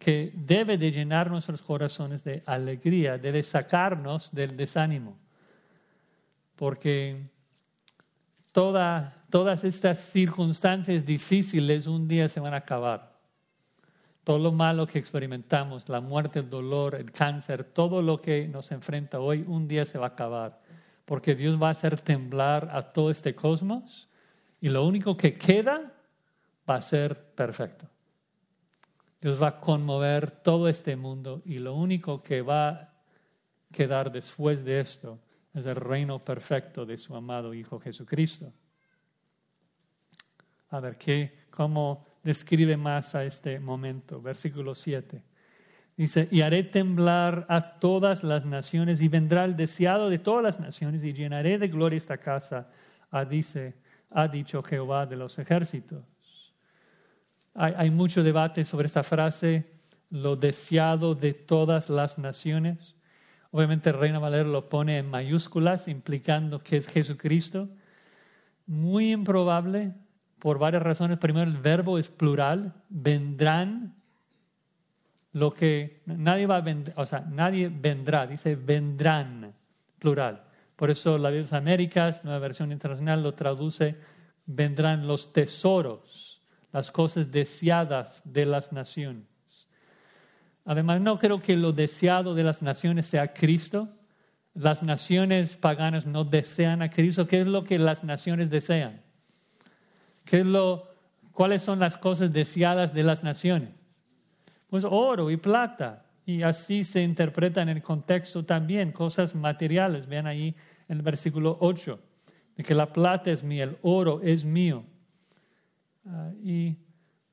que 0.00 0.32
debe 0.34 0.76
de 0.76 0.90
llenar 0.90 1.30
nuestros 1.30 1.62
corazones 1.62 2.24
de 2.24 2.42
alegría, 2.44 3.16
debe 3.16 3.44
sacarnos 3.44 4.32
del 4.32 4.56
desánimo. 4.56 5.16
Porque 6.56 7.30
todas 8.50 9.62
estas 9.62 9.98
circunstancias 9.98 11.06
difíciles 11.06 11.86
un 11.86 12.08
día 12.08 12.28
se 12.28 12.40
van 12.40 12.52
a 12.52 12.58
acabar 12.58 13.13
todo 14.24 14.38
lo 14.38 14.52
malo 14.52 14.86
que 14.86 14.98
experimentamos, 14.98 15.88
la 15.88 16.00
muerte, 16.00 16.38
el 16.38 16.48
dolor, 16.48 16.94
el 16.94 17.12
cáncer, 17.12 17.62
todo 17.62 18.00
lo 18.00 18.20
que 18.22 18.48
nos 18.48 18.72
enfrenta 18.72 19.20
hoy, 19.20 19.44
un 19.46 19.68
día 19.68 19.84
se 19.84 19.98
va 19.98 20.06
a 20.06 20.08
acabar, 20.10 20.60
porque 21.04 21.34
Dios 21.34 21.62
va 21.62 21.68
a 21.68 21.72
hacer 21.72 22.00
temblar 22.00 22.70
a 22.72 22.82
todo 22.92 23.10
este 23.10 23.34
cosmos 23.34 24.08
y 24.60 24.70
lo 24.70 24.86
único 24.86 25.16
que 25.16 25.34
queda 25.34 25.92
va 26.68 26.76
a 26.76 26.82
ser 26.82 27.34
perfecto. 27.34 27.86
Dios 29.20 29.42
va 29.42 29.48
a 29.48 29.60
conmover 29.60 30.30
todo 30.30 30.68
este 30.68 30.96
mundo 30.96 31.42
y 31.44 31.58
lo 31.58 31.74
único 31.74 32.22
que 32.22 32.40
va 32.40 32.68
a 32.68 32.92
quedar 33.70 34.10
después 34.10 34.64
de 34.64 34.80
esto 34.80 35.18
es 35.52 35.66
el 35.66 35.76
reino 35.76 36.24
perfecto 36.24 36.86
de 36.86 36.96
su 36.96 37.14
amado 37.14 37.52
Hijo 37.52 37.78
Jesucristo. 37.78 38.52
A 40.70 40.80
ver, 40.80 40.96
¿qué, 40.96 41.46
¿cómo 41.50 42.13
describe 42.24 42.76
más 42.76 43.14
a 43.14 43.24
este 43.24 43.60
momento. 43.60 44.20
Versículo 44.20 44.74
7. 44.74 45.22
Dice, 45.96 46.26
y 46.30 46.40
haré 46.40 46.64
temblar 46.64 47.46
a 47.48 47.78
todas 47.78 48.24
las 48.24 48.44
naciones 48.44 49.00
y 49.00 49.08
vendrá 49.08 49.44
el 49.44 49.56
deseado 49.56 50.10
de 50.10 50.18
todas 50.18 50.42
las 50.42 50.58
naciones 50.58 51.04
y 51.04 51.12
llenaré 51.12 51.56
de 51.58 51.68
gloria 51.68 51.96
esta 51.96 52.18
casa, 52.18 52.68
ha, 53.12 53.24
dice, 53.24 53.74
ha 54.10 54.26
dicho 54.26 54.60
Jehová 54.62 55.06
de 55.06 55.16
los 55.16 55.38
ejércitos. 55.38 56.02
Hay, 57.54 57.74
hay 57.76 57.90
mucho 57.90 58.24
debate 58.24 58.64
sobre 58.64 58.86
esta 58.86 59.04
frase, 59.04 59.70
lo 60.10 60.34
deseado 60.34 61.14
de 61.14 61.32
todas 61.32 61.88
las 61.88 62.18
naciones. 62.18 62.96
Obviamente 63.52 63.92
Reina 63.92 64.18
Valera 64.18 64.48
lo 64.48 64.68
pone 64.68 64.98
en 64.98 65.08
mayúsculas, 65.08 65.86
implicando 65.86 66.60
que 66.60 66.78
es 66.78 66.88
Jesucristo. 66.88 67.68
Muy 68.66 69.12
improbable, 69.12 69.92
por 70.44 70.58
varias 70.58 70.82
razones. 70.82 71.16
Primero, 71.16 71.50
el 71.50 71.56
verbo 71.56 71.98
es 71.98 72.10
plural, 72.10 72.74
vendrán 72.90 73.94
lo 75.32 75.54
que 75.54 76.02
nadie 76.04 76.46
va 76.46 76.56
a 76.56 76.60
vender, 76.60 76.92
o 76.98 77.06
sea, 77.06 77.20
nadie 77.20 77.70
vendrá, 77.70 78.26
dice 78.26 78.54
vendrán, 78.54 79.54
plural. 79.98 80.44
Por 80.76 80.90
eso 80.90 81.16
la 81.16 81.30
Biblia 81.30 81.48
de 81.48 81.56
Américas, 81.56 82.22
nueva 82.24 82.40
versión 82.40 82.72
internacional, 82.72 83.22
lo 83.22 83.32
traduce 83.32 83.96
vendrán 84.44 85.06
los 85.06 85.32
tesoros, 85.32 86.42
las 86.72 86.90
cosas 86.90 87.32
deseadas 87.32 88.20
de 88.26 88.44
las 88.44 88.70
naciones. 88.70 89.24
Además, 90.66 91.00
no 91.00 91.18
creo 91.18 91.40
que 91.40 91.56
lo 91.56 91.72
deseado 91.72 92.34
de 92.34 92.44
las 92.44 92.60
naciones 92.60 93.06
sea 93.06 93.32
Cristo. 93.32 93.88
Las 94.52 94.82
naciones 94.82 95.56
paganas 95.56 96.04
no 96.04 96.22
desean 96.22 96.82
a 96.82 96.90
Cristo. 96.90 97.26
¿Qué 97.26 97.40
es 97.40 97.46
lo 97.46 97.64
que 97.64 97.78
las 97.78 98.04
naciones 98.04 98.50
desean? 98.50 99.03
¿Qué 100.24 100.40
es 100.40 100.46
lo, 100.46 100.88
¿Cuáles 101.32 101.62
son 101.62 101.80
las 101.80 101.96
cosas 101.96 102.32
deseadas 102.32 102.94
de 102.94 103.02
las 103.02 103.24
naciones? 103.24 103.70
Pues 104.70 104.84
oro 104.84 105.30
y 105.30 105.36
plata. 105.36 106.04
Y 106.24 106.42
así 106.42 106.84
se 106.84 107.02
interpreta 107.02 107.60
en 107.60 107.68
el 107.68 107.82
contexto 107.82 108.44
también, 108.44 108.92
cosas 108.92 109.34
materiales. 109.34 110.06
Vean 110.06 110.26
ahí 110.26 110.54
en 110.88 110.98
el 110.98 111.02
versículo 111.02 111.58
8, 111.60 111.98
de 112.56 112.62
que 112.62 112.74
la 112.74 112.92
plata 112.92 113.30
es 113.30 113.42
mía, 113.42 113.64
el 113.64 113.76
oro 113.82 114.20
es 114.22 114.44
mío. 114.44 114.84
Ah, 116.06 116.30
y 116.42 116.76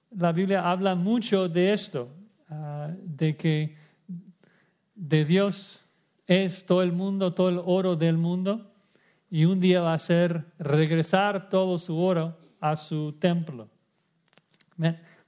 la 0.10 0.32
Biblia 0.32 0.70
habla 0.70 0.96
mucho 0.96 1.48
de 1.48 1.74
esto, 1.74 2.10
ah, 2.50 2.90
de 3.04 3.38
que 3.38 3.78
de 4.96 5.24
Dios 5.24 5.86
es 6.28 6.66
todo 6.66 6.82
el 6.82 6.92
mundo, 6.92 7.34
todo 7.34 7.50
el 7.50 7.62
oro 7.64 7.96
del 7.96 8.18
mundo, 8.18 8.74
y 9.30 9.46
un 9.46 9.60
día 9.60 9.82
va 9.82 9.94
a 9.94 10.00
ser 10.00 10.46
regresar 10.60 11.50
todo 11.50 11.78
su 11.78 11.98
oro 11.98 12.41
a 12.62 12.76
su 12.78 13.14
templo. 13.20 13.68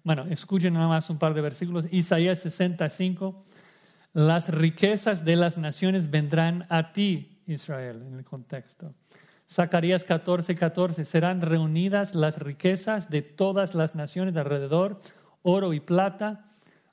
Bueno, 0.03 0.25
escuchen 0.29 0.73
nada 0.73 0.87
más 0.87 1.09
un 1.09 1.17
par 1.17 1.33
de 1.33 1.41
versículos. 1.41 1.87
Isaías 1.91 2.39
65, 2.39 3.43
las 4.13 4.49
riquezas 4.49 5.25
de 5.25 5.35
las 5.35 5.57
naciones 5.57 6.09
vendrán 6.09 6.65
a 6.69 6.93
ti, 6.93 7.41
Israel, 7.47 8.03
en 8.07 8.13
el 8.19 8.23
contexto. 8.23 8.93
Zacarías 9.49 10.03
14, 10.03 10.55
14, 10.55 11.05
serán 11.05 11.41
reunidas 11.41 12.15
las 12.15 12.37
riquezas 12.39 13.09
de 13.09 13.21
todas 13.21 13.75
las 13.75 13.95
naciones 13.95 14.33
de 14.33 14.39
alrededor, 14.39 14.99
oro 15.41 15.73
y 15.73 15.79
plata, 15.79 16.45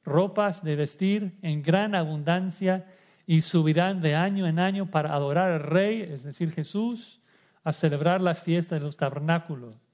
ropas 0.05 0.65
de 0.65 0.77
vestir 0.77 1.39
en 1.43 1.63
gran 1.63 1.95
abundancia 1.95 2.87
y 3.27 3.43
subirán 3.43 4.01
de 4.01 4.17
año 4.17 4.47
en 4.47 4.59
año 4.59 4.91
para 4.91 5.15
adorar 5.15 5.53
al 5.53 5.61
Rey, 5.61 6.03
es 6.03 6.23
decir, 6.23 6.53
Jesús, 6.53 7.21
a 7.65 7.73
celebrar 7.73 8.23
las 8.23 8.43
fiestas 8.43 8.81
de 8.81 8.85
los 8.85 8.97
tabernáculos. 8.97 9.90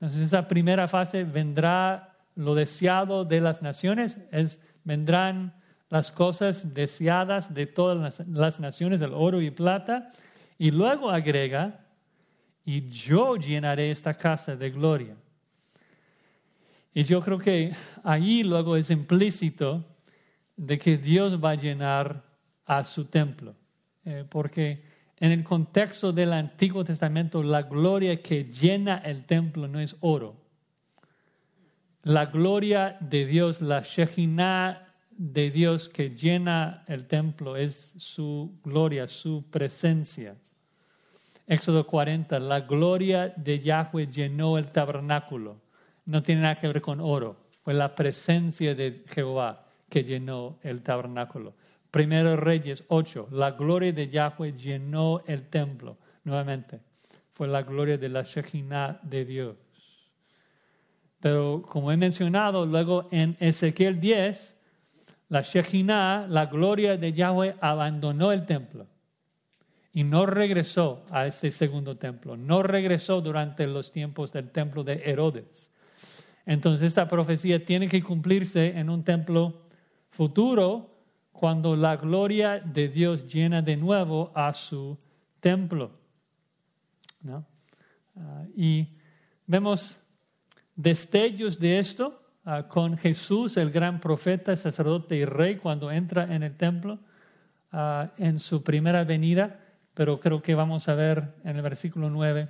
Entonces 0.00 0.20
esa 0.20 0.46
primera 0.46 0.86
fase 0.86 1.24
vendrá 1.24 2.16
lo 2.36 2.54
deseado 2.54 3.24
de 3.24 3.40
las 3.40 3.62
naciones, 3.62 4.16
es, 4.30 4.60
vendrán 4.84 5.54
las 5.88 6.12
cosas 6.12 6.72
deseadas 6.72 7.52
de 7.52 7.66
todas 7.66 7.98
las, 7.98 8.28
las 8.28 8.60
naciones, 8.60 9.02
el 9.02 9.12
oro 9.12 9.40
y 9.40 9.50
plata, 9.50 10.12
y 10.56 10.70
luego 10.70 11.10
agrega, 11.10 11.84
y 12.64 12.88
yo 12.90 13.36
llenaré 13.36 13.90
esta 13.90 14.14
casa 14.14 14.54
de 14.54 14.70
gloria. 14.70 15.16
Y 16.94 17.04
yo 17.04 17.20
creo 17.20 17.38
que 17.38 17.72
ahí 18.04 18.42
luego 18.42 18.76
es 18.76 18.90
implícito 18.90 19.84
de 20.56 20.78
que 20.78 20.96
Dios 20.96 21.42
va 21.42 21.50
a 21.50 21.54
llenar 21.54 22.22
a 22.66 22.84
su 22.84 23.06
templo, 23.06 23.54
eh, 24.04 24.24
porque 24.28 24.82
en 25.20 25.32
el 25.32 25.44
contexto 25.44 26.12
del 26.12 26.32
Antiguo 26.32 26.84
Testamento 26.84 27.42
la 27.42 27.62
gloria 27.62 28.22
que 28.22 28.44
llena 28.44 28.98
el 28.98 29.24
templo 29.24 29.66
no 29.66 29.80
es 29.80 29.96
oro. 30.00 30.36
La 32.02 32.26
gloria 32.26 32.96
de 33.00 33.26
Dios, 33.26 33.60
la 33.60 33.80
Shekinah 33.80 34.86
de 35.10 35.50
Dios 35.50 35.88
que 35.88 36.10
llena 36.10 36.84
el 36.86 37.06
templo 37.06 37.56
es 37.56 37.94
su 37.96 38.58
gloria, 38.62 39.08
su 39.08 39.44
presencia. 39.50 40.36
Éxodo 41.46 41.86
40, 41.86 42.38
la 42.38 42.60
gloria 42.60 43.32
de 43.36 43.58
Yahweh 43.58 44.06
llenó 44.06 44.58
el 44.58 44.70
tabernáculo. 44.70 45.60
No 46.04 46.22
tiene 46.22 46.42
nada 46.42 46.60
que 46.60 46.68
ver 46.68 46.80
con 46.80 47.00
oro, 47.00 47.36
fue 47.64 47.74
la 47.74 47.94
presencia 47.94 48.74
de 48.74 49.04
Jehová 49.08 49.66
que 49.88 50.04
llenó 50.04 50.58
el 50.62 50.82
tabernáculo. 50.82 51.54
Primero 51.98 52.36
Reyes 52.36 52.84
8, 52.86 53.30
la 53.32 53.50
gloria 53.50 53.92
de 53.92 54.08
Yahweh 54.08 54.52
llenó 54.52 55.20
el 55.26 55.48
templo. 55.48 55.98
Nuevamente, 56.22 56.78
fue 57.32 57.48
la 57.48 57.62
gloria 57.62 57.98
de 57.98 58.08
la 58.08 58.22
Shekinah 58.22 59.00
de 59.02 59.24
Dios. 59.24 59.56
Pero 61.18 61.60
como 61.68 61.90
he 61.90 61.96
mencionado, 61.96 62.64
luego 62.66 63.08
en 63.10 63.36
Ezequiel 63.40 63.98
10, 63.98 64.56
la 65.28 65.40
Shekinah, 65.40 66.28
la 66.28 66.46
gloria 66.46 66.96
de 66.96 67.12
Yahweh, 67.12 67.56
abandonó 67.60 68.30
el 68.30 68.46
templo 68.46 68.86
y 69.92 70.04
no 70.04 70.24
regresó 70.24 71.04
a 71.10 71.26
este 71.26 71.50
segundo 71.50 71.96
templo, 71.96 72.36
no 72.36 72.62
regresó 72.62 73.20
durante 73.20 73.66
los 73.66 73.90
tiempos 73.90 74.30
del 74.30 74.52
templo 74.52 74.84
de 74.84 75.02
Herodes. 75.04 75.72
Entonces 76.46 76.86
esta 76.86 77.08
profecía 77.08 77.64
tiene 77.64 77.88
que 77.88 78.04
cumplirse 78.04 78.78
en 78.78 78.88
un 78.88 79.02
templo 79.02 79.62
futuro 80.10 80.94
cuando 81.38 81.76
la 81.76 81.96
gloria 81.96 82.58
de 82.58 82.88
Dios 82.88 83.32
llena 83.32 83.62
de 83.62 83.76
nuevo 83.76 84.32
a 84.34 84.52
su 84.52 84.98
templo. 85.38 85.92
Ah, 88.16 88.44
y 88.56 88.88
vemos 89.46 89.98
destellos 90.74 91.60
de 91.60 91.78
esto 91.78 92.20
ah, 92.44 92.66
con 92.66 92.96
Jesús, 92.96 93.56
el 93.56 93.70
gran 93.70 94.00
profeta, 94.00 94.56
sacerdote 94.56 95.14
y 95.14 95.24
rey, 95.24 95.58
cuando 95.58 95.92
entra 95.92 96.34
en 96.34 96.42
el 96.42 96.56
templo 96.56 96.98
ah, 97.70 98.10
en 98.16 98.40
su 98.40 98.64
primera 98.64 99.04
venida, 99.04 99.60
pero 99.94 100.18
creo 100.18 100.42
que 100.42 100.56
vamos 100.56 100.88
a 100.88 100.96
ver 100.96 101.36
en 101.44 101.54
el 101.54 101.62
versículo 101.62 102.10
9 102.10 102.48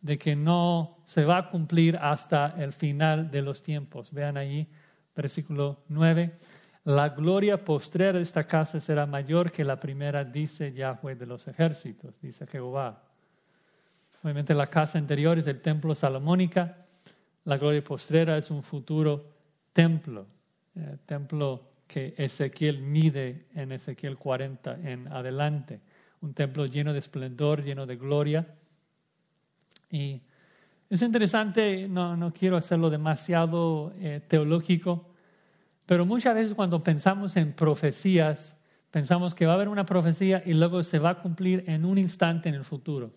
de 0.00 0.18
que 0.18 0.34
no 0.34 0.96
se 1.04 1.26
va 1.26 1.36
a 1.36 1.50
cumplir 1.50 1.98
hasta 1.98 2.54
el 2.58 2.72
final 2.72 3.30
de 3.30 3.42
los 3.42 3.62
tiempos. 3.62 4.10
Vean 4.12 4.38
ahí, 4.38 4.66
versículo 5.14 5.84
9. 5.88 6.38
La 6.84 7.10
gloria 7.10 7.62
postrera 7.62 8.18
de 8.18 8.22
esta 8.22 8.46
casa 8.46 8.80
será 8.80 9.04
mayor 9.04 9.52
que 9.52 9.64
la 9.64 9.78
primera, 9.78 10.24
dice 10.24 10.72
Yahweh 10.72 11.14
de 11.14 11.26
los 11.26 11.46
ejércitos, 11.46 12.18
dice 12.20 12.46
Jehová. 12.46 13.02
Obviamente 14.22 14.54
la 14.54 14.66
casa 14.66 14.98
anterior 14.98 15.38
es 15.38 15.46
el 15.46 15.60
templo 15.60 15.94
salomónica, 15.94 16.86
la 17.44 17.58
gloria 17.58 17.84
postrera 17.84 18.36
es 18.36 18.50
un 18.50 18.62
futuro 18.62 19.26
templo, 19.72 20.26
eh, 20.74 20.96
templo 21.04 21.68
que 21.86 22.14
Ezequiel 22.16 22.80
mide 22.80 23.46
en 23.54 23.72
Ezequiel 23.72 24.16
40 24.16 24.78
en 24.82 25.08
adelante, 25.08 25.80
un 26.20 26.32
templo 26.32 26.66
lleno 26.66 26.92
de 26.92 26.98
esplendor, 26.98 27.62
lleno 27.62 27.86
de 27.86 27.96
gloria. 27.96 28.46
Y 29.90 30.20
es 30.88 31.02
interesante, 31.02 31.88
no, 31.88 32.16
no 32.16 32.32
quiero 32.32 32.56
hacerlo 32.56 32.90
demasiado 32.90 33.92
eh, 33.98 34.20
teológico, 34.28 35.09
pero 35.90 36.06
muchas 36.06 36.36
veces 36.36 36.54
cuando 36.54 36.84
pensamos 36.84 37.36
en 37.36 37.52
profecías, 37.52 38.54
pensamos 38.92 39.34
que 39.34 39.44
va 39.44 39.50
a 39.50 39.54
haber 39.56 39.66
una 39.68 39.86
profecía 39.86 40.40
y 40.46 40.52
luego 40.52 40.84
se 40.84 41.00
va 41.00 41.10
a 41.10 41.18
cumplir 41.18 41.64
en 41.66 41.84
un 41.84 41.98
instante 41.98 42.48
en 42.48 42.54
el 42.54 42.62
futuro. 42.62 43.10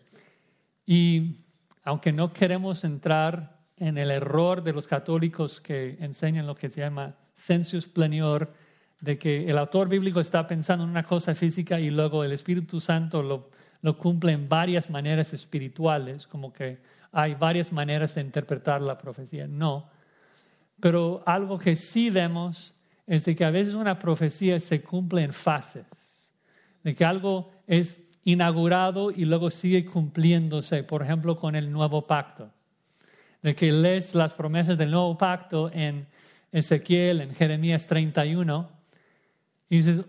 Y 0.84 1.36
aunque 1.84 2.12
no 2.12 2.34
queremos 2.34 2.84
entrar 2.84 3.60
en 3.78 4.00
el 4.00 4.10
error 4.10 4.64
de 4.64 4.74
los 4.74 4.88
católicos 4.88 5.62
que 5.62 5.98
enseñan 6.00 6.48
lo 6.48 6.56
que 6.56 6.72
se 6.72 6.82
llama 6.82 7.14
sensus 7.36 7.86
plenior, 7.86 8.52
de 9.00 9.20
que 9.20 9.48
el 9.48 9.60
autor 9.60 9.88
bíblico 9.88 10.20
está 10.20 10.48
pensando 10.48 10.84
en 10.84 10.90
una 10.90 11.04
cosa 11.04 11.36
física 11.36 11.80
y 11.80 11.92
luego 11.92 12.24
el 12.24 12.32
Espíritu 12.32 12.80
Santo 12.80 13.22
lo, 13.22 13.52
lo 13.84 14.00
cumple 14.00 14.32
en 14.32 14.50
varias 14.50 14.90
maneras 14.90 15.32
espirituales, 15.32 16.26
como 16.26 16.52
que 16.52 16.80
hay 17.12 17.36
varias 17.36 17.72
maneras 17.72 18.16
de 18.16 18.22
interpretar 18.22 18.82
la 18.82 18.98
profecía. 18.98 19.46
No, 19.46 19.93
pero 20.84 21.24
algo 21.26 21.58
que 21.58 21.78
sí 21.78 22.10
vemos 22.10 22.74
es 23.08 23.24
de 23.24 23.38
que 23.38 23.46
a 23.46 23.52
veces 23.52 23.74
una 23.74 23.98
profecía 23.98 24.60
se 24.60 24.82
cumple 24.82 25.24
en 25.24 25.32
fases, 25.32 25.86
de 26.84 26.94
que 26.94 27.06
algo 27.06 27.52
es 27.68 28.02
inaugurado 28.26 29.10
y 29.10 29.24
luego 29.24 29.50
sigue 29.50 29.86
cumpliéndose, 29.86 30.84
por 30.84 31.02
ejemplo, 31.02 31.38
con 31.38 31.56
el 31.56 31.72
nuevo 31.72 32.06
pacto, 32.06 32.52
de 33.42 33.56
que 33.56 33.72
lees 33.72 34.14
las 34.14 34.34
promesas 34.34 34.78
del 34.78 34.92
nuevo 34.92 35.18
pacto 35.18 35.72
en 35.72 36.06
Ezequiel, 36.52 37.22
en 37.22 37.34
Jeremías 37.34 37.88
31, 37.88 38.70
y 39.70 39.78
dices, 39.78 40.04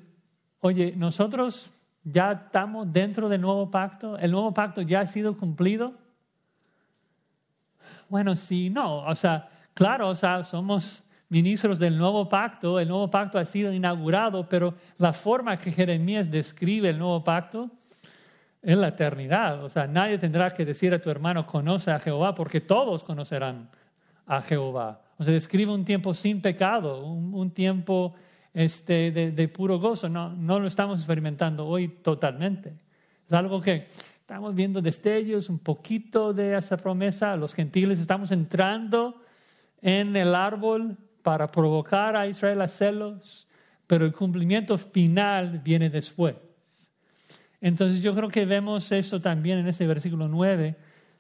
oye, 0.59 0.93
nosotros 0.97 1.71
ya 2.03 2.33
estamos 2.33 2.93
dentro 2.93 3.29
del 3.29 3.43
nuevo 3.43 3.71
pacto, 3.71 4.19
el 4.19 4.33
nuevo 4.33 4.53
pacto 4.53 4.83
ya 4.83 5.03
ha 5.03 5.07
sido 5.07 5.37
cumplido. 5.37 5.95
Bueno, 8.09 8.35
sí, 8.35 8.71
no, 8.71 9.05
o 9.07 9.15
sea, 9.15 9.51
Claro, 9.75 10.09
o 10.09 10.15
sea, 10.15 10.45
somos 10.45 11.03
ministros 11.29 11.81
del 11.81 11.99
nuevo 11.99 12.29
pacto, 12.29 12.79
el 12.79 12.89
nuevo 12.89 13.11
pacto 13.11 13.39
ha 13.39 13.45
sido 13.45 13.73
inaugurado, 13.73 14.49
pero 14.49 14.75
la 14.99 15.13
forma 15.13 15.57
que 15.57 15.73
Jeremías 15.73 16.31
describe 16.31 16.91
el 16.91 16.99
nuevo 16.99 17.25
pacto 17.25 17.71
es 18.63 18.77
la 18.77 18.89
eternidad. 18.89 19.65
O 19.65 19.69
sea, 19.69 19.89
nadie 19.89 20.17
tendrá 20.17 20.51
que 20.51 20.65
decir 20.65 20.95
a 20.95 21.01
tu 21.01 21.11
hermano, 21.11 21.45
conoce 21.45 21.91
a 21.91 21.99
Jehová, 21.99 22.35
porque 22.35 22.61
todos 22.61 23.03
conocerán 23.03 23.69
a 24.27 24.43
Jehová. 24.43 25.03
O 25.19 25.25
sea, 25.25 25.33
describe 25.33 25.73
un 25.73 25.85
tiempo 25.85 26.15
sin 26.15 26.41
pecado, 26.41 27.05
un, 27.05 27.51
tiempo 27.51 28.15
este, 28.53 29.11
de, 29.11 29.49
puro 29.49 29.79
gozo. 29.81 30.09
No, 30.09 30.31
no 30.31 30.61
lo 30.61 30.69
estamos 30.69 30.99
experimentando 30.99 31.67
hoy 31.67 31.89
totalmente. 31.89 32.75
Es 33.27 33.33
algo 33.33 33.61
que 33.61 33.87
estamos 34.21 34.55
viendo 34.55 34.81
destellos, 34.81 35.49
un 35.49 35.59
poquito 35.59 36.33
de 36.33 36.57
esa 36.57 36.77
promesa. 36.77 37.37
Los 37.37 37.55
gentiles 37.55 38.01
estamos 38.01 38.31
entrando 38.31 39.21
en 39.85 40.17
el 40.17 40.35
árbol 40.35 40.97
para 41.23 41.53
provocar 41.53 42.17
a 42.17 42.27
Israel 42.27 42.63
a 42.63 42.69
celos, 42.69 43.47
pero 43.87 44.07
el 44.07 44.15
cumplimiento 44.15 44.79
final 44.79 45.59
viene 45.59 45.91
después. 45.91 46.37
Entonces 47.61 48.03
yo 48.03 48.15
creo 48.15 48.31
que 48.31 48.47
vemos 48.47 48.91
eso 48.93 49.21
también 49.21 49.59
en 49.59 49.67
ese 49.69 49.87
versículo 49.87 50.27
9, 50.27 50.75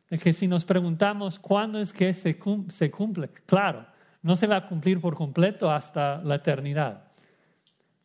de 0.09 0.19
que 0.19 0.33
si 0.33 0.49
nos 0.49 0.65
preguntamos 0.65 1.39
cuándo 1.39 1.79
es 1.79 1.93
que 1.93 2.15
se 2.15 2.39
cumple, 2.39 3.29
claro, 3.45 3.87
no 4.23 4.35
se 4.35 4.47
va 4.47 4.57
a 4.57 4.67
cumplir 4.67 4.99
por 4.99 5.15
completo 5.15 5.71
hasta 5.71 6.23
la 6.23 6.37
eternidad, 6.37 7.05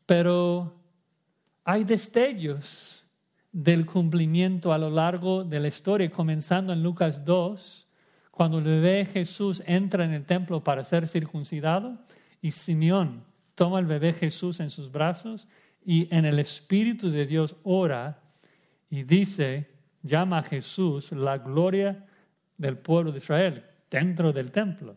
pero 0.05 0.75
hay 1.63 1.85
destellos 1.85 3.05
del 3.53 3.85
cumplimiento 3.85 4.73
a 4.73 4.77
lo 4.77 4.89
largo 4.89 5.45
de 5.45 5.61
la 5.61 5.69
historia, 5.69 6.11
comenzando 6.11 6.73
en 6.73 6.83
Lucas 6.83 7.23
2, 7.23 7.88
cuando 8.39 8.59
el 8.59 8.63
bebé 8.63 9.03
Jesús 9.03 9.61
entra 9.65 10.05
en 10.05 10.13
el 10.13 10.23
templo 10.23 10.63
para 10.63 10.85
ser 10.85 11.09
circuncidado 11.09 11.97
y 12.41 12.51
Simeón 12.51 13.25
toma 13.53 13.79
el 13.79 13.85
bebé 13.85 14.13
Jesús 14.13 14.61
en 14.61 14.69
sus 14.69 14.89
brazos 14.93 15.45
y 15.83 16.07
en 16.15 16.23
el 16.23 16.39
Espíritu 16.39 17.11
de 17.11 17.25
Dios 17.25 17.57
ora 17.63 18.21
y 18.89 19.03
dice, 19.03 19.69
llama 20.03 20.37
a 20.37 20.43
Jesús 20.43 21.11
la 21.11 21.39
gloria 21.39 22.05
del 22.57 22.77
pueblo 22.77 23.11
de 23.11 23.17
Israel 23.17 23.65
dentro 23.91 24.31
del 24.31 24.53
templo. 24.53 24.95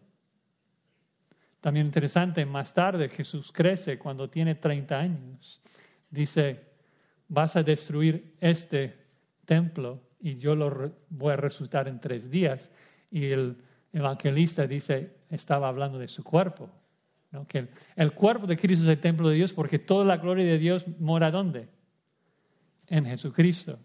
También 1.61 1.86
interesante, 1.86 2.47
más 2.47 2.72
tarde 2.72 3.09
Jesús 3.09 3.51
crece 3.51 3.99
cuando 3.99 4.30
tiene 4.30 4.55
30 4.55 4.97
años. 4.97 5.61
Dice, 6.09 6.61
vas 7.26 7.57
a 7.57 7.64
destruir 7.64 8.36
este 8.38 8.95
templo 9.45 10.01
y 10.20 10.38
yo 10.38 10.55
lo 10.55 10.93
voy 11.11 11.32
a 11.32 11.36
resucitar 11.36 11.88
en 11.88 11.99
tres 11.99 12.30
días. 12.30 12.70
Y 13.12 13.26
el 13.26 13.56
evangelista 13.92 14.66
dice, 14.66 15.12
estaba 15.30 15.68
hablando 15.68 15.98
de 15.98 16.08
su 16.08 16.24
cuerpo. 16.24 16.68
Que 17.46 17.68
el, 17.94 18.12
cuerpo 18.12 18.46
de 18.46 18.56
Cristo 18.56 18.84
es 18.84 18.90
el 18.90 19.00
templo 19.00 19.28
de 19.28 19.36
Dios 19.36 19.52
porque 19.52 19.78
toda 19.78 20.04
la 20.04 20.16
gloria 20.16 20.44
de 20.44 20.58
Dios 20.58 20.84
mora 20.98 21.30
¿dónde? 21.30 21.68
En 22.88 23.06
Jesucristo. 23.06 23.78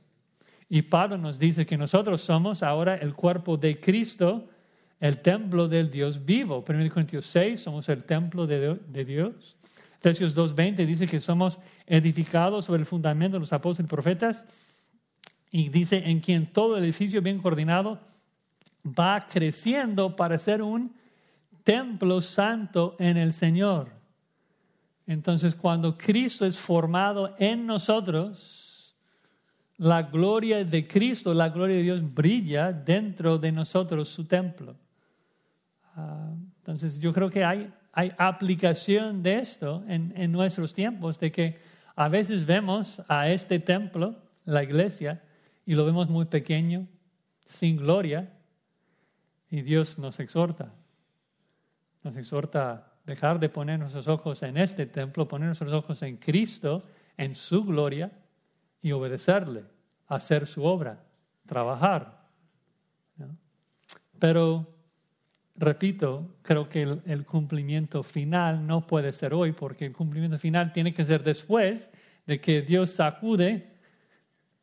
Y 0.68 0.82
Pablo 0.82 1.18
nos 1.18 1.40
dice 1.40 1.66
que 1.66 1.78
nosotros 1.78 2.22
somos 2.22 2.64
ahora 2.64 2.96
el 2.96 3.14
cuerpo 3.14 3.56
de 3.56 3.80
Cristo 3.80 4.50
el 5.00 5.20
templo 5.20 5.68
del 5.68 5.92
Dios 5.92 6.26
vivo. 6.26 6.64
1 6.68 6.90
Corintios 6.90 7.26
6, 7.28 7.60
somos 7.60 7.88
el 7.90 8.04
templo 8.04 8.48
de, 8.48 9.06
Dios. 9.06 9.56
Efesios 10.00 10.36
2.20 10.36 10.86
dice 10.86 11.08
que 11.08 11.20
somos 11.20 11.60
edificados 11.86 12.66
sobre 12.66 12.80
el 12.80 12.86
fundamento 12.86 13.36
de 13.36 13.42
los 13.42 13.54
apóstoles 13.54 13.88
y 13.88 13.94
profetas. 13.94 14.46
Y 15.52 15.70
dice, 15.70 16.10
en 16.10 16.20
quien 16.20 16.48
todo 16.48 16.78
el 16.78 16.84
edificio 16.84 17.22
bien 17.22 17.40
coordinado 17.40 18.00
va 18.94 19.28
creciendo 19.28 20.16
para 20.16 20.38
ser 20.38 20.62
un 20.62 20.94
templo 21.64 22.22
santo 22.22 22.96
en 23.00 23.18
el 23.18 23.34
Señor. 23.34 23.90
Entonces, 25.06 25.56
cuando 25.56 25.98
Cristo 25.98 26.46
es 26.46 26.58
formado 26.58 27.34
en 27.38 27.66
nosotros, 27.66 28.96
la 29.78 30.04
gloria 30.04 30.64
de 30.66 30.88
Cristo, 30.88 31.34
la 31.34 31.50
gloria 31.50 31.78
de 31.78 31.84
Dios 31.84 32.14
brilla 32.14 32.72
dentro 32.72 33.38
de 33.38 33.52
nosotros, 33.52 34.10
su 34.10 34.26
templo. 34.26 34.76
Ah, 35.96 36.34
entonces, 36.60 37.00
yo 37.00 37.14
creo 37.14 37.30
que 37.30 37.44
hay, 37.44 37.72
hay 37.94 38.12
aplicación 38.18 39.24
de 39.24 39.40
esto 39.40 39.84
en, 39.88 40.14
en 40.16 40.32
nuestros 40.32 40.74
tiempos, 40.74 41.20
de 41.20 41.32
que 41.32 41.60
a 41.96 42.10
veces 42.10 42.46
vemos 42.46 43.02
a 43.08 43.30
este 43.30 43.60
templo, 43.60 44.16
la 44.46 44.64
iglesia, 44.64 45.24
y 45.66 45.74
lo 45.74 45.86
vemos 45.86 46.10
muy 46.10 46.26
pequeño, 46.26 46.88
sin 47.46 47.78
gloria, 47.78 48.37
y 49.50 49.62
Dios 49.62 49.98
nos 49.98 50.20
exhorta, 50.20 50.74
nos 52.04 52.16
exhorta 52.18 52.72
a 52.72 52.88
dejar 53.06 53.40
de 53.40 53.50
poner 53.50 53.80
nuestros 53.80 54.08
ojos 54.08 54.44
en 54.44 54.58
este 54.58 54.86
templo, 54.86 55.28
poner 55.28 55.48
nuestros 55.48 55.74
ojos 55.74 56.02
en 56.04 56.18
Cristo, 56.18 56.84
en 57.16 57.36
su 57.36 57.64
gloria, 57.64 58.12
y 58.82 58.92
obedecerle, 58.92 59.66
hacer 60.08 60.48
su 60.48 60.64
obra, 60.64 61.04
trabajar. 61.46 62.26
Pero 64.20 64.74
repito, 65.56 66.38
creo 66.42 66.70
que 66.70 66.84
el, 66.84 67.26
cumplimiento 67.26 68.04
final 68.04 68.66
no 68.66 68.88
puede 68.88 69.12
ser 69.14 69.34
hoy, 69.34 69.52
porque 69.52 69.86
el 69.86 69.94
cumplimiento 69.94 70.38
final 70.38 70.72
tiene 70.72 70.94
que 70.94 71.06
ser 71.06 71.24
después 71.24 71.92
de 72.26 72.40
que 72.40 72.62
Dios 72.62 72.92
sacude 72.92 73.74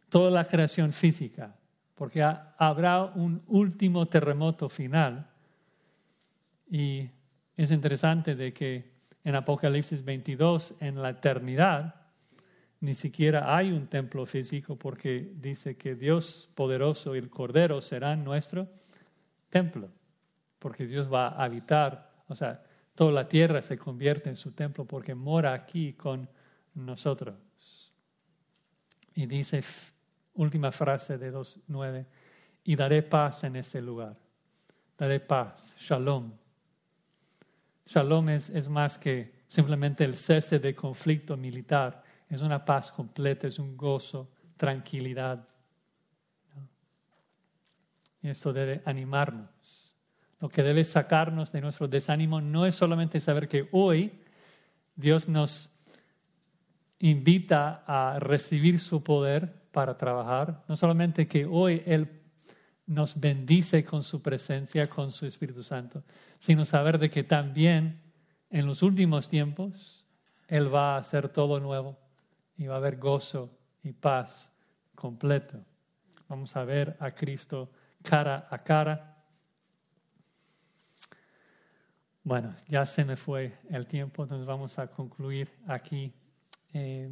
toda 0.08 0.30
la 0.30 0.44
creación 0.44 0.92
física, 0.92 1.56
porque 1.94 2.22
habrá 2.22 3.04
un 3.04 3.42
último 3.46 4.06
terremoto 4.06 4.68
final. 4.68 5.28
Y 6.70 7.08
es 7.56 7.70
interesante 7.70 8.34
de 8.34 8.52
que 8.52 8.92
en 9.22 9.34
Apocalipsis 9.34 10.04
22, 10.04 10.74
en 10.80 11.00
la 11.00 11.10
eternidad, 11.10 11.94
ni 12.80 12.94
siquiera 12.94 13.56
hay 13.56 13.72
un 13.72 13.86
templo 13.86 14.26
físico 14.26 14.76
porque 14.76 15.32
dice 15.36 15.76
que 15.76 15.94
Dios 15.94 16.50
poderoso 16.54 17.14
y 17.14 17.18
el 17.18 17.30
Cordero 17.30 17.80
serán 17.80 18.24
nuestro 18.24 18.68
templo 19.48 19.88
porque 20.64 20.86
Dios 20.86 21.12
va 21.12 21.28
a 21.28 21.44
habitar, 21.44 22.10
o 22.26 22.34
sea, 22.34 22.64
toda 22.94 23.12
la 23.12 23.28
tierra 23.28 23.60
se 23.60 23.76
convierte 23.76 24.30
en 24.30 24.36
su 24.36 24.52
templo 24.52 24.86
porque 24.86 25.14
mora 25.14 25.52
aquí 25.52 25.92
con 25.92 26.26
nosotros. 26.72 27.34
Y 29.14 29.26
dice, 29.26 29.62
última 30.34 30.70
frase 30.70 31.18
de 31.18 31.32
2.9, 31.32 32.06
y 32.64 32.76
daré 32.76 33.02
paz 33.02 33.44
en 33.44 33.56
este 33.56 33.80
lugar. 33.80 34.16
Daré 34.96 35.20
paz, 35.20 35.74
shalom. 35.78 36.32
Shalom 37.86 38.28
es, 38.30 38.50
es 38.50 38.68
más 38.68 38.98
que 38.98 39.44
simplemente 39.48 40.04
el 40.04 40.16
cese 40.16 40.58
de 40.58 40.74
conflicto 40.74 41.36
militar, 41.36 42.02
es 42.28 42.40
una 42.40 42.64
paz 42.64 42.90
completa, 42.90 43.46
es 43.46 43.58
un 43.58 43.76
gozo, 43.76 44.30
tranquilidad. 44.56 45.46
Y 48.22 48.28
esto 48.28 48.52
debe 48.52 48.82
animarnos. 48.86 49.92
Lo 50.40 50.48
que 50.48 50.62
debe 50.62 50.84
sacarnos 50.84 51.52
de 51.52 51.60
nuestro 51.60 51.88
desánimo 51.88 52.40
no 52.40 52.66
es 52.66 52.74
solamente 52.74 53.20
saber 53.20 53.48
que 53.48 53.68
hoy 53.72 54.20
Dios 54.96 55.28
nos 55.28 55.70
invita 56.98 57.84
a 57.86 58.18
recibir 58.18 58.80
su 58.80 59.02
poder 59.02 59.63
para 59.74 59.98
trabajar, 59.98 60.62
no 60.68 60.76
solamente 60.76 61.26
que 61.26 61.44
hoy 61.44 61.82
Él 61.84 62.22
nos 62.86 63.18
bendice 63.18 63.84
con 63.84 64.04
su 64.04 64.22
presencia, 64.22 64.88
con 64.88 65.10
su 65.10 65.26
Espíritu 65.26 65.64
Santo, 65.64 66.04
sino 66.38 66.64
saber 66.64 66.98
de 66.98 67.10
que 67.10 67.24
también 67.24 68.00
en 68.50 68.66
los 68.66 68.82
últimos 68.82 69.28
tiempos 69.28 70.06
Él 70.46 70.72
va 70.72 70.94
a 70.94 70.98
hacer 70.98 71.28
todo 71.28 71.58
nuevo 71.58 71.98
y 72.56 72.66
va 72.66 72.74
a 72.74 72.78
haber 72.78 72.98
gozo 72.98 73.50
y 73.82 73.92
paz 73.92 74.52
completo. 74.94 75.58
Vamos 76.28 76.54
a 76.54 76.64
ver 76.64 76.96
a 77.00 77.10
Cristo 77.10 77.70
cara 78.02 78.46
a 78.48 78.58
cara 78.58 79.14
Bueno, 82.26 82.54
ya 82.68 82.86
se 82.86 83.04
me 83.04 83.16
fue 83.16 83.52
el 83.68 83.86
tiempo, 83.86 84.22
entonces 84.22 84.46
vamos 84.46 84.78
a 84.78 84.86
concluir 84.86 85.50
aquí. 85.66 86.10
Eh, 86.72 87.10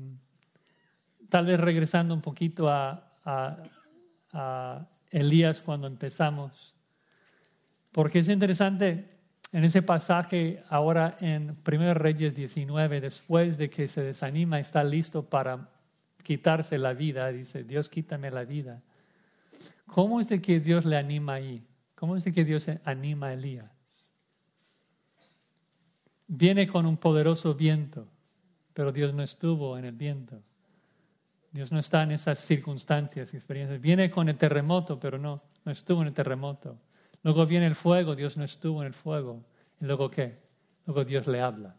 tal 1.33 1.47
vez 1.47 1.59
regresando 1.59 2.13
un 2.13 2.21
poquito 2.21 2.69
a, 2.69 3.09
Elías 5.11 5.63
cuando 5.63 5.87
empezamos, 5.87 6.75
porque 7.91 8.19
es 8.19 8.29
interesante 8.29 9.09
en 9.51 9.65
ese 9.65 9.81
pasaje 9.81 10.63
ahora 10.69 11.17
en 11.21 11.57
1 11.67 11.95
Reyes 11.95 12.35
19, 12.35 13.01
después 13.01 13.57
de 13.57 13.71
que 13.71 13.89
se 13.89 14.03
desanima, 14.03 14.61
está 14.61 14.85
listo 14.85 15.25
para 15.25 15.71
quitarse 16.23 16.77
la 16.79 16.93
vida, 16.93 17.33
dice, 17.33 17.65
Dios 17.65 17.89
quítame 17.89 18.31
la 18.31 18.45
vida. 18.45 18.83
¿Cómo 19.87 20.21
es 20.21 20.29
de 20.29 20.43
que 20.43 20.61
Dios 20.61 20.85
le 20.85 20.99
anima 20.99 21.35
ahí? 21.35 21.67
¿Cómo 21.95 22.17
es 22.17 22.25
de 22.25 22.33
que 22.33 22.45
Dios 22.45 22.67
anima 22.85 23.29
a 23.29 23.33
Elías? 23.33 23.71
viene 26.35 26.67
con 26.67 26.87
un 26.87 26.97
poderoso 26.97 27.55
viento, 27.55 28.09
pero 28.73 28.91
Dios 28.93 29.13
no 29.13 29.23
estuvo 29.23 29.77
en 29.77 29.85
el 29.85 29.93
viento. 29.93 30.43
Dios 31.53 31.71
no 31.71 31.79
está 31.79 32.03
en 32.03 32.13
esas 32.13 32.39
circunstancias, 32.39 33.33
experiencias. 33.35 33.81
Viene 33.81 34.11
con 34.11 34.29
el 34.29 34.37
terremoto, 34.37 34.99
pero 34.99 35.19
no, 35.19 35.43
no 35.65 35.73
estuvo 35.73 36.01
en 36.01 36.09
el 36.09 36.15
terremoto. 36.15 36.79
Luego 37.23 37.47
viene 37.47 37.67
el 37.67 37.75
fuego, 37.75 38.17
Dios 38.17 38.37
no 38.37 38.45
estuvo 38.45 38.81
en 38.81 38.89
el 38.89 38.95
fuego. 38.95 39.45
¿Y 39.81 39.85
luego 39.85 40.11
qué? 40.11 40.41
Luego 40.87 41.05
Dios 41.05 41.27
le 41.27 41.41
habla. 41.41 41.77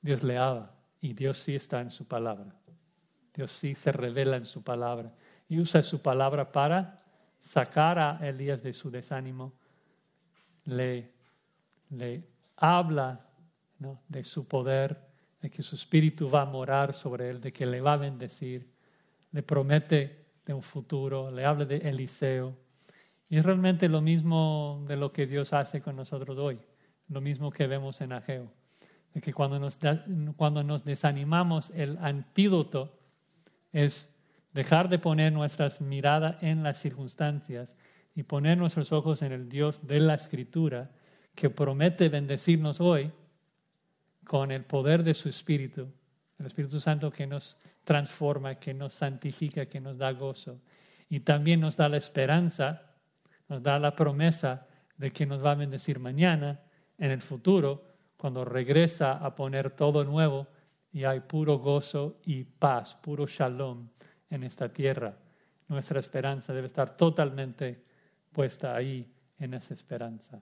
Dios 0.00 0.22
le 0.22 0.36
habla 0.36 0.72
y 1.00 1.14
Dios 1.14 1.38
sí 1.38 1.54
está 1.54 1.80
en 1.80 1.90
su 1.90 2.06
palabra. 2.06 2.54
Dios 3.34 3.50
sí 3.50 3.74
se 3.74 3.90
revela 3.92 4.36
en 4.36 4.46
su 4.46 4.62
palabra 4.62 5.12
y 5.48 5.58
usa 5.58 5.82
su 5.82 6.02
palabra 6.02 6.52
para 6.52 7.02
sacar 7.38 7.98
a 7.98 8.18
Elías 8.26 8.62
de 8.62 8.72
su 8.72 8.90
desánimo, 8.90 9.54
le, 10.64 11.12
le 11.90 12.28
habla 12.56 13.26
de 14.08 14.22
su 14.22 14.46
poder, 14.46 15.11
de 15.42 15.50
que 15.50 15.62
su 15.62 15.74
espíritu 15.74 16.30
va 16.30 16.42
a 16.42 16.46
morar 16.46 16.94
sobre 16.94 17.28
él, 17.28 17.40
de 17.40 17.52
que 17.52 17.66
le 17.66 17.80
va 17.80 17.94
a 17.94 17.96
bendecir, 17.96 18.68
le 19.32 19.42
promete 19.42 20.26
de 20.46 20.54
un 20.54 20.62
futuro, 20.62 21.32
le 21.32 21.44
habla 21.44 21.64
de 21.64 21.78
Eliseo. 21.78 22.56
Y 23.28 23.38
es 23.38 23.44
realmente 23.44 23.88
lo 23.88 24.00
mismo 24.00 24.84
de 24.86 24.96
lo 24.96 25.12
que 25.12 25.26
Dios 25.26 25.52
hace 25.52 25.80
con 25.80 25.96
nosotros 25.96 26.38
hoy, 26.38 26.60
lo 27.08 27.20
mismo 27.20 27.50
que 27.50 27.66
vemos 27.66 28.00
en 28.00 28.12
Ageo. 28.12 28.52
De 29.12 29.20
que 29.20 29.32
cuando 29.32 29.58
nos, 29.58 29.80
cuando 30.36 30.62
nos 30.62 30.84
desanimamos, 30.84 31.70
el 31.70 31.98
antídoto 31.98 32.96
es 33.72 34.08
dejar 34.54 34.88
de 34.88 35.00
poner 35.00 35.32
nuestras 35.32 35.80
miradas 35.80 36.40
en 36.42 36.62
las 36.62 36.78
circunstancias 36.78 37.74
y 38.14 38.22
poner 38.22 38.58
nuestros 38.58 38.92
ojos 38.92 39.22
en 39.22 39.32
el 39.32 39.48
Dios 39.48 39.86
de 39.88 39.98
la 39.98 40.14
Escritura 40.14 40.92
que 41.34 41.50
promete 41.50 42.08
bendecirnos 42.10 42.80
hoy 42.80 43.10
con 44.24 44.50
el 44.50 44.64
poder 44.64 45.02
de 45.02 45.14
su 45.14 45.28
Espíritu, 45.28 45.88
el 46.38 46.46
Espíritu 46.46 46.80
Santo 46.80 47.10
que 47.10 47.26
nos 47.26 47.56
transforma, 47.84 48.56
que 48.56 48.74
nos 48.74 48.92
santifica, 48.92 49.66
que 49.66 49.80
nos 49.80 49.98
da 49.98 50.12
gozo. 50.12 50.60
Y 51.08 51.20
también 51.20 51.60
nos 51.60 51.76
da 51.76 51.88
la 51.88 51.96
esperanza, 51.96 52.82
nos 53.48 53.62
da 53.62 53.78
la 53.78 53.94
promesa 53.94 54.66
de 54.96 55.10
que 55.10 55.26
nos 55.26 55.44
va 55.44 55.52
a 55.52 55.56
bendecir 55.56 55.98
mañana, 55.98 56.60
en 56.98 57.10
el 57.10 57.22
futuro, 57.22 57.84
cuando 58.16 58.44
regresa 58.44 59.14
a 59.14 59.34
poner 59.34 59.72
todo 59.72 60.04
nuevo 60.04 60.46
y 60.92 61.04
hay 61.04 61.20
puro 61.20 61.58
gozo 61.58 62.20
y 62.24 62.44
paz, 62.44 62.94
puro 62.94 63.26
shalom 63.26 63.88
en 64.30 64.44
esta 64.44 64.68
tierra. 64.68 65.16
Nuestra 65.66 65.98
esperanza 65.98 66.52
debe 66.52 66.68
estar 66.68 66.96
totalmente 66.96 67.82
puesta 68.30 68.76
ahí 68.76 69.10
en 69.38 69.54
esa 69.54 69.74
esperanza. 69.74 70.40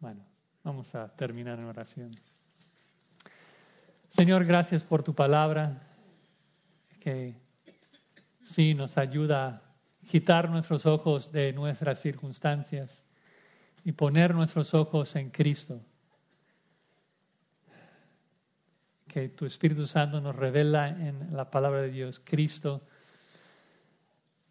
Bueno, 0.00 0.24
vamos 0.64 0.92
a 0.96 1.08
terminar 1.14 1.58
en 1.60 1.66
oración. 1.66 2.10
Señor, 4.14 4.44
gracias 4.44 4.84
por 4.84 5.02
tu 5.02 5.14
palabra, 5.14 5.80
que 7.00 7.34
sí 8.44 8.74
nos 8.74 8.98
ayuda 8.98 9.46
a 9.46 9.62
quitar 10.06 10.50
nuestros 10.50 10.84
ojos 10.84 11.32
de 11.32 11.54
nuestras 11.54 11.98
circunstancias 11.98 13.02
y 13.84 13.92
poner 13.92 14.34
nuestros 14.34 14.74
ojos 14.74 15.16
en 15.16 15.30
Cristo. 15.30 15.80
Que 19.08 19.30
tu 19.30 19.46
Espíritu 19.46 19.86
Santo 19.86 20.20
nos 20.20 20.36
revela 20.36 20.88
en 20.88 21.34
la 21.34 21.50
palabra 21.50 21.80
de 21.80 21.90
Dios. 21.90 22.20
Cristo 22.22 22.82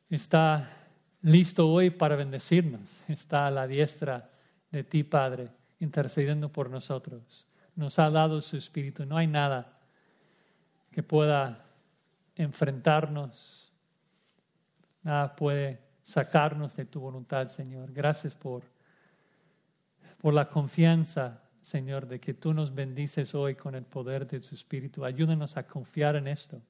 está 0.09 0.75
listo 1.21 1.69
hoy 1.69 1.91
para 1.91 2.15
bendecirnos. 2.15 2.97
Está 3.07 3.45
a 3.45 3.51
la 3.51 3.67
diestra 3.67 4.31
de 4.71 4.83
ti, 4.83 5.03
Padre, 5.03 5.49
intercediendo 5.79 6.51
por 6.51 6.71
nosotros. 6.71 7.45
Nos 7.81 7.97
ha 7.97 8.11
dado 8.11 8.41
su 8.41 8.57
Espíritu. 8.57 9.07
No 9.07 9.17
hay 9.17 9.25
nada 9.25 9.79
que 10.91 11.01
pueda 11.01 11.65
enfrentarnos. 12.35 13.73
Nada 15.01 15.35
puede 15.35 15.81
sacarnos 16.03 16.75
de 16.75 16.85
tu 16.85 16.99
voluntad, 16.99 17.47
Señor. 17.47 17.91
Gracias 17.91 18.35
por, 18.35 18.61
por 20.19 20.35
la 20.35 20.47
confianza, 20.47 21.41
Señor, 21.63 22.07
de 22.07 22.19
que 22.19 22.35
tú 22.35 22.53
nos 22.53 22.71
bendices 22.75 23.33
hoy 23.33 23.55
con 23.55 23.73
el 23.73 23.85
poder 23.85 24.27
de 24.27 24.39
tu 24.39 24.53
Espíritu. 24.53 25.03
Ayúdanos 25.03 25.57
a 25.57 25.65
confiar 25.65 26.15
en 26.15 26.27
esto, 26.27 26.61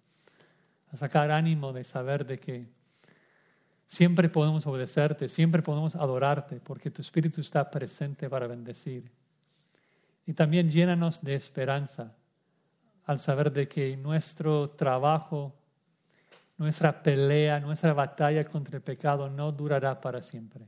a 0.93 0.95
sacar 0.95 1.29
ánimo 1.29 1.73
de 1.73 1.83
saber 1.83 2.25
de 2.25 2.39
que 2.39 2.69
siempre 3.85 4.29
podemos 4.29 4.65
obedecerte, 4.65 5.27
siempre 5.27 5.61
podemos 5.61 5.93
adorarte, 5.93 6.61
porque 6.61 6.89
tu 6.89 7.01
Espíritu 7.01 7.41
está 7.41 7.69
presente 7.69 8.29
para 8.29 8.47
bendecir. 8.47 9.11
Y 10.25 10.33
también 10.33 10.69
llénanos 10.69 11.21
de 11.21 11.35
esperanza 11.35 12.15
al 13.05 13.19
saber 13.19 13.51
de 13.51 13.67
que 13.67 13.97
nuestro 13.97 14.69
trabajo 14.71 15.55
nuestra 16.61 17.01
pelea, 17.01 17.59
nuestra 17.59 17.91
batalla 17.91 18.45
contra 18.45 18.77
el 18.77 18.83
pecado 18.83 19.27
no 19.27 19.51
durará 19.51 19.99
para 19.99 20.21
siempre. 20.21 20.63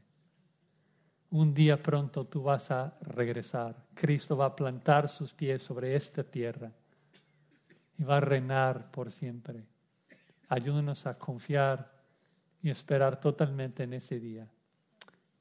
Un 1.30 1.54
día 1.54 1.82
pronto 1.82 2.26
tú 2.26 2.42
vas 2.42 2.72
a 2.72 2.98
regresar. 3.02 3.76
Cristo 3.94 4.36
va 4.36 4.48
a 4.48 4.56
plantar 4.56 5.08
sus 5.08 5.34
pies 5.34 5.62
sobre 5.62 5.96
esta 5.96 6.24
tierra 6.24 6.72
y 7.96 8.04
va 8.04 8.18
a 8.18 8.22
reinar 8.22 8.90
por 8.90 9.12
siempre. 9.12 9.64
Ayúdanos 10.50 11.06
a 11.06 11.16
confiar 11.16 11.92
y 12.64 12.72
esperar 12.72 13.20
totalmente 13.20 13.84
en 13.84 13.94
ese 13.94 14.20
día. 14.20 14.48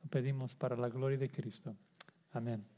Lo 0.02 0.10
pedimos 0.10 0.54
para 0.54 0.76
la 0.76 0.90
gloria 0.90 1.16
de 1.16 1.30
Cristo. 1.30 1.74
Amén. 2.34 2.71